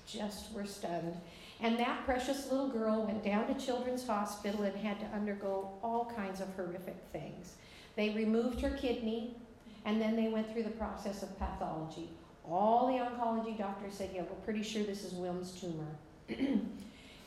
just 0.05 0.51
were 0.53 0.65
stunned. 0.65 1.15
And 1.61 1.77
that 1.77 2.05
precious 2.05 2.49
little 2.49 2.69
girl 2.69 3.03
went 3.03 3.23
down 3.23 3.47
to 3.47 3.65
Children's 3.65 4.07
Hospital 4.07 4.63
and 4.63 4.75
had 4.77 4.99
to 5.01 5.05
undergo 5.07 5.69
all 5.83 6.11
kinds 6.15 6.39
of 6.39 6.47
horrific 6.55 6.95
things. 7.11 7.55
They 7.95 8.11
removed 8.11 8.61
her 8.61 8.69
kidney, 8.69 9.35
and 9.83 9.99
then 10.01 10.15
they 10.15 10.29
went 10.29 10.51
through 10.51 10.63
the 10.63 10.69
process 10.69 11.21
of 11.21 11.37
pathology. 11.37 12.09
All 12.49 12.87
the 12.87 13.03
oncology 13.03 13.57
doctors 13.57 13.93
said, 13.93 14.11
Yeah, 14.13 14.21
we're 14.21 14.43
pretty 14.45 14.63
sure 14.63 14.83
this 14.83 15.03
is 15.03 15.13
Wilms 15.13 15.59
tumor. 15.59 15.85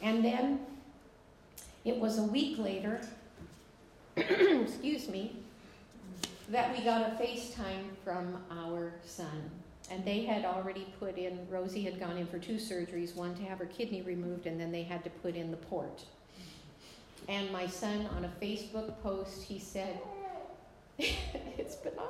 and 0.02 0.24
then 0.24 0.60
it 1.84 1.96
was 1.96 2.18
a 2.18 2.22
week 2.22 2.58
later, 2.58 3.00
excuse 4.16 5.08
me, 5.08 5.36
that 6.48 6.76
we 6.76 6.82
got 6.82 7.02
a 7.02 7.14
FaceTime 7.22 7.84
from 8.02 8.42
our 8.50 8.94
son. 9.04 9.50
And 9.92 10.02
they 10.06 10.24
had 10.24 10.46
already 10.46 10.86
put 10.98 11.18
in, 11.18 11.46
Rosie 11.50 11.82
had 11.82 12.00
gone 12.00 12.16
in 12.16 12.26
for 12.26 12.38
two 12.38 12.54
surgeries 12.54 13.14
one 13.14 13.34
to 13.34 13.42
have 13.42 13.58
her 13.58 13.66
kidney 13.66 14.00
removed, 14.00 14.46
and 14.46 14.58
then 14.58 14.72
they 14.72 14.82
had 14.82 15.04
to 15.04 15.10
put 15.10 15.36
in 15.36 15.50
the 15.50 15.56
port. 15.58 16.02
And 17.28 17.52
my 17.52 17.66
son, 17.66 18.08
on 18.16 18.24
a 18.24 18.32
Facebook 18.42 18.98
post, 19.02 19.42
he 19.42 19.58
said, 19.58 20.00
It's 20.98 21.76
benign. 21.76 22.06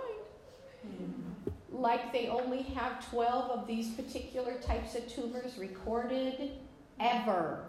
Like 1.73 2.13
they 2.13 2.29
only 2.29 2.63
have 2.63 3.11
12 3.11 3.51
of 3.51 3.67
these 3.67 3.91
particular 3.95 4.55
types 4.61 4.95
of 4.95 5.09
tumors 5.09 5.59
recorded 5.59 6.53
ever. 7.01 7.65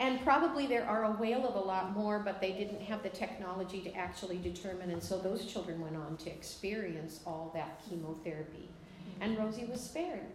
And 0.00 0.20
probably 0.24 0.66
there 0.66 0.84
are 0.84 1.04
a 1.04 1.12
whale 1.12 1.46
of 1.46 1.54
a 1.54 1.60
lot 1.60 1.96
more, 1.96 2.18
but 2.18 2.40
they 2.40 2.52
didn't 2.52 2.82
have 2.82 3.04
the 3.04 3.08
technology 3.08 3.80
to 3.82 3.94
actually 3.94 4.38
determine. 4.38 4.90
And 4.90 5.02
so 5.02 5.18
those 5.18 5.46
children 5.46 5.80
went 5.80 5.96
on 5.96 6.16
to 6.18 6.30
experience 6.30 7.20
all 7.24 7.52
that 7.54 7.80
chemotherapy. 7.88 8.68
And 9.20 9.38
Rosie 9.38 9.64
was 9.64 9.80
spared. 9.80 10.26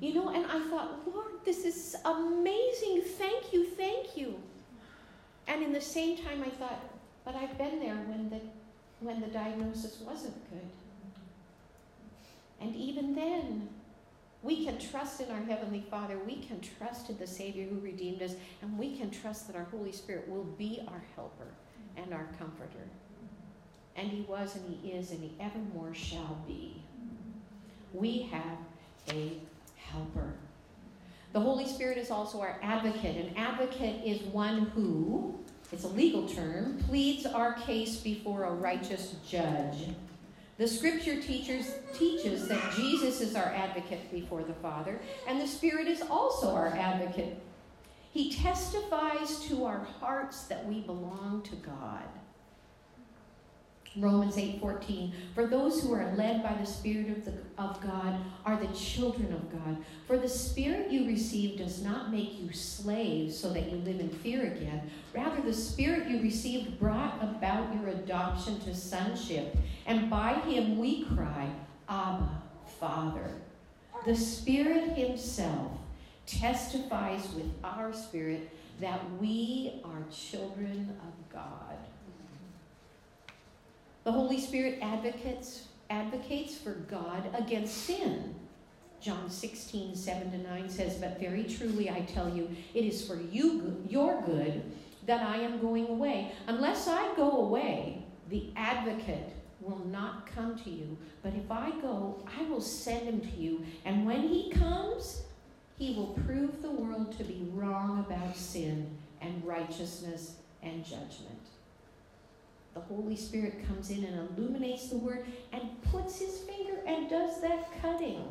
You 0.00 0.14
know, 0.14 0.28
and 0.28 0.44
I 0.46 0.60
thought, 0.68 1.00
Lord, 1.12 1.32
this 1.44 1.64
is 1.64 1.96
amazing. 2.04 3.02
Thank 3.02 3.52
you, 3.52 3.64
thank 3.64 4.16
you. 4.16 4.36
And 5.48 5.62
in 5.62 5.72
the 5.72 5.80
same 5.80 6.18
time, 6.18 6.42
I 6.44 6.50
thought, 6.50 6.80
but 7.24 7.34
I've 7.34 7.56
been 7.56 7.80
there 7.80 7.94
when 7.94 8.28
the, 8.28 8.40
when 9.00 9.20
the 9.20 9.28
diagnosis 9.28 10.00
wasn't 10.00 10.34
good. 10.50 10.68
And 12.60 12.74
even 12.74 13.14
then, 13.14 13.68
we 14.42 14.64
can 14.64 14.78
trust 14.78 15.20
in 15.20 15.30
our 15.30 15.42
Heavenly 15.42 15.84
Father. 15.90 16.18
We 16.18 16.36
can 16.36 16.60
trust 16.60 17.10
in 17.10 17.18
the 17.18 17.26
Savior 17.26 17.66
who 17.66 17.80
redeemed 17.80 18.22
us. 18.22 18.34
And 18.62 18.78
we 18.78 18.96
can 18.96 19.10
trust 19.10 19.46
that 19.46 19.56
our 19.56 19.64
Holy 19.64 19.92
Spirit 19.92 20.28
will 20.28 20.44
be 20.44 20.82
our 20.88 21.02
helper 21.14 21.48
and 21.96 22.12
our 22.12 22.28
comforter. 22.38 22.86
And 23.96 24.08
He 24.08 24.22
was, 24.22 24.56
and 24.56 24.76
He 24.82 24.92
is, 24.92 25.10
and 25.10 25.20
He 25.20 25.34
evermore 25.40 25.94
shall 25.94 26.38
be. 26.46 26.82
We 27.92 28.22
have 28.32 28.58
a 29.08 29.38
helper. 29.76 30.34
The 31.32 31.40
Holy 31.40 31.66
Spirit 31.66 31.98
is 31.98 32.10
also 32.10 32.40
our 32.40 32.58
advocate. 32.62 33.16
An 33.16 33.36
advocate 33.36 34.02
is 34.04 34.22
one 34.22 34.66
who, 34.74 35.38
it's 35.72 35.84
a 35.84 35.88
legal 35.88 36.28
term, 36.28 36.78
pleads 36.88 37.26
our 37.26 37.54
case 37.54 37.98
before 37.98 38.44
a 38.44 38.52
righteous 38.52 39.16
judge. 39.28 39.88
The 40.58 40.66
scripture 40.66 41.20
teaches, 41.20 41.74
teaches 41.92 42.48
that 42.48 42.72
Jesus 42.74 43.20
is 43.20 43.36
our 43.36 43.44
advocate 43.44 44.10
before 44.10 44.42
the 44.42 44.54
Father, 44.54 44.98
and 45.28 45.38
the 45.38 45.46
Spirit 45.46 45.86
is 45.86 46.00
also 46.00 46.54
our 46.54 46.68
advocate. 46.68 47.38
He 48.12 48.32
testifies 48.32 49.40
to 49.40 49.66
our 49.66 49.86
hearts 50.00 50.44
that 50.44 50.66
we 50.66 50.80
belong 50.80 51.42
to 51.50 51.56
God. 51.56 52.08
Romans 53.96 54.36
8:14 54.36 55.12
For 55.34 55.46
those 55.46 55.80
who 55.80 55.92
are 55.92 56.14
led 56.14 56.42
by 56.42 56.54
the 56.54 56.66
spirit 56.66 57.08
of, 57.10 57.24
the, 57.24 57.32
of 57.58 57.80
God 57.80 58.18
are 58.44 58.56
the 58.56 58.72
children 58.74 59.32
of 59.32 59.50
God. 59.50 59.78
For 60.06 60.18
the 60.18 60.28
spirit 60.28 60.90
you 60.90 61.06
received 61.06 61.58
does 61.58 61.82
not 61.82 62.12
make 62.12 62.40
you 62.40 62.52
slaves 62.52 63.36
so 63.36 63.52
that 63.52 63.70
you 63.70 63.78
live 63.78 64.00
in 64.00 64.10
fear 64.10 64.42
again. 64.46 64.90
Rather 65.14 65.40
the 65.42 65.54
spirit 65.54 66.08
you 66.08 66.20
received 66.20 66.78
brought 66.78 67.22
about 67.22 67.74
your 67.74 67.88
adoption 67.88 68.60
to 68.60 68.74
sonship 68.74 69.56
and 69.86 70.10
by 70.10 70.34
him 70.34 70.78
we 70.78 71.04
cry 71.04 71.48
Abba 71.88 72.42
Father. 72.78 73.30
The 74.04 74.16
spirit 74.16 74.90
himself 74.90 75.72
testifies 76.26 77.28
with 77.34 77.50
our 77.64 77.92
spirit 77.92 78.50
that 78.80 79.00
we 79.20 79.80
are 79.84 80.02
children 80.10 80.96
of 81.00 81.32
God 81.32 81.65
the 84.06 84.12
Holy 84.12 84.40
Spirit 84.40 84.78
advocates, 84.82 85.66
advocates 85.90 86.56
for 86.56 86.74
God 86.88 87.28
against 87.36 87.76
sin. 87.76 88.36
John 89.00 89.28
16, 89.28 89.96
7 89.96 90.30
to 90.30 90.38
9 90.38 90.70
says, 90.70 90.94
But 90.94 91.18
very 91.18 91.42
truly 91.42 91.90
I 91.90 92.02
tell 92.02 92.28
you, 92.32 92.48
it 92.72 92.84
is 92.84 93.04
for 93.04 93.20
you, 93.20 93.82
your 93.88 94.22
good 94.22 94.62
that 95.06 95.26
I 95.26 95.38
am 95.38 95.58
going 95.58 95.88
away. 95.88 96.30
Unless 96.46 96.86
I 96.86 97.16
go 97.16 97.32
away, 97.32 98.04
the 98.30 98.50
advocate 98.54 99.32
will 99.60 99.84
not 99.86 100.32
come 100.32 100.56
to 100.60 100.70
you. 100.70 100.96
But 101.24 101.32
if 101.34 101.50
I 101.50 101.72
go, 101.82 102.24
I 102.38 102.44
will 102.44 102.60
send 102.60 103.08
him 103.08 103.20
to 103.20 103.36
you. 103.36 103.66
And 103.84 104.06
when 104.06 104.28
he 104.28 104.52
comes, 104.52 105.22
he 105.78 105.94
will 105.96 106.16
prove 106.24 106.62
the 106.62 106.70
world 106.70 107.18
to 107.18 107.24
be 107.24 107.48
wrong 107.52 108.06
about 108.08 108.36
sin 108.36 108.88
and 109.20 109.44
righteousness 109.44 110.36
and 110.62 110.84
judgment 110.84 111.45
the 112.76 112.94
Holy 112.94 113.16
Spirit 113.16 113.66
comes 113.66 113.90
in 113.90 114.04
and 114.04 114.28
illuminates 114.28 114.90
the 114.90 114.98
Word 114.98 115.24
and 115.50 115.82
puts 115.90 116.18
his 116.18 116.40
finger 116.40 116.78
and 116.86 117.08
does 117.08 117.40
that 117.40 117.70
cutting 117.80 118.22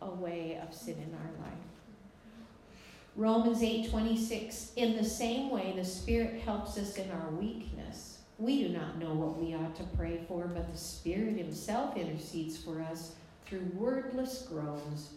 away 0.00 0.60
of 0.64 0.72
sin 0.72 0.94
in 0.94 1.12
our 1.12 1.44
life. 1.44 1.58
Romans 3.16 3.62
8:26 3.62 4.72
In 4.76 4.96
the 4.96 5.04
same 5.04 5.50
way 5.50 5.72
the 5.74 5.84
Spirit 5.84 6.40
helps 6.42 6.78
us 6.78 6.98
in 6.98 7.10
our 7.10 7.30
weakness. 7.30 8.18
We 8.38 8.62
do 8.62 8.68
not 8.68 8.98
know 8.98 9.12
what 9.12 9.42
we 9.42 9.54
ought 9.54 9.74
to 9.76 9.96
pray 9.96 10.20
for, 10.28 10.46
but 10.46 10.70
the 10.70 10.78
Spirit 10.78 11.36
himself 11.36 11.96
intercedes 11.96 12.56
for 12.56 12.80
us 12.80 13.16
through 13.44 13.72
wordless 13.74 14.42
groans. 14.42 15.10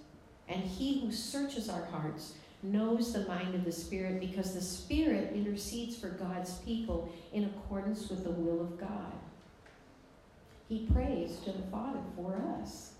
And 0.49 0.63
he 0.63 1.01
who 1.01 1.11
searches 1.11 1.69
our 1.69 1.85
hearts 1.85 2.33
knows 2.63 3.13
the 3.13 3.25
mind 3.27 3.53
of 3.55 3.65
the 3.65 3.71
Spirit 3.71 4.19
because 4.19 4.53
the 4.53 4.61
Spirit 4.61 5.33
intercedes 5.35 5.97
for 5.97 6.09
God's 6.09 6.53
people 6.59 7.11
in 7.33 7.45
accordance 7.45 8.09
with 8.09 8.23
the 8.23 8.31
will 8.31 8.61
of 8.61 8.79
God. 8.79 9.13
He 10.69 10.87
prays 10.91 11.37
to 11.45 11.51
the 11.51 11.63
Father 11.63 11.99
for 12.15 12.41
us. 12.61 12.93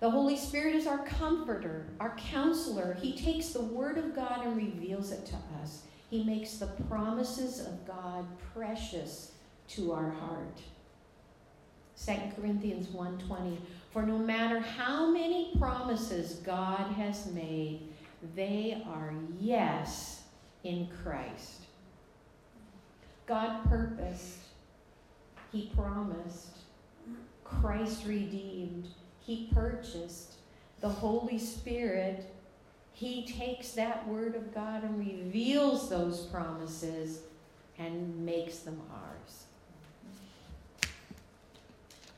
The 0.00 0.10
Holy 0.10 0.36
Spirit 0.36 0.74
is 0.74 0.88
our 0.88 1.06
comforter, 1.06 1.86
our 2.00 2.16
counselor. 2.16 2.98
He 3.00 3.16
takes 3.16 3.50
the 3.50 3.62
Word 3.62 3.98
of 3.98 4.16
God 4.16 4.44
and 4.44 4.56
reveals 4.56 5.12
it 5.12 5.24
to 5.26 5.36
us. 5.62 5.82
He 6.10 6.24
makes 6.24 6.54
the 6.54 6.66
promises 6.66 7.60
of 7.60 7.86
God 7.86 8.26
precious 8.52 9.32
to 9.68 9.92
our 9.92 10.10
heart. 10.10 10.60
2 12.04 12.12
Corinthians 12.34 12.88
1:20 12.88 13.58
For 13.92 14.02
no 14.02 14.18
matter 14.18 14.58
how 14.58 15.10
many 15.10 15.54
promises 15.56 16.34
God 16.44 16.90
has 16.92 17.26
made, 17.32 17.91
they 18.34 18.82
are 18.86 19.12
yes 19.40 20.22
in 20.64 20.88
Christ. 21.02 21.62
God 23.26 23.64
purposed, 23.68 24.38
He 25.50 25.70
promised, 25.76 26.58
Christ 27.44 28.06
redeemed, 28.06 28.88
He 29.20 29.48
purchased, 29.52 30.34
the 30.80 30.88
Holy 30.88 31.38
Spirit. 31.38 32.32
He 32.92 33.26
takes 33.26 33.72
that 33.72 34.06
word 34.06 34.34
of 34.34 34.54
God 34.54 34.84
and 34.84 34.98
reveals 34.98 35.88
those 35.88 36.26
promises 36.26 37.20
and 37.78 38.24
makes 38.24 38.58
them 38.58 38.80
ours. 38.92 39.44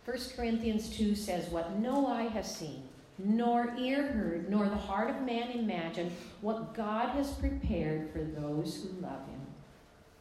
1 0.04 0.18
Corinthians 0.36 0.94
2 0.96 1.14
says, 1.14 1.48
What 1.48 1.78
no 1.78 2.06
eye 2.06 2.28
has 2.28 2.54
seen, 2.54 2.82
nor 3.18 3.74
ear 3.78 4.02
heard, 4.02 4.50
nor 4.50 4.68
the 4.68 4.76
heart 4.76 5.10
of 5.10 5.22
man 5.22 5.50
imagined 5.52 6.12
what 6.40 6.74
God 6.74 7.10
has 7.10 7.30
prepared 7.32 8.10
for 8.10 8.22
those 8.22 8.82
who 8.82 9.00
love 9.00 9.26
him. 9.28 9.40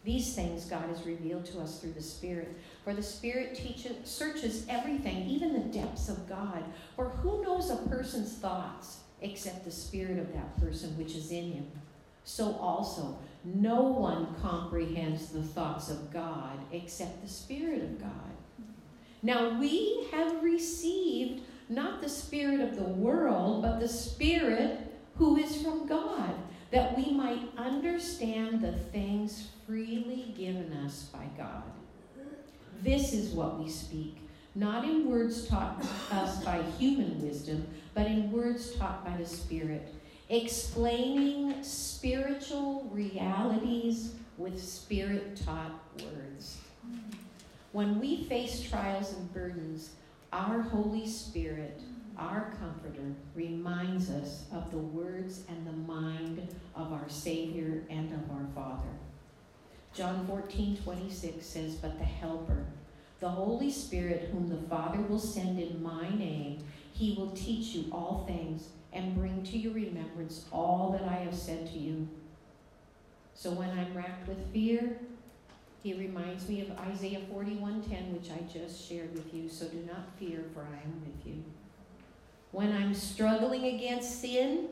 These 0.04 0.36
things 0.36 0.66
God 0.66 0.90
has 0.90 1.06
revealed 1.06 1.46
to 1.46 1.62
us 1.62 1.80
through 1.80 1.94
the 1.94 2.02
Spirit. 2.02 2.58
For 2.84 2.94
the 2.94 3.02
Spirit 3.02 3.56
teaches, 3.56 3.96
searches 4.04 4.66
everything, 4.68 5.30
even 5.30 5.54
the 5.54 5.80
depths 5.80 6.10
of 6.10 6.28
God. 6.28 6.64
For 6.96 7.10
who 7.10 7.42
knows 7.42 7.70
a 7.70 7.78
person's 7.78 8.34
thoughts 8.34 8.98
except 9.22 9.64
the 9.64 9.72
Spirit 9.72 10.20
of 10.20 10.34
that 10.34 10.60
person 10.60 10.98
which 10.98 11.16
is 11.16 11.32
in 11.32 11.54
him? 11.54 11.72
So 12.26 12.54
also, 12.56 13.18
no 13.46 13.82
one 13.82 14.36
comprehends 14.42 15.28
the 15.28 15.42
thoughts 15.42 15.90
of 15.90 16.12
God 16.12 16.60
except 16.72 17.22
the 17.22 17.30
Spirit 17.30 17.82
of 17.82 18.02
God. 18.02 18.12
Now 19.22 19.58
we 19.58 20.08
have 20.12 20.44
received 20.44 21.44
not 21.74 22.02
the 22.02 22.10
spirit 22.10 22.62
of 22.62 22.76
the 22.76 22.84
world, 22.84 23.62
but 23.62 23.80
the 23.80 23.88
spirit 23.88 24.80
who 25.18 25.38
is 25.38 25.62
from 25.62 25.88
God, 25.88 26.34
that 26.72 26.98
we 26.98 27.12
might 27.12 27.40
understand 27.58 28.62
the 28.62 28.72
things 28.72 29.50
freely 29.66 30.34
given 30.38 30.74
us 30.86 31.10
by 31.14 31.26
God. 31.38 31.64
This 32.82 33.14
is 33.14 33.32
what 33.32 33.60
we 33.60 33.70
speak, 33.70 34.18
not 34.56 34.84
in 34.84 35.10
words 35.10 35.48
taught 35.48 35.84
us 36.12 36.44
by 36.44 36.62
human 36.78 37.22
wisdom, 37.22 37.66
but 37.94 38.08
in 38.08 38.32
words 38.32 38.76
taught 38.76 39.06
by 39.06 39.16
the 39.18 39.26
Spirit, 39.26 39.94
explaining 40.30 41.64
spiritual 41.64 42.90
realities 42.92 44.16
with 44.38 44.62
spirit 44.62 45.40
taught 45.46 45.72
words. 46.04 46.58
When 47.72 48.00
we 48.00 48.26
face 48.26 48.68
trials 48.70 49.14
and 49.14 49.34
burdens, 49.34 49.92
our 50.34 50.62
Holy 50.62 51.08
Spirit, 51.08 51.80
our 52.18 52.56
Comforter, 52.60 53.14
reminds 53.36 54.10
us 54.10 54.46
of 54.52 54.72
the 54.72 54.78
words 54.78 55.44
and 55.48 55.66
the 55.66 55.94
mind 55.94 56.48
of 56.76 56.92
our 56.92 57.08
Savior 57.08 57.84
and 57.92 58.12
of 58.12 58.32
our 58.32 58.48
Father. 58.56 58.90
John 59.94 60.26
14, 60.26 60.78
26 60.78 61.46
says, 61.46 61.76
But 61.76 62.00
the 62.00 62.04
Helper, 62.04 62.66
the 63.20 63.30
Holy 63.30 63.70
Spirit, 63.70 64.30
whom 64.32 64.50
the 64.50 64.68
Father 64.68 65.00
will 65.02 65.20
send 65.20 65.60
in 65.60 65.84
my 65.84 66.10
name, 66.10 66.64
he 66.94 67.14
will 67.14 67.30
teach 67.32 67.76
you 67.76 67.86
all 67.92 68.26
things 68.28 68.70
and 68.92 69.16
bring 69.16 69.44
to 69.44 69.58
your 69.58 69.74
remembrance 69.74 70.46
all 70.52 70.98
that 70.98 71.08
I 71.08 71.18
have 71.24 71.36
said 71.36 71.68
to 71.68 71.78
you. 71.78 72.08
So 73.36 73.52
when 73.52 73.70
I'm 73.70 73.96
racked 73.96 74.28
with 74.28 74.52
fear, 74.52 74.98
he 75.84 75.94
reminds 75.94 76.48
me 76.48 76.62
of 76.62 76.72
Isaiah 76.80 77.22
41:10, 77.30 78.14
which 78.14 78.32
I 78.32 78.42
just 78.52 78.88
shared 78.88 79.14
with 79.14 79.34
you. 79.34 79.50
So 79.50 79.68
do 79.68 79.80
not 79.86 80.18
fear, 80.18 80.46
for 80.54 80.62
I 80.62 80.82
am 80.82 81.02
with 81.06 81.28
you. 81.28 81.44
When 82.52 82.72
I'm 82.72 82.94
struggling 82.94 83.66
against 83.66 84.22
sin, 84.22 84.70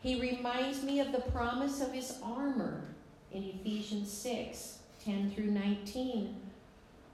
he 0.00 0.18
reminds 0.18 0.82
me 0.82 1.00
of 1.00 1.12
the 1.12 1.20
promise 1.20 1.82
of 1.82 1.92
his 1.92 2.18
armor 2.22 2.84
in 3.30 3.44
Ephesians 3.44 4.10
6 4.10 4.78
10 5.04 5.30
through 5.32 5.50
19. 5.50 6.34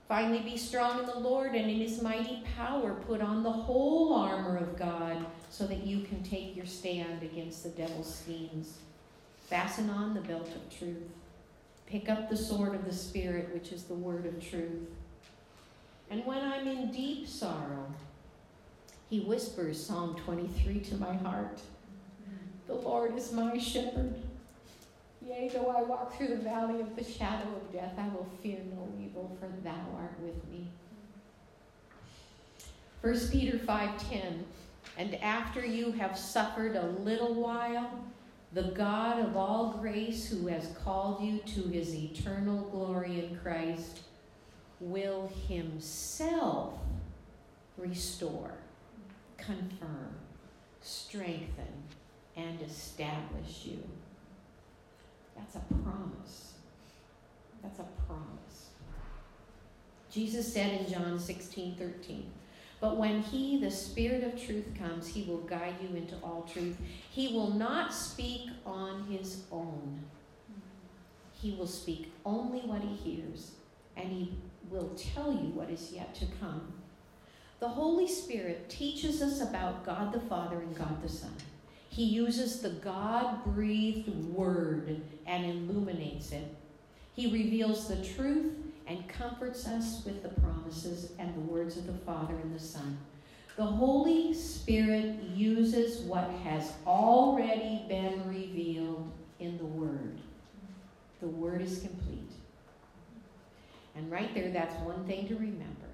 Finally, 0.07 0.39
be 0.39 0.57
strong 0.57 0.99
in 0.99 1.05
the 1.05 1.19
Lord 1.19 1.55
and 1.55 1.69
in 1.69 1.77
his 1.77 2.01
mighty 2.01 2.41
power. 2.55 2.93
Put 2.93 3.21
on 3.21 3.43
the 3.43 3.51
whole 3.51 4.13
armor 4.13 4.57
of 4.57 4.77
God 4.77 5.25
so 5.49 5.65
that 5.67 5.85
you 5.85 6.01
can 6.01 6.23
take 6.23 6.55
your 6.55 6.65
stand 6.65 7.23
against 7.23 7.63
the 7.63 7.69
devil's 7.69 8.15
schemes. 8.15 8.77
Fasten 9.49 9.89
on 9.89 10.13
the 10.13 10.21
belt 10.21 10.47
of 10.55 10.77
truth. 10.77 11.09
Pick 11.85 12.09
up 12.09 12.29
the 12.29 12.37
sword 12.37 12.73
of 12.75 12.85
the 12.85 12.93
Spirit, 12.93 13.53
which 13.53 13.71
is 13.71 13.83
the 13.83 13.93
word 13.93 14.25
of 14.25 14.43
truth. 14.43 14.89
And 16.09 16.25
when 16.25 16.41
I'm 16.41 16.67
in 16.67 16.91
deep 16.91 17.27
sorrow, 17.27 17.87
he 19.09 19.21
whispers 19.21 19.83
Psalm 19.83 20.15
23 20.15 20.79
to 20.79 20.95
my 20.95 21.13
heart 21.13 21.61
The 22.67 22.73
Lord 22.73 23.15
is 23.15 23.31
my 23.31 23.57
shepherd. 23.57 24.15
Yea, 25.21 25.49
though 25.49 25.69
I 25.69 25.81
walk 25.83 26.15
through 26.15 26.27
the 26.27 26.35
valley 26.37 26.81
of 26.81 26.95
the 26.95 27.03
shadow 27.03 27.49
of 27.55 27.71
death, 27.71 27.93
I 27.97 28.07
will 28.09 28.27
fear 28.41 28.59
no 28.75 28.87
evil, 29.03 29.35
for 29.39 29.49
thou 29.63 29.85
art 29.97 30.19
with 30.21 30.35
me. 30.49 30.67
1 33.01 33.31
Peter 33.31 33.57
5:10 33.57 34.43
And 34.97 35.15
after 35.15 35.65
you 35.65 35.91
have 35.93 36.17
suffered 36.17 36.75
a 36.75 36.87
little 36.87 37.33
while, 37.35 37.89
the 38.55 38.63
God 38.63 39.19
of 39.19 39.35
all 39.35 39.77
grace, 39.81 40.29
who 40.29 40.47
has 40.47 40.69
called 40.81 41.21
you 41.21 41.39
to 41.39 41.63
his 41.67 41.93
eternal 41.93 42.61
glory 42.71 43.25
in 43.25 43.37
Christ, 43.43 43.99
will 44.79 45.29
himself 45.49 46.73
restore, 47.77 48.53
confirm, 49.35 50.15
strengthen, 50.81 51.83
and 52.37 52.61
establish 52.61 53.65
you. 53.65 53.83
That's 55.35 55.55
a 55.55 55.73
promise. 55.83 56.53
That's 57.61 57.79
a 57.79 57.87
promise. 58.07 58.69
Jesus 60.09 60.53
said 60.53 60.79
in 60.79 60.93
John 60.93 61.19
16 61.19 61.75
13, 61.75 62.31
but 62.85 62.97
when 62.97 63.23
he, 63.23 63.57
the 63.57 63.71
Spirit 63.71 64.23
of 64.23 64.39
truth, 64.39 64.67
comes, 64.77 65.07
he 65.07 65.23
will 65.23 65.39
guide 65.39 65.73
you 65.81 65.97
into 65.97 66.13
all 66.17 66.43
truth. 66.43 66.77
He 67.09 67.29
will 67.29 67.49
not 67.49 67.91
speak 67.91 68.47
on 68.63 69.07
his 69.09 69.41
own. 69.51 70.01
He 71.33 71.55
will 71.55 71.65
speak 71.65 72.13
only 72.23 72.59
what 72.59 72.81
he 72.81 72.93
hears, 72.95 73.53
and 73.97 74.11
he 74.11 74.37
will 74.69 74.89
tell 74.89 75.31
you 75.31 75.49
what 75.49 75.71
is 75.71 75.93
yet 75.93 76.13
to 76.13 76.27
come. 76.39 76.73
The 77.59 77.69
Holy 77.69 78.07
Spirit 78.07 78.69
teaches 78.69 79.19
us 79.19 79.41
about 79.41 79.83
God 79.83 80.13
the 80.13 80.19
Father 80.19 80.59
and 80.59 80.77
God 80.77 81.01
the 81.01 81.09
Son. 81.09 81.33
He 81.89 82.03
uses 82.03 82.61
the 82.61 82.69
God 82.69 83.43
breathed 83.45 84.13
word 84.25 85.01
and 85.25 85.43
illuminates 85.43 86.31
it. 86.31 86.55
He 87.15 87.31
reveals 87.31 87.87
the 87.87 88.05
truth 88.05 88.53
and 88.87 89.07
comforts 89.07 89.67
us 89.67 90.03
with 90.05 90.21
the 90.21 90.29
promises 90.41 91.11
and 91.17 91.33
the 91.35 91.39
words 91.39 91.77
of 91.77 91.87
the 91.87 92.05
Father 92.05 92.35
and 92.35 92.53
the 92.53 92.59
Son. 92.59 92.97
The 93.57 93.63
Holy 93.63 94.33
Spirit 94.33 95.23
uses 95.33 96.01
what 96.01 96.29
has 96.43 96.73
already 96.85 97.85
been 97.87 98.27
revealed 98.27 99.11
in 99.39 99.57
the 99.57 99.65
Word. 99.65 100.19
The 101.21 101.27
Word 101.27 101.61
is 101.61 101.79
complete. 101.79 102.31
And 103.95 104.11
right 104.11 104.33
there, 104.35 104.51
that's 104.51 104.75
one 104.81 105.05
thing 105.05 105.27
to 105.29 105.35
remember. 105.35 105.87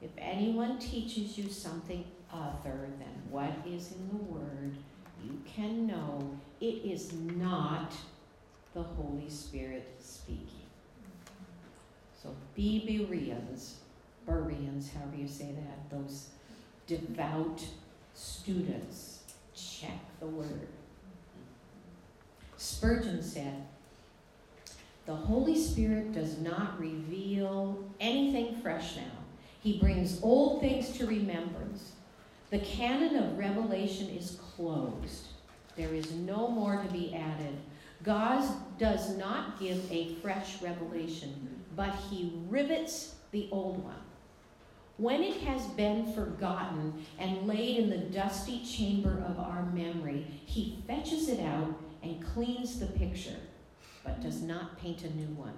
If 0.00 0.10
anyone 0.16 0.78
teaches 0.78 1.36
you 1.36 1.50
something 1.50 2.04
other 2.32 2.88
than 2.98 3.30
what 3.30 3.52
is 3.66 3.92
in 3.92 4.08
the 4.08 4.24
Word, 4.24 4.74
you 5.22 5.38
can 5.44 5.86
know 5.86 6.30
it 6.60 6.64
is 6.64 7.12
not 7.12 7.92
the 8.72 8.82
Holy 8.82 9.28
Spirit 9.28 9.86
speaking. 10.00 10.59
So 12.22 12.34
be 12.54 12.84
Bereans, 12.86 13.76
Bereans, 14.26 14.92
however 14.92 15.16
you 15.16 15.28
say 15.28 15.52
that, 15.52 15.90
those 15.96 16.28
devout 16.86 17.64
students. 18.14 19.20
Check 19.54 19.98
the 20.20 20.26
Word. 20.26 20.68
Spurgeon 22.56 23.22
said, 23.22 23.66
the 25.06 25.14
Holy 25.14 25.58
Spirit 25.58 26.12
does 26.12 26.38
not 26.38 26.78
reveal 26.78 27.82
anything 28.00 28.60
fresh 28.60 28.96
now. 28.96 29.02
He 29.60 29.78
brings 29.78 30.22
old 30.22 30.60
things 30.60 30.90
to 30.98 31.06
remembrance. 31.06 31.92
The 32.50 32.60
canon 32.60 33.16
of 33.16 33.38
revelation 33.38 34.08
is 34.08 34.38
closed. 34.54 35.28
There 35.76 35.94
is 35.94 36.12
no 36.12 36.48
more 36.48 36.82
to 36.82 36.92
be 36.92 37.14
added. 37.14 37.56
God 38.02 38.44
does 38.78 39.16
not 39.16 39.58
give 39.58 39.90
a 39.90 40.14
fresh 40.16 40.62
revelation, 40.62 41.59
but 41.80 41.94
he 42.10 42.30
rivets 42.50 43.14
the 43.30 43.48
old 43.50 43.82
one. 43.82 44.02
When 44.98 45.22
it 45.22 45.40
has 45.40 45.64
been 45.68 46.12
forgotten 46.12 47.06
and 47.18 47.48
laid 47.48 47.78
in 47.78 47.88
the 47.88 47.96
dusty 47.96 48.62
chamber 48.62 49.24
of 49.26 49.38
our 49.38 49.62
memory, 49.72 50.26
he 50.44 50.84
fetches 50.86 51.30
it 51.30 51.40
out 51.40 51.74
and 52.02 52.22
cleans 52.22 52.78
the 52.78 52.84
picture, 52.84 53.38
but 54.04 54.20
does 54.20 54.42
not 54.42 54.78
paint 54.78 55.04
a 55.04 55.16
new 55.16 55.34
one. 55.34 55.54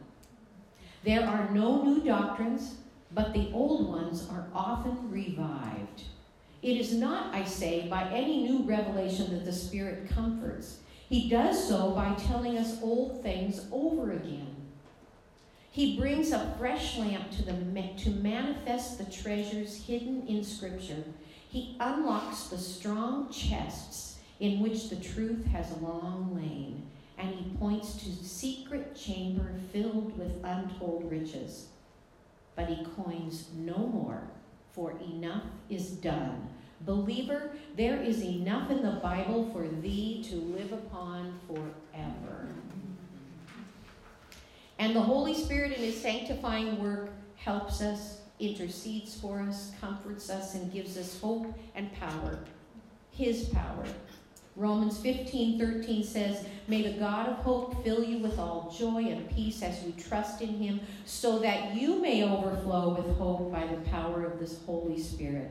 There 1.02 1.26
are 1.26 1.50
no 1.50 1.82
new 1.82 2.04
doctrines, 2.04 2.76
but 3.10 3.32
the 3.32 3.50
old 3.52 3.88
ones 3.88 4.28
are 4.30 4.46
often 4.54 5.10
revived. 5.10 6.02
It 6.62 6.76
is 6.76 6.94
not, 6.94 7.34
I 7.34 7.42
say, 7.42 7.88
by 7.88 8.04
any 8.12 8.44
new 8.44 8.62
revelation 8.62 9.32
that 9.32 9.44
the 9.44 9.52
Spirit 9.52 10.08
comforts. 10.08 10.76
He 11.08 11.28
does 11.28 11.66
so 11.66 11.90
by 11.90 12.14
telling 12.14 12.58
us 12.58 12.80
old 12.80 13.24
things 13.24 13.66
over 13.72 14.12
again. 14.12 14.61
He 15.72 15.98
brings 15.98 16.32
a 16.32 16.54
fresh 16.58 16.98
lamp 16.98 17.30
to, 17.30 17.42
the, 17.46 17.54
to 18.04 18.10
manifest 18.10 18.98
the 18.98 19.10
treasures 19.10 19.82
hidden 19.86 20.26
in 20.28 20.44
Scripture. 20.44 21.02
He 21.48 21.78
unlocks 21.80 22.44
the 22.44 22.58
strong 22.58 23.30
chests 23.32 24.18
in 24.38 24.60
which 24.60 24.90
the 24.90 24.96
truth 24.96 25.46
has 25.46 25.72
long 25.78 26.36
lain, 26.36 26.82
and 27.16 27.34
he 27.34 27.56
points 27.56 27.94
to 27.94 28.10
secret 28.22 28.94
chamber 28.94 29.54
filled 29.72 30.18
with 30.18 30.44
untold 30.44 31.10
riches. 31.10 31.68
But 32.54 32.68
he 32.68 32.84
coins 32.94 33.48
no 33.56 33.78
more, 33.78 34.24
for 34.72 34.92
enough 35.00 35.44
is 35.70 35.88
done. 35.88 36.48
Believer, 36.82 37.52
there 37.78 37.96
is 37.96 38.22
enough 38.22 38.70
in 38.70 38.82
the 38.82 39.00
Bible 39.02 39.48
for 39.54 39.66
thee 39.66 40.22
to 40.28 40.36
live 40.36 40.72
upon 40.72 41.40
forever. 41.46 42.48
And 44.82 44.96
the 44.96 45.00
Holy 45.00 45.32
Spirit, 45.32 45.70
in 45.70 45.84
his 45.84 46.02
sanctifying 46.02 46.82
work, 46.82 47.10
helps 47.36 47.80
us, 47.80 48.18
intercedes 48.40 49.14
for 49.14 49.38
us, 49.38 49.70
comforts 49.80 50.28
us, 50.28 50.56
and 50.56 50.72
gives 50.72 50.96
us 50.98 51.20
hope 51.20 51.46
and 51.76 51.92
power. 51.92 52.40
His 53.12 53.44
power. 53.50 53.84
Romans 54.56 54.98
15 54.98 55.56
13 55.56 56.02
says, 56.02 56.44
May 56.66 56.82
the 56.82 56.98
God 56.98 57.28
of 57.28 57.36
hope 57.36 57.84
fill 57.84 58.02
you 58.02 58.18
with 58.18 58.40
all 58.40 58.74
joy 58.76 59.04
and 59.04 59.30
peace 59.30 59.62
as 59.62 59.84
you 59.84 59.92
trust 59.92 60.42
in 60.42 60.54
him, 60.54 60.80
so 61.04 61.38
that 61.38 61.76
you 61.76 62.02
may 62.02 62.24
overflow 62.24 62.92
with 62.92 63.16
hope 63.18 63.52
by 63.52 63.64
the 63.64 63.88
power 63.88 64.24
of 64.24 64.40
this 64.40 64.58
Holy 64.66 65.00
Spirit. 65.00 65.48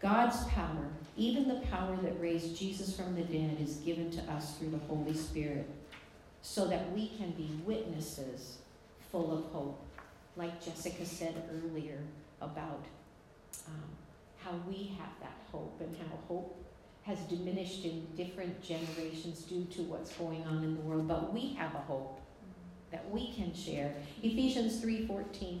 God's 0.00 0.42
power, 0.46 0.88
even 1.16 1.46
the 1.46 1.64
power 1.70 1.96
that 2.02 2.20
raised 2.20 2.56
Jesus 2.56 2.96
from 2.96 3.14
the 3.14 3.22
dead, 3.22 3.58
is 3.60 3.76
given 3.76 4.10
to 4.10 4.22
us 4.22 4.58
through 4.58 4.70
the 4.70 4.78
Holy 4.88 5.14
Spirit 5.14 5.70
so 6.42 6.66
that 6.66 6.92
we 6.92 7.08
can 7.16 7.30
be 7.30 7.48
witnesses 7.64 8.58
full 9.10 9.36
of 9.36 9.44
hope. 9.52 9.80
like 10.36 10.64
Jessica 10.64 11.04
said 11.04 11.34
earlier 11.52 11.98
about 12.40 12.84
um, 13.68 13.90
how 14.38 14.52
we 14.68 14.96
have 14.98 15.12
that 15.20 15.36
hope 15.52 15.78
and 15.80 15.94
how 15.96 16.16
hope 16.26 16.56
has 17.02 17.18
diminished 17.20 17.84
in 17.84 18.06
different 18.16 18.62
generations 18.62 19.42
due 19.42 19.64
to 19.66 19.82
what's 19.82 20.12
going 20.14 20.42
on 20.44 20.64
in 20.64 20.74
the 20.74 20.80
world, 20.82 21.06
but 21.06 21.32
we 21.32 21.52
have 21.54 21.74
a 21.74 21.78
hope 21.78 22.20
that 22.90 23.08
we 23.10 23.32
can 23.32 23.52
share. 23.54 23.94
Ephesians 24.22 24.80
3:14 24.80 25.60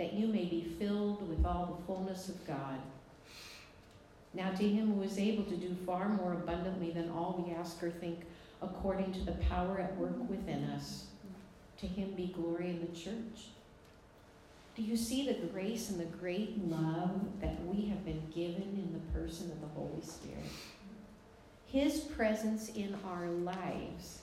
that 0.00 0.14
you 0.14 0.26
may 0.26 0.46
be 0.46 0.74
filled 0.78 1.28
with 1.28 1.44
all 1.44 1.76
the 1.78 1.86
fullness 1.86 2.30
of 2.30 2.46
God. 2.46 2.78
Now, 4.32 4.50
to 4.52 4.66
him 4.66 4.94
who 4.94 5.02
is 5.02 5.18
able 5.18 5.44
to 5.44 5.56
do 5.58 5.76
far 5.84 6.08
more 6.08 6.32
abundantly 6.32 6.90
than 6.90 7.10
all 7.10 7.44
we 7.46 7.52
ask 7.54 7.82
or 7.82 7.90
think, 7.90 8.20
according 8.62 9.12
to 9.12 9.20
the 9.20 9.32
power 9.32 9.78
at 9.78 9.94
work 9.98 10.16
within 10.30 10.64
us, 10.70 11.04
to 11.80 11.86
him 11.86 12.12
be 12.16 12.28
glory 12.28 12.70
in 12.70 12.80
the 12.80 12.98
church. 12.98 13.48
Do 14.74 14.80
you 14.80 14.96
see 14.96 15.26
the 15.26 15.34
grace 15.48 15.90
and 15.90 16.00
the 16.00 16.16
great 16.16 16.66
love 16.66 17.20
that 17.42 17.62
we 17.66 17.84
have 17.88 18.02
been 18.02 18.22
given 18.34 18.62
in 18.62 18.94
the 18.94 19.20
person 19.20 19.50
of 19.50 19.60
the 19.60 19.68
Holy 19.78 20.00
Spirit? 20.00 20.46
His 21.66 22.00
presence 22.00 22.70
in 22.70 22.96
our 23.06 23.26
lives, 23.26 24.20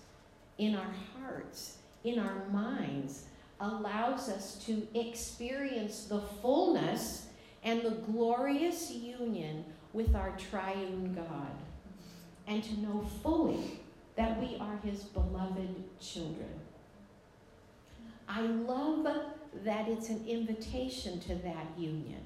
in 0.58 0.74
our 0.74 0.95
hearts, 1.14 1.78
in 2.04 2.18
our 2.18 2.48
minds, 2.52 3.26
allows 3.60 4.30
us 4.30 4.56
to 4.66 4.88
experience 4.94 6.06
the 6.06 6.22
fullness 6.42 7.28
and 7.64 7.82
the 7.82 7.92
glorious 8.12 8.92
union 8.92 9.66
with 9.94 10.16
our 10.16 10.36
triune 10.38 11.14
God 11.14 11.52
and 12.48 12.64
to 12.64 12.80
know 12.80 13.06
fully 13.24 13.80
that 14.16 14.40
we 14.40 14.58
are 14.60 14.78
his 14.84 15.04
beloved 15.04 15.84
children. 16.00 16.50
I 18.28 18.42
love 18.42 19.08
that 19.64 19.88
it's 19.88 20.10
an 20.10 20.24
invitation 20.28 21.20
to 21.22 21.36
that 21.36 21.68
union. 21.78 22.22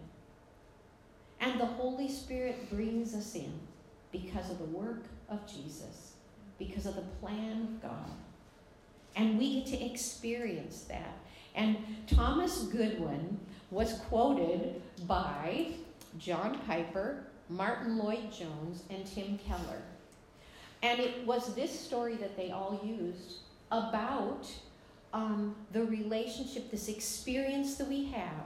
And 1.40 1.60
the 1.60 1.66
Holy 1.66 2.10
Spirit 2.10 2.70
brings 2.70 3.16
us 3.16 3.36
in 3.36 3.53
because 4.12 4.49
of 4.49 4.60
the 4.60 4.66
work 4.66 5.03
of 5.30 5.40
Jesus, 5.48 6.14
because 6.60 6.86
of 6.86 6.95
the 6.95 7.02
plan 7.20 7.62
of 7.62 7.82
God. 7.82 8.12
And 9.15 9.38
we 9.38 9.61
get 9.61 9.67
to 9.67 9.85
experience 9.85 10.81
that. 10.83 11.17
And 11.55 11.77
Thomas 12.07 12.63
Goodwin 12.63 13.39
was 13.69 13.93
quoted 14.09 14.81
by 15.07 15.67
John 16.17 16.59
Piper, 16.67 17.25
Martyn 17.49 17.97
Lloyd-Jones, 17.97 18.83
and 18.89 19.05
Tim 19.05 19.38
Keller. 19.38 19.81
And 20.83 20.99
it 20.99 21.25
was 21.25 21.53
this 21.53 21.77
story 21.77 22.15
that 22.15 22.35
they 22.35 22.51
all 22.51 22.81
used 22.83 23.39
about 23.71 24.51
um, 25.13 25.55
the 25.73 25.83
relationship, 25.85 26.71
this 26.71 26.88
experience 26.88 27.75
that 27.75 27.88
we 27.88 28.05
have 28.05 28.45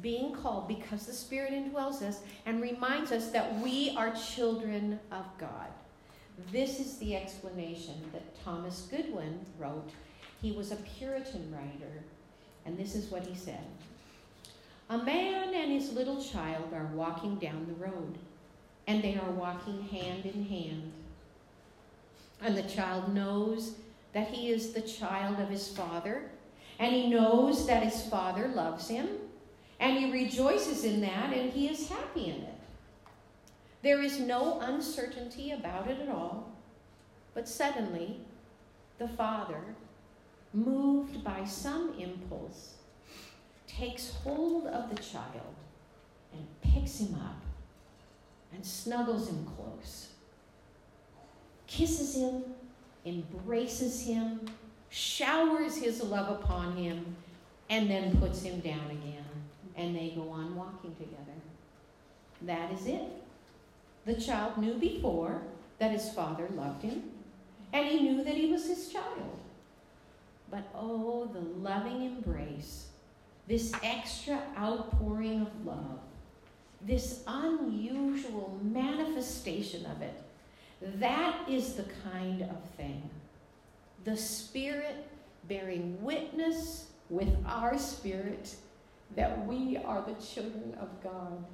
being 0.00 0.32
called 0.32 0.68
because 0.68 1.04
the 1.04 1.12
Spirit 1.12 1.52
indwells 1.52 2.00
us 2.02 2.20
and 2.46 2.62
reminds 2.62 3.12
us 3.12 3.30
that 3.30 3.58
we 3.60 3.94
are 3.96 4.14
children 4.14 4.98
of 5.10 5.26
God. 5.38 5.68
This 6.50 6.80
is 6.80 6.98
the 6.98 7.16
explanation 7.16 7.94
that 8.12 8.44
Thomas 8.44 8.88
Goodwin 8.90 9.40
wrote. 9.58 9.90
He 10.40 10.52
was 10.52 10.72
a 10.72 10.76
Puritan 10.76 11.52
writer 11.52 12.02
and 12.64 12.78
this 12.78 12.94
is 12.94 13.10
what 13.10 13.26
he 13.26 13.34
said 13.34 13.64
A 14.90 14.98
man 14.98 15.54
and 15.54 15.72
his 15.72 15.92
little 15.92 16.22
child 16.22 16.72
are 16.72 16.90
walking 16.94 17.36
down 17.36 17.66
the 17.66 17.84
road, 17.84 18.18
and 18.86 19.02
they 19.02 19.16
are 19.16 19.30
walking 19.30 19.82
hand 19.88 20.26
in 20.26 20.44
hand. 20.44 20.92
And 22.40 22.56
the 22.56 22.62
child 22.62 23.14
knows 23.14 23.74
that 24.12 24.28
he 24.28 24.50
is 24.50 24.72
the 24.72 24.82
child 24.82 25.38
of 25.38 25.48
his 25.48 25.68
father, 25.68 26.30
and 26.78 26.94
he 26.94 27.08
knows 27.08 27.66
that 27.66 27.82
his 27.82 28.02
father 28.06 28.48
loves 28.48 28.88
him, 28.88 29.08
and 29.80 29.96
he 29.96 30.12
rejoices 30.12 30.84
in 30.84 31.00
that, 31.00 31.32
and 31.32 31.52
he 31.52 31.68
is 31.68 31.88
happy 31.88 32.26
in 32.26 32.42
it. 32.42 32.51
There 33.82 34.00
is 34.00 34.20
no 34.20 34.60
uncertainty 34.60 35.50
about 35.50 35.88
it 35.88 36.00
at 36.00 36.08
all, 36.08 36.52
but 37.34 37.48
suddenly 37.48 38.20
the 38.98 39.08
father 39.08 39.60
moved 40.54 41.24
by 41.24 41.44
some 41.44 41.94
impulse, 41.98 42.74
takes 43.66 44.12
hold 44.22 44.66
of 44.66 44.88
the 44.88 45.02
child 45.02 45.54
and 46.32 46.46
picks 46.60 46.98
him 46.98 47.14
up 47.14 47.42
and 48.52 48.64
snuggles 48.64 49.28
him 49.28 49.46
close, 49.56 50.08
kisses 51.66 52.14
him, 52.14 52.44
embraces 53.04 54.06
him, 54.06 54.40
showers 54.90 55.76
his 55.76 56.02
love 56.02 56.40
upon 56.40 56.76
him, 56.76 57.16
and 57.70 57.90
then 57.90 58.16
puts 58.18 58.42
him 58.42 58.60
down 58.60 58.90
again. 58.90 59.24
And 59.74 59.96
they 59.96 60.10
go 60.10 60.28
on 60.28 60.54
walking 60.54 60.94
together. 60.96 61.16
That 62.42 62.70
is 62.72 62.86
it. 62.86 63.21
The 64.04 64.14
child 64.14 64.58
knew 64.58 64.74
before 64.74 65.42
that 65.78 65.92
his 65.92 66.10
father 66.10 66.48
loved 66.54 66.82
him, 66.82 67.10
and 67.72 67.86
he 67.86 68.00
knew 68.00 68.24
that 68.24 68.36
he 68.36 68.50
was 68.50 68.66
his 68.66 68.88
child. 68.88 69.38
But 70.50 70.68
oh, 70.74 71.30
the 71.32 71.40
loving 71.40 72.04
embrace, 72.04 72.88
this 73.46 73.72
extra 73.82 74.42
outpouring 74.58 75.42
of 75.42 75.66
love, 75.66 76.00
this 76.80 77.22
unusual 77.26 78.58
manifestation 78.62 79.86
of 79.86 80.02
it, 80.02 80.20
that 80.98 81.48
is 81.48 81.74
the 81.74 81.86
kind 82.10 82.42
of 82.42 82.70
thing. 82.76 83.08
The 84.04 84.16
Spirit 84.16 85.08
bearing 85.48 86.02
witness 86.02 86.86
with 87.08 87.34
our 87.46 87.78
spirit 87.78 88.54
that 89.16 89.46
we 89.46 89.76
are 89.76 90.02
the 90.02 90.14
children 90.24 90.74
of 90.80 90.88
God. 91.02 91.44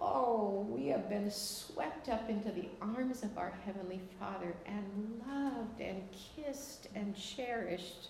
Oh, 0.00 0.66
we 0.70 0.86
have 0.88 1.08
been 1.08 1.30
swept 1.30 2.08
up 2.08 2.30
into 2.30 2.50
the 2.50 2.68
arms 2.80 3.22
of 3.22 3.36
our 3.36 3.52
Heavenly 3.64 4.00
Father 4.20 4.54
and 4.64 5.20
loved 5.26 5.80
and 5.80 6.02
kissed 6.36 6.88
and 6.94 7.16
cherished. 7.16 8.08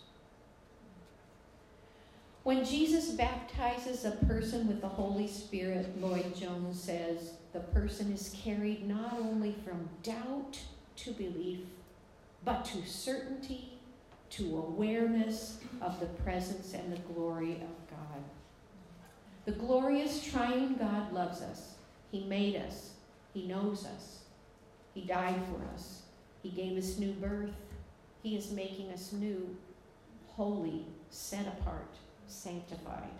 When 2.44 2.65
Jesus 2.65 3.10
baptizes 3.10 4.05
a 4.05 4.12
person 4.27 4.69
with 4.69 4.81
the 4.81 4.89
Holy 4.89 5.28
Spirit, 5.28 6.01
Lloyd-Jones 6.01 6.81
says, 6.81 7.32
the 7.52 7.60
person 7.60 8.12
is 8.12 8.35
carried 8.43 8.86
not 8.86 9.15
only 9.15 9.55
from 9.65 9.89
doubt 10.02 10.59
to 10.97 11.10
belief, 11.12 11.60
but 12.44 12.65
to 12.66 12.86
certainty, 12.86 13.78
to 14.31 14.59
awareness 14.59 15.59
of 15.81 15.98
the 16.01 16.06
presence 16.06 16.74
and 16.74 16.93
the 16.93 17.01
glory 17.12 17.55
of 17.55 17.90
God. 17.90 18.23
The 19.47 19.52
glorious 19.52 20.23
triune 20.23 20.77
God 20.77 21.12
loves 21.12 21.40
us. 21.40 21.74
He 22.10 22.24
made 22.24 22.56
us. 22.56 22.90
He 23.35 23.47
knows 23.47 23.86
us. 23.86 24.20
He 24.94 25.02
died 25.02 25.40
for 25.47 25.74
us. 25.74 26.02
He 26.43 26.51
gave 26.51 26.76
us 26.78 26.98
new 26.98 27.12
birth. 27.12 27.55
He 28.22 28.36
is 28.36 28.51
making 28.51 28.90
us 28.90 29.12
new, 29.12 29.56
holy, 30.28 30.86
set 31.10 31.47
apart, 31.47 31.94
sanctified. 32.26 33.10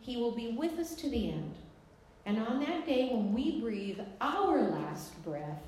He 0.00 0.16
will 0.16 0.32
be 0.32 0.52
with 0.52 0.78
us 0.78 0.94
to 0.96 1.08
the 1.08 1.30
end. 1.30 1.54
And 2.24 2.38
on 2.38 2.60
that 2.60 2.86
day, 2.86 3.08
when 3.12 3.32
we 3.32 3.60
breathe 3.60 4.00
our 4.20 4.60
last 4.62 5.22
breath, 5.24 5.62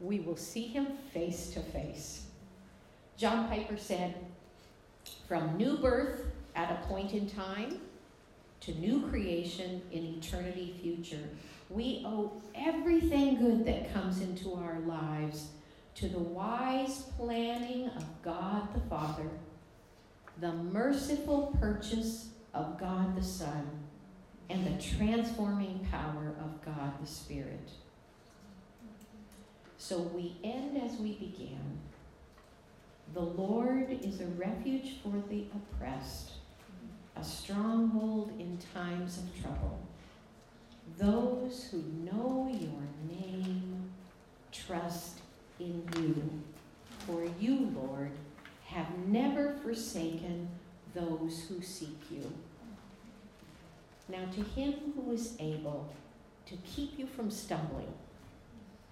we 0.00 0.20
will 0.20 0.36
see 0.36 0.66
him 0.66 0.86
face 1.12 1.50
to 1.50 1.60
face. 1.60 2.26
John 3.16 3.48
Piper 3.48 3.76
said, 3.76 4.14
From 5.28 5.56
new 5.56 5.78
birth 5.78 6.26
at 6.54 6.70
a 6.70 6.86
point 6.86 7.12
in 7.12 7.28
time 7.28 7.80
to 8.60 8.72
new 8.74 9.06
creation 9.08 9.82
in 9.92 10.04
eternity 10.04 10.74
future, 10.82 11.28
we 11.70 12.02
owe 12.06 12.32
everything 12.54 13.36
good 13.36 13.64
that 13.66 13.92
comes 13.92 14.20
into 14.20 14.54
our 14.54 14.78
lives 14.80 15.48
to 15.96 16.08
the 16.08 16.18
wise 16.18 17.02
planning 17.16 17.88
of 17.88 18.04
God 18.22 18.74
the 18.74 18.80
Father, 18.88 19.28
the 20.40 20.52
merciful 20.52 21.56
purchase 21.60 22.28
of 22.52 22.78
God 22.78 23.16
the 23.16 23.22
Son, 23.22 23.68
and 24.50 24.66
the 24.66 24.82
transforming 24.82 25.86
power 25.90 26.34
of 26.40 26.64
God 26.64 26.92
the 27.00 27.06
Spirit. 27.06 27.70
So 29.78 29.98
we 29.98 30.36
end 30.42 30.80
as 30.82 30.98
we 30.98 31.12
began. 31.12 31.78
The 33.12 33.20
Lord 33.20 33.90
is 34.02 34.20
a 34.20 34.26
refuge 34.26 34.96
for 35.02 35.22
the 35.28 35.46
oppressed, 35.54 36.32
a 37.16 37.22
stronghold 37.22 38.32
in 38.38 38.58
times 38.74 39.18
of 39.18 39.42
trouble. 39.42 39.78
Those 40.98 41.68
who 41.70 41.82
know 42.04 42.48
your 42.50 43.18
name 43.18 43.90
trust 44.52 45.18
in 45.58 45.82
you. 45.98 46.42
For 47.06 47.24
you, 47.40 47.72
Lord, 47.74 48.10
have 48.66 48.86
never 49.06 49.54
forsaken 49.62 50.48
those 50.94 51.44
who 51.48 51.60
seek 51.60 51.98
you. 52.10 52.32
Now, 54.08 54.24
to 54.34 54.42
him 54.42 54.74
who 54.94 55.12
is 55.12 55.34
able 55.40 55.92
to 56.46 56.56
keep 56.64 56.98
you 56.98 57.06
from 57.06 57.30
stumbling 57.30 57.92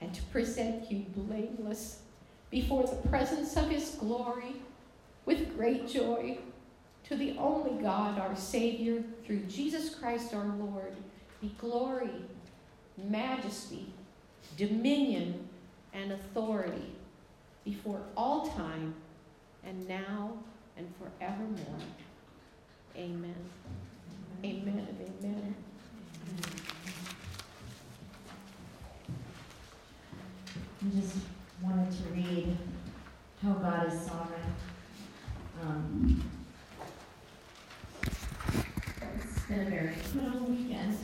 and 0.01 0.12
to 0.15 0.23
present 0.24 0.91
you 0.91 1.05
blameless 1.15 2.01
before 2.51 2.85
the 2.85 3.09
presence 3.09 3.57
of 3.57 3.70
his 3.70 3.97
glory 4.01 4.57
with 5.24 5.57
great 5.57 5.89
joy, 5.89 6.39
to 7.05 7.16
the 7.16 7.37
only 7.39 7.81
God, 7.83 8.19
our 8.19 8.37
Savior, 8.37 9.03
through 9.24 9.41
Jesus 9.45 9.95
Christ 9.95 10.35
our 10.35 10.47
Lord, 10.47 10.95
be 11.43 11.52
glory, 11.59 12.09
majesty, 12.97 13.86
dominion, 14.56 15.48
and 15.93 16.12
authority 16.12 16.93
before 17.64 18.01
all 18.16 18.47
time 18.47 18.94
and 19.64 19.89
now 19.89 20.35
and 20.77 20.89
forevermore. 20.98 21.81
Amen. 22.97 23.35
Amen 24.44 24.86
amen. 25.24 25.55
I 30.85 31.01
just 31.01 31.16
wanted 31.60 31.93
to 31.93 32.02
read 32.14 32.56
how 33.43 33.52
God 33.55 33.93
is 33.93 34.01
sovereign. 34.01 34.40
Um, 35.62 36.24
it's 39.16 39.40
been 39.48 39.60
a 39.60 39.70
very 39.70 39.94
phenomenal 39.94 40.48
weekend. 40.48 40.98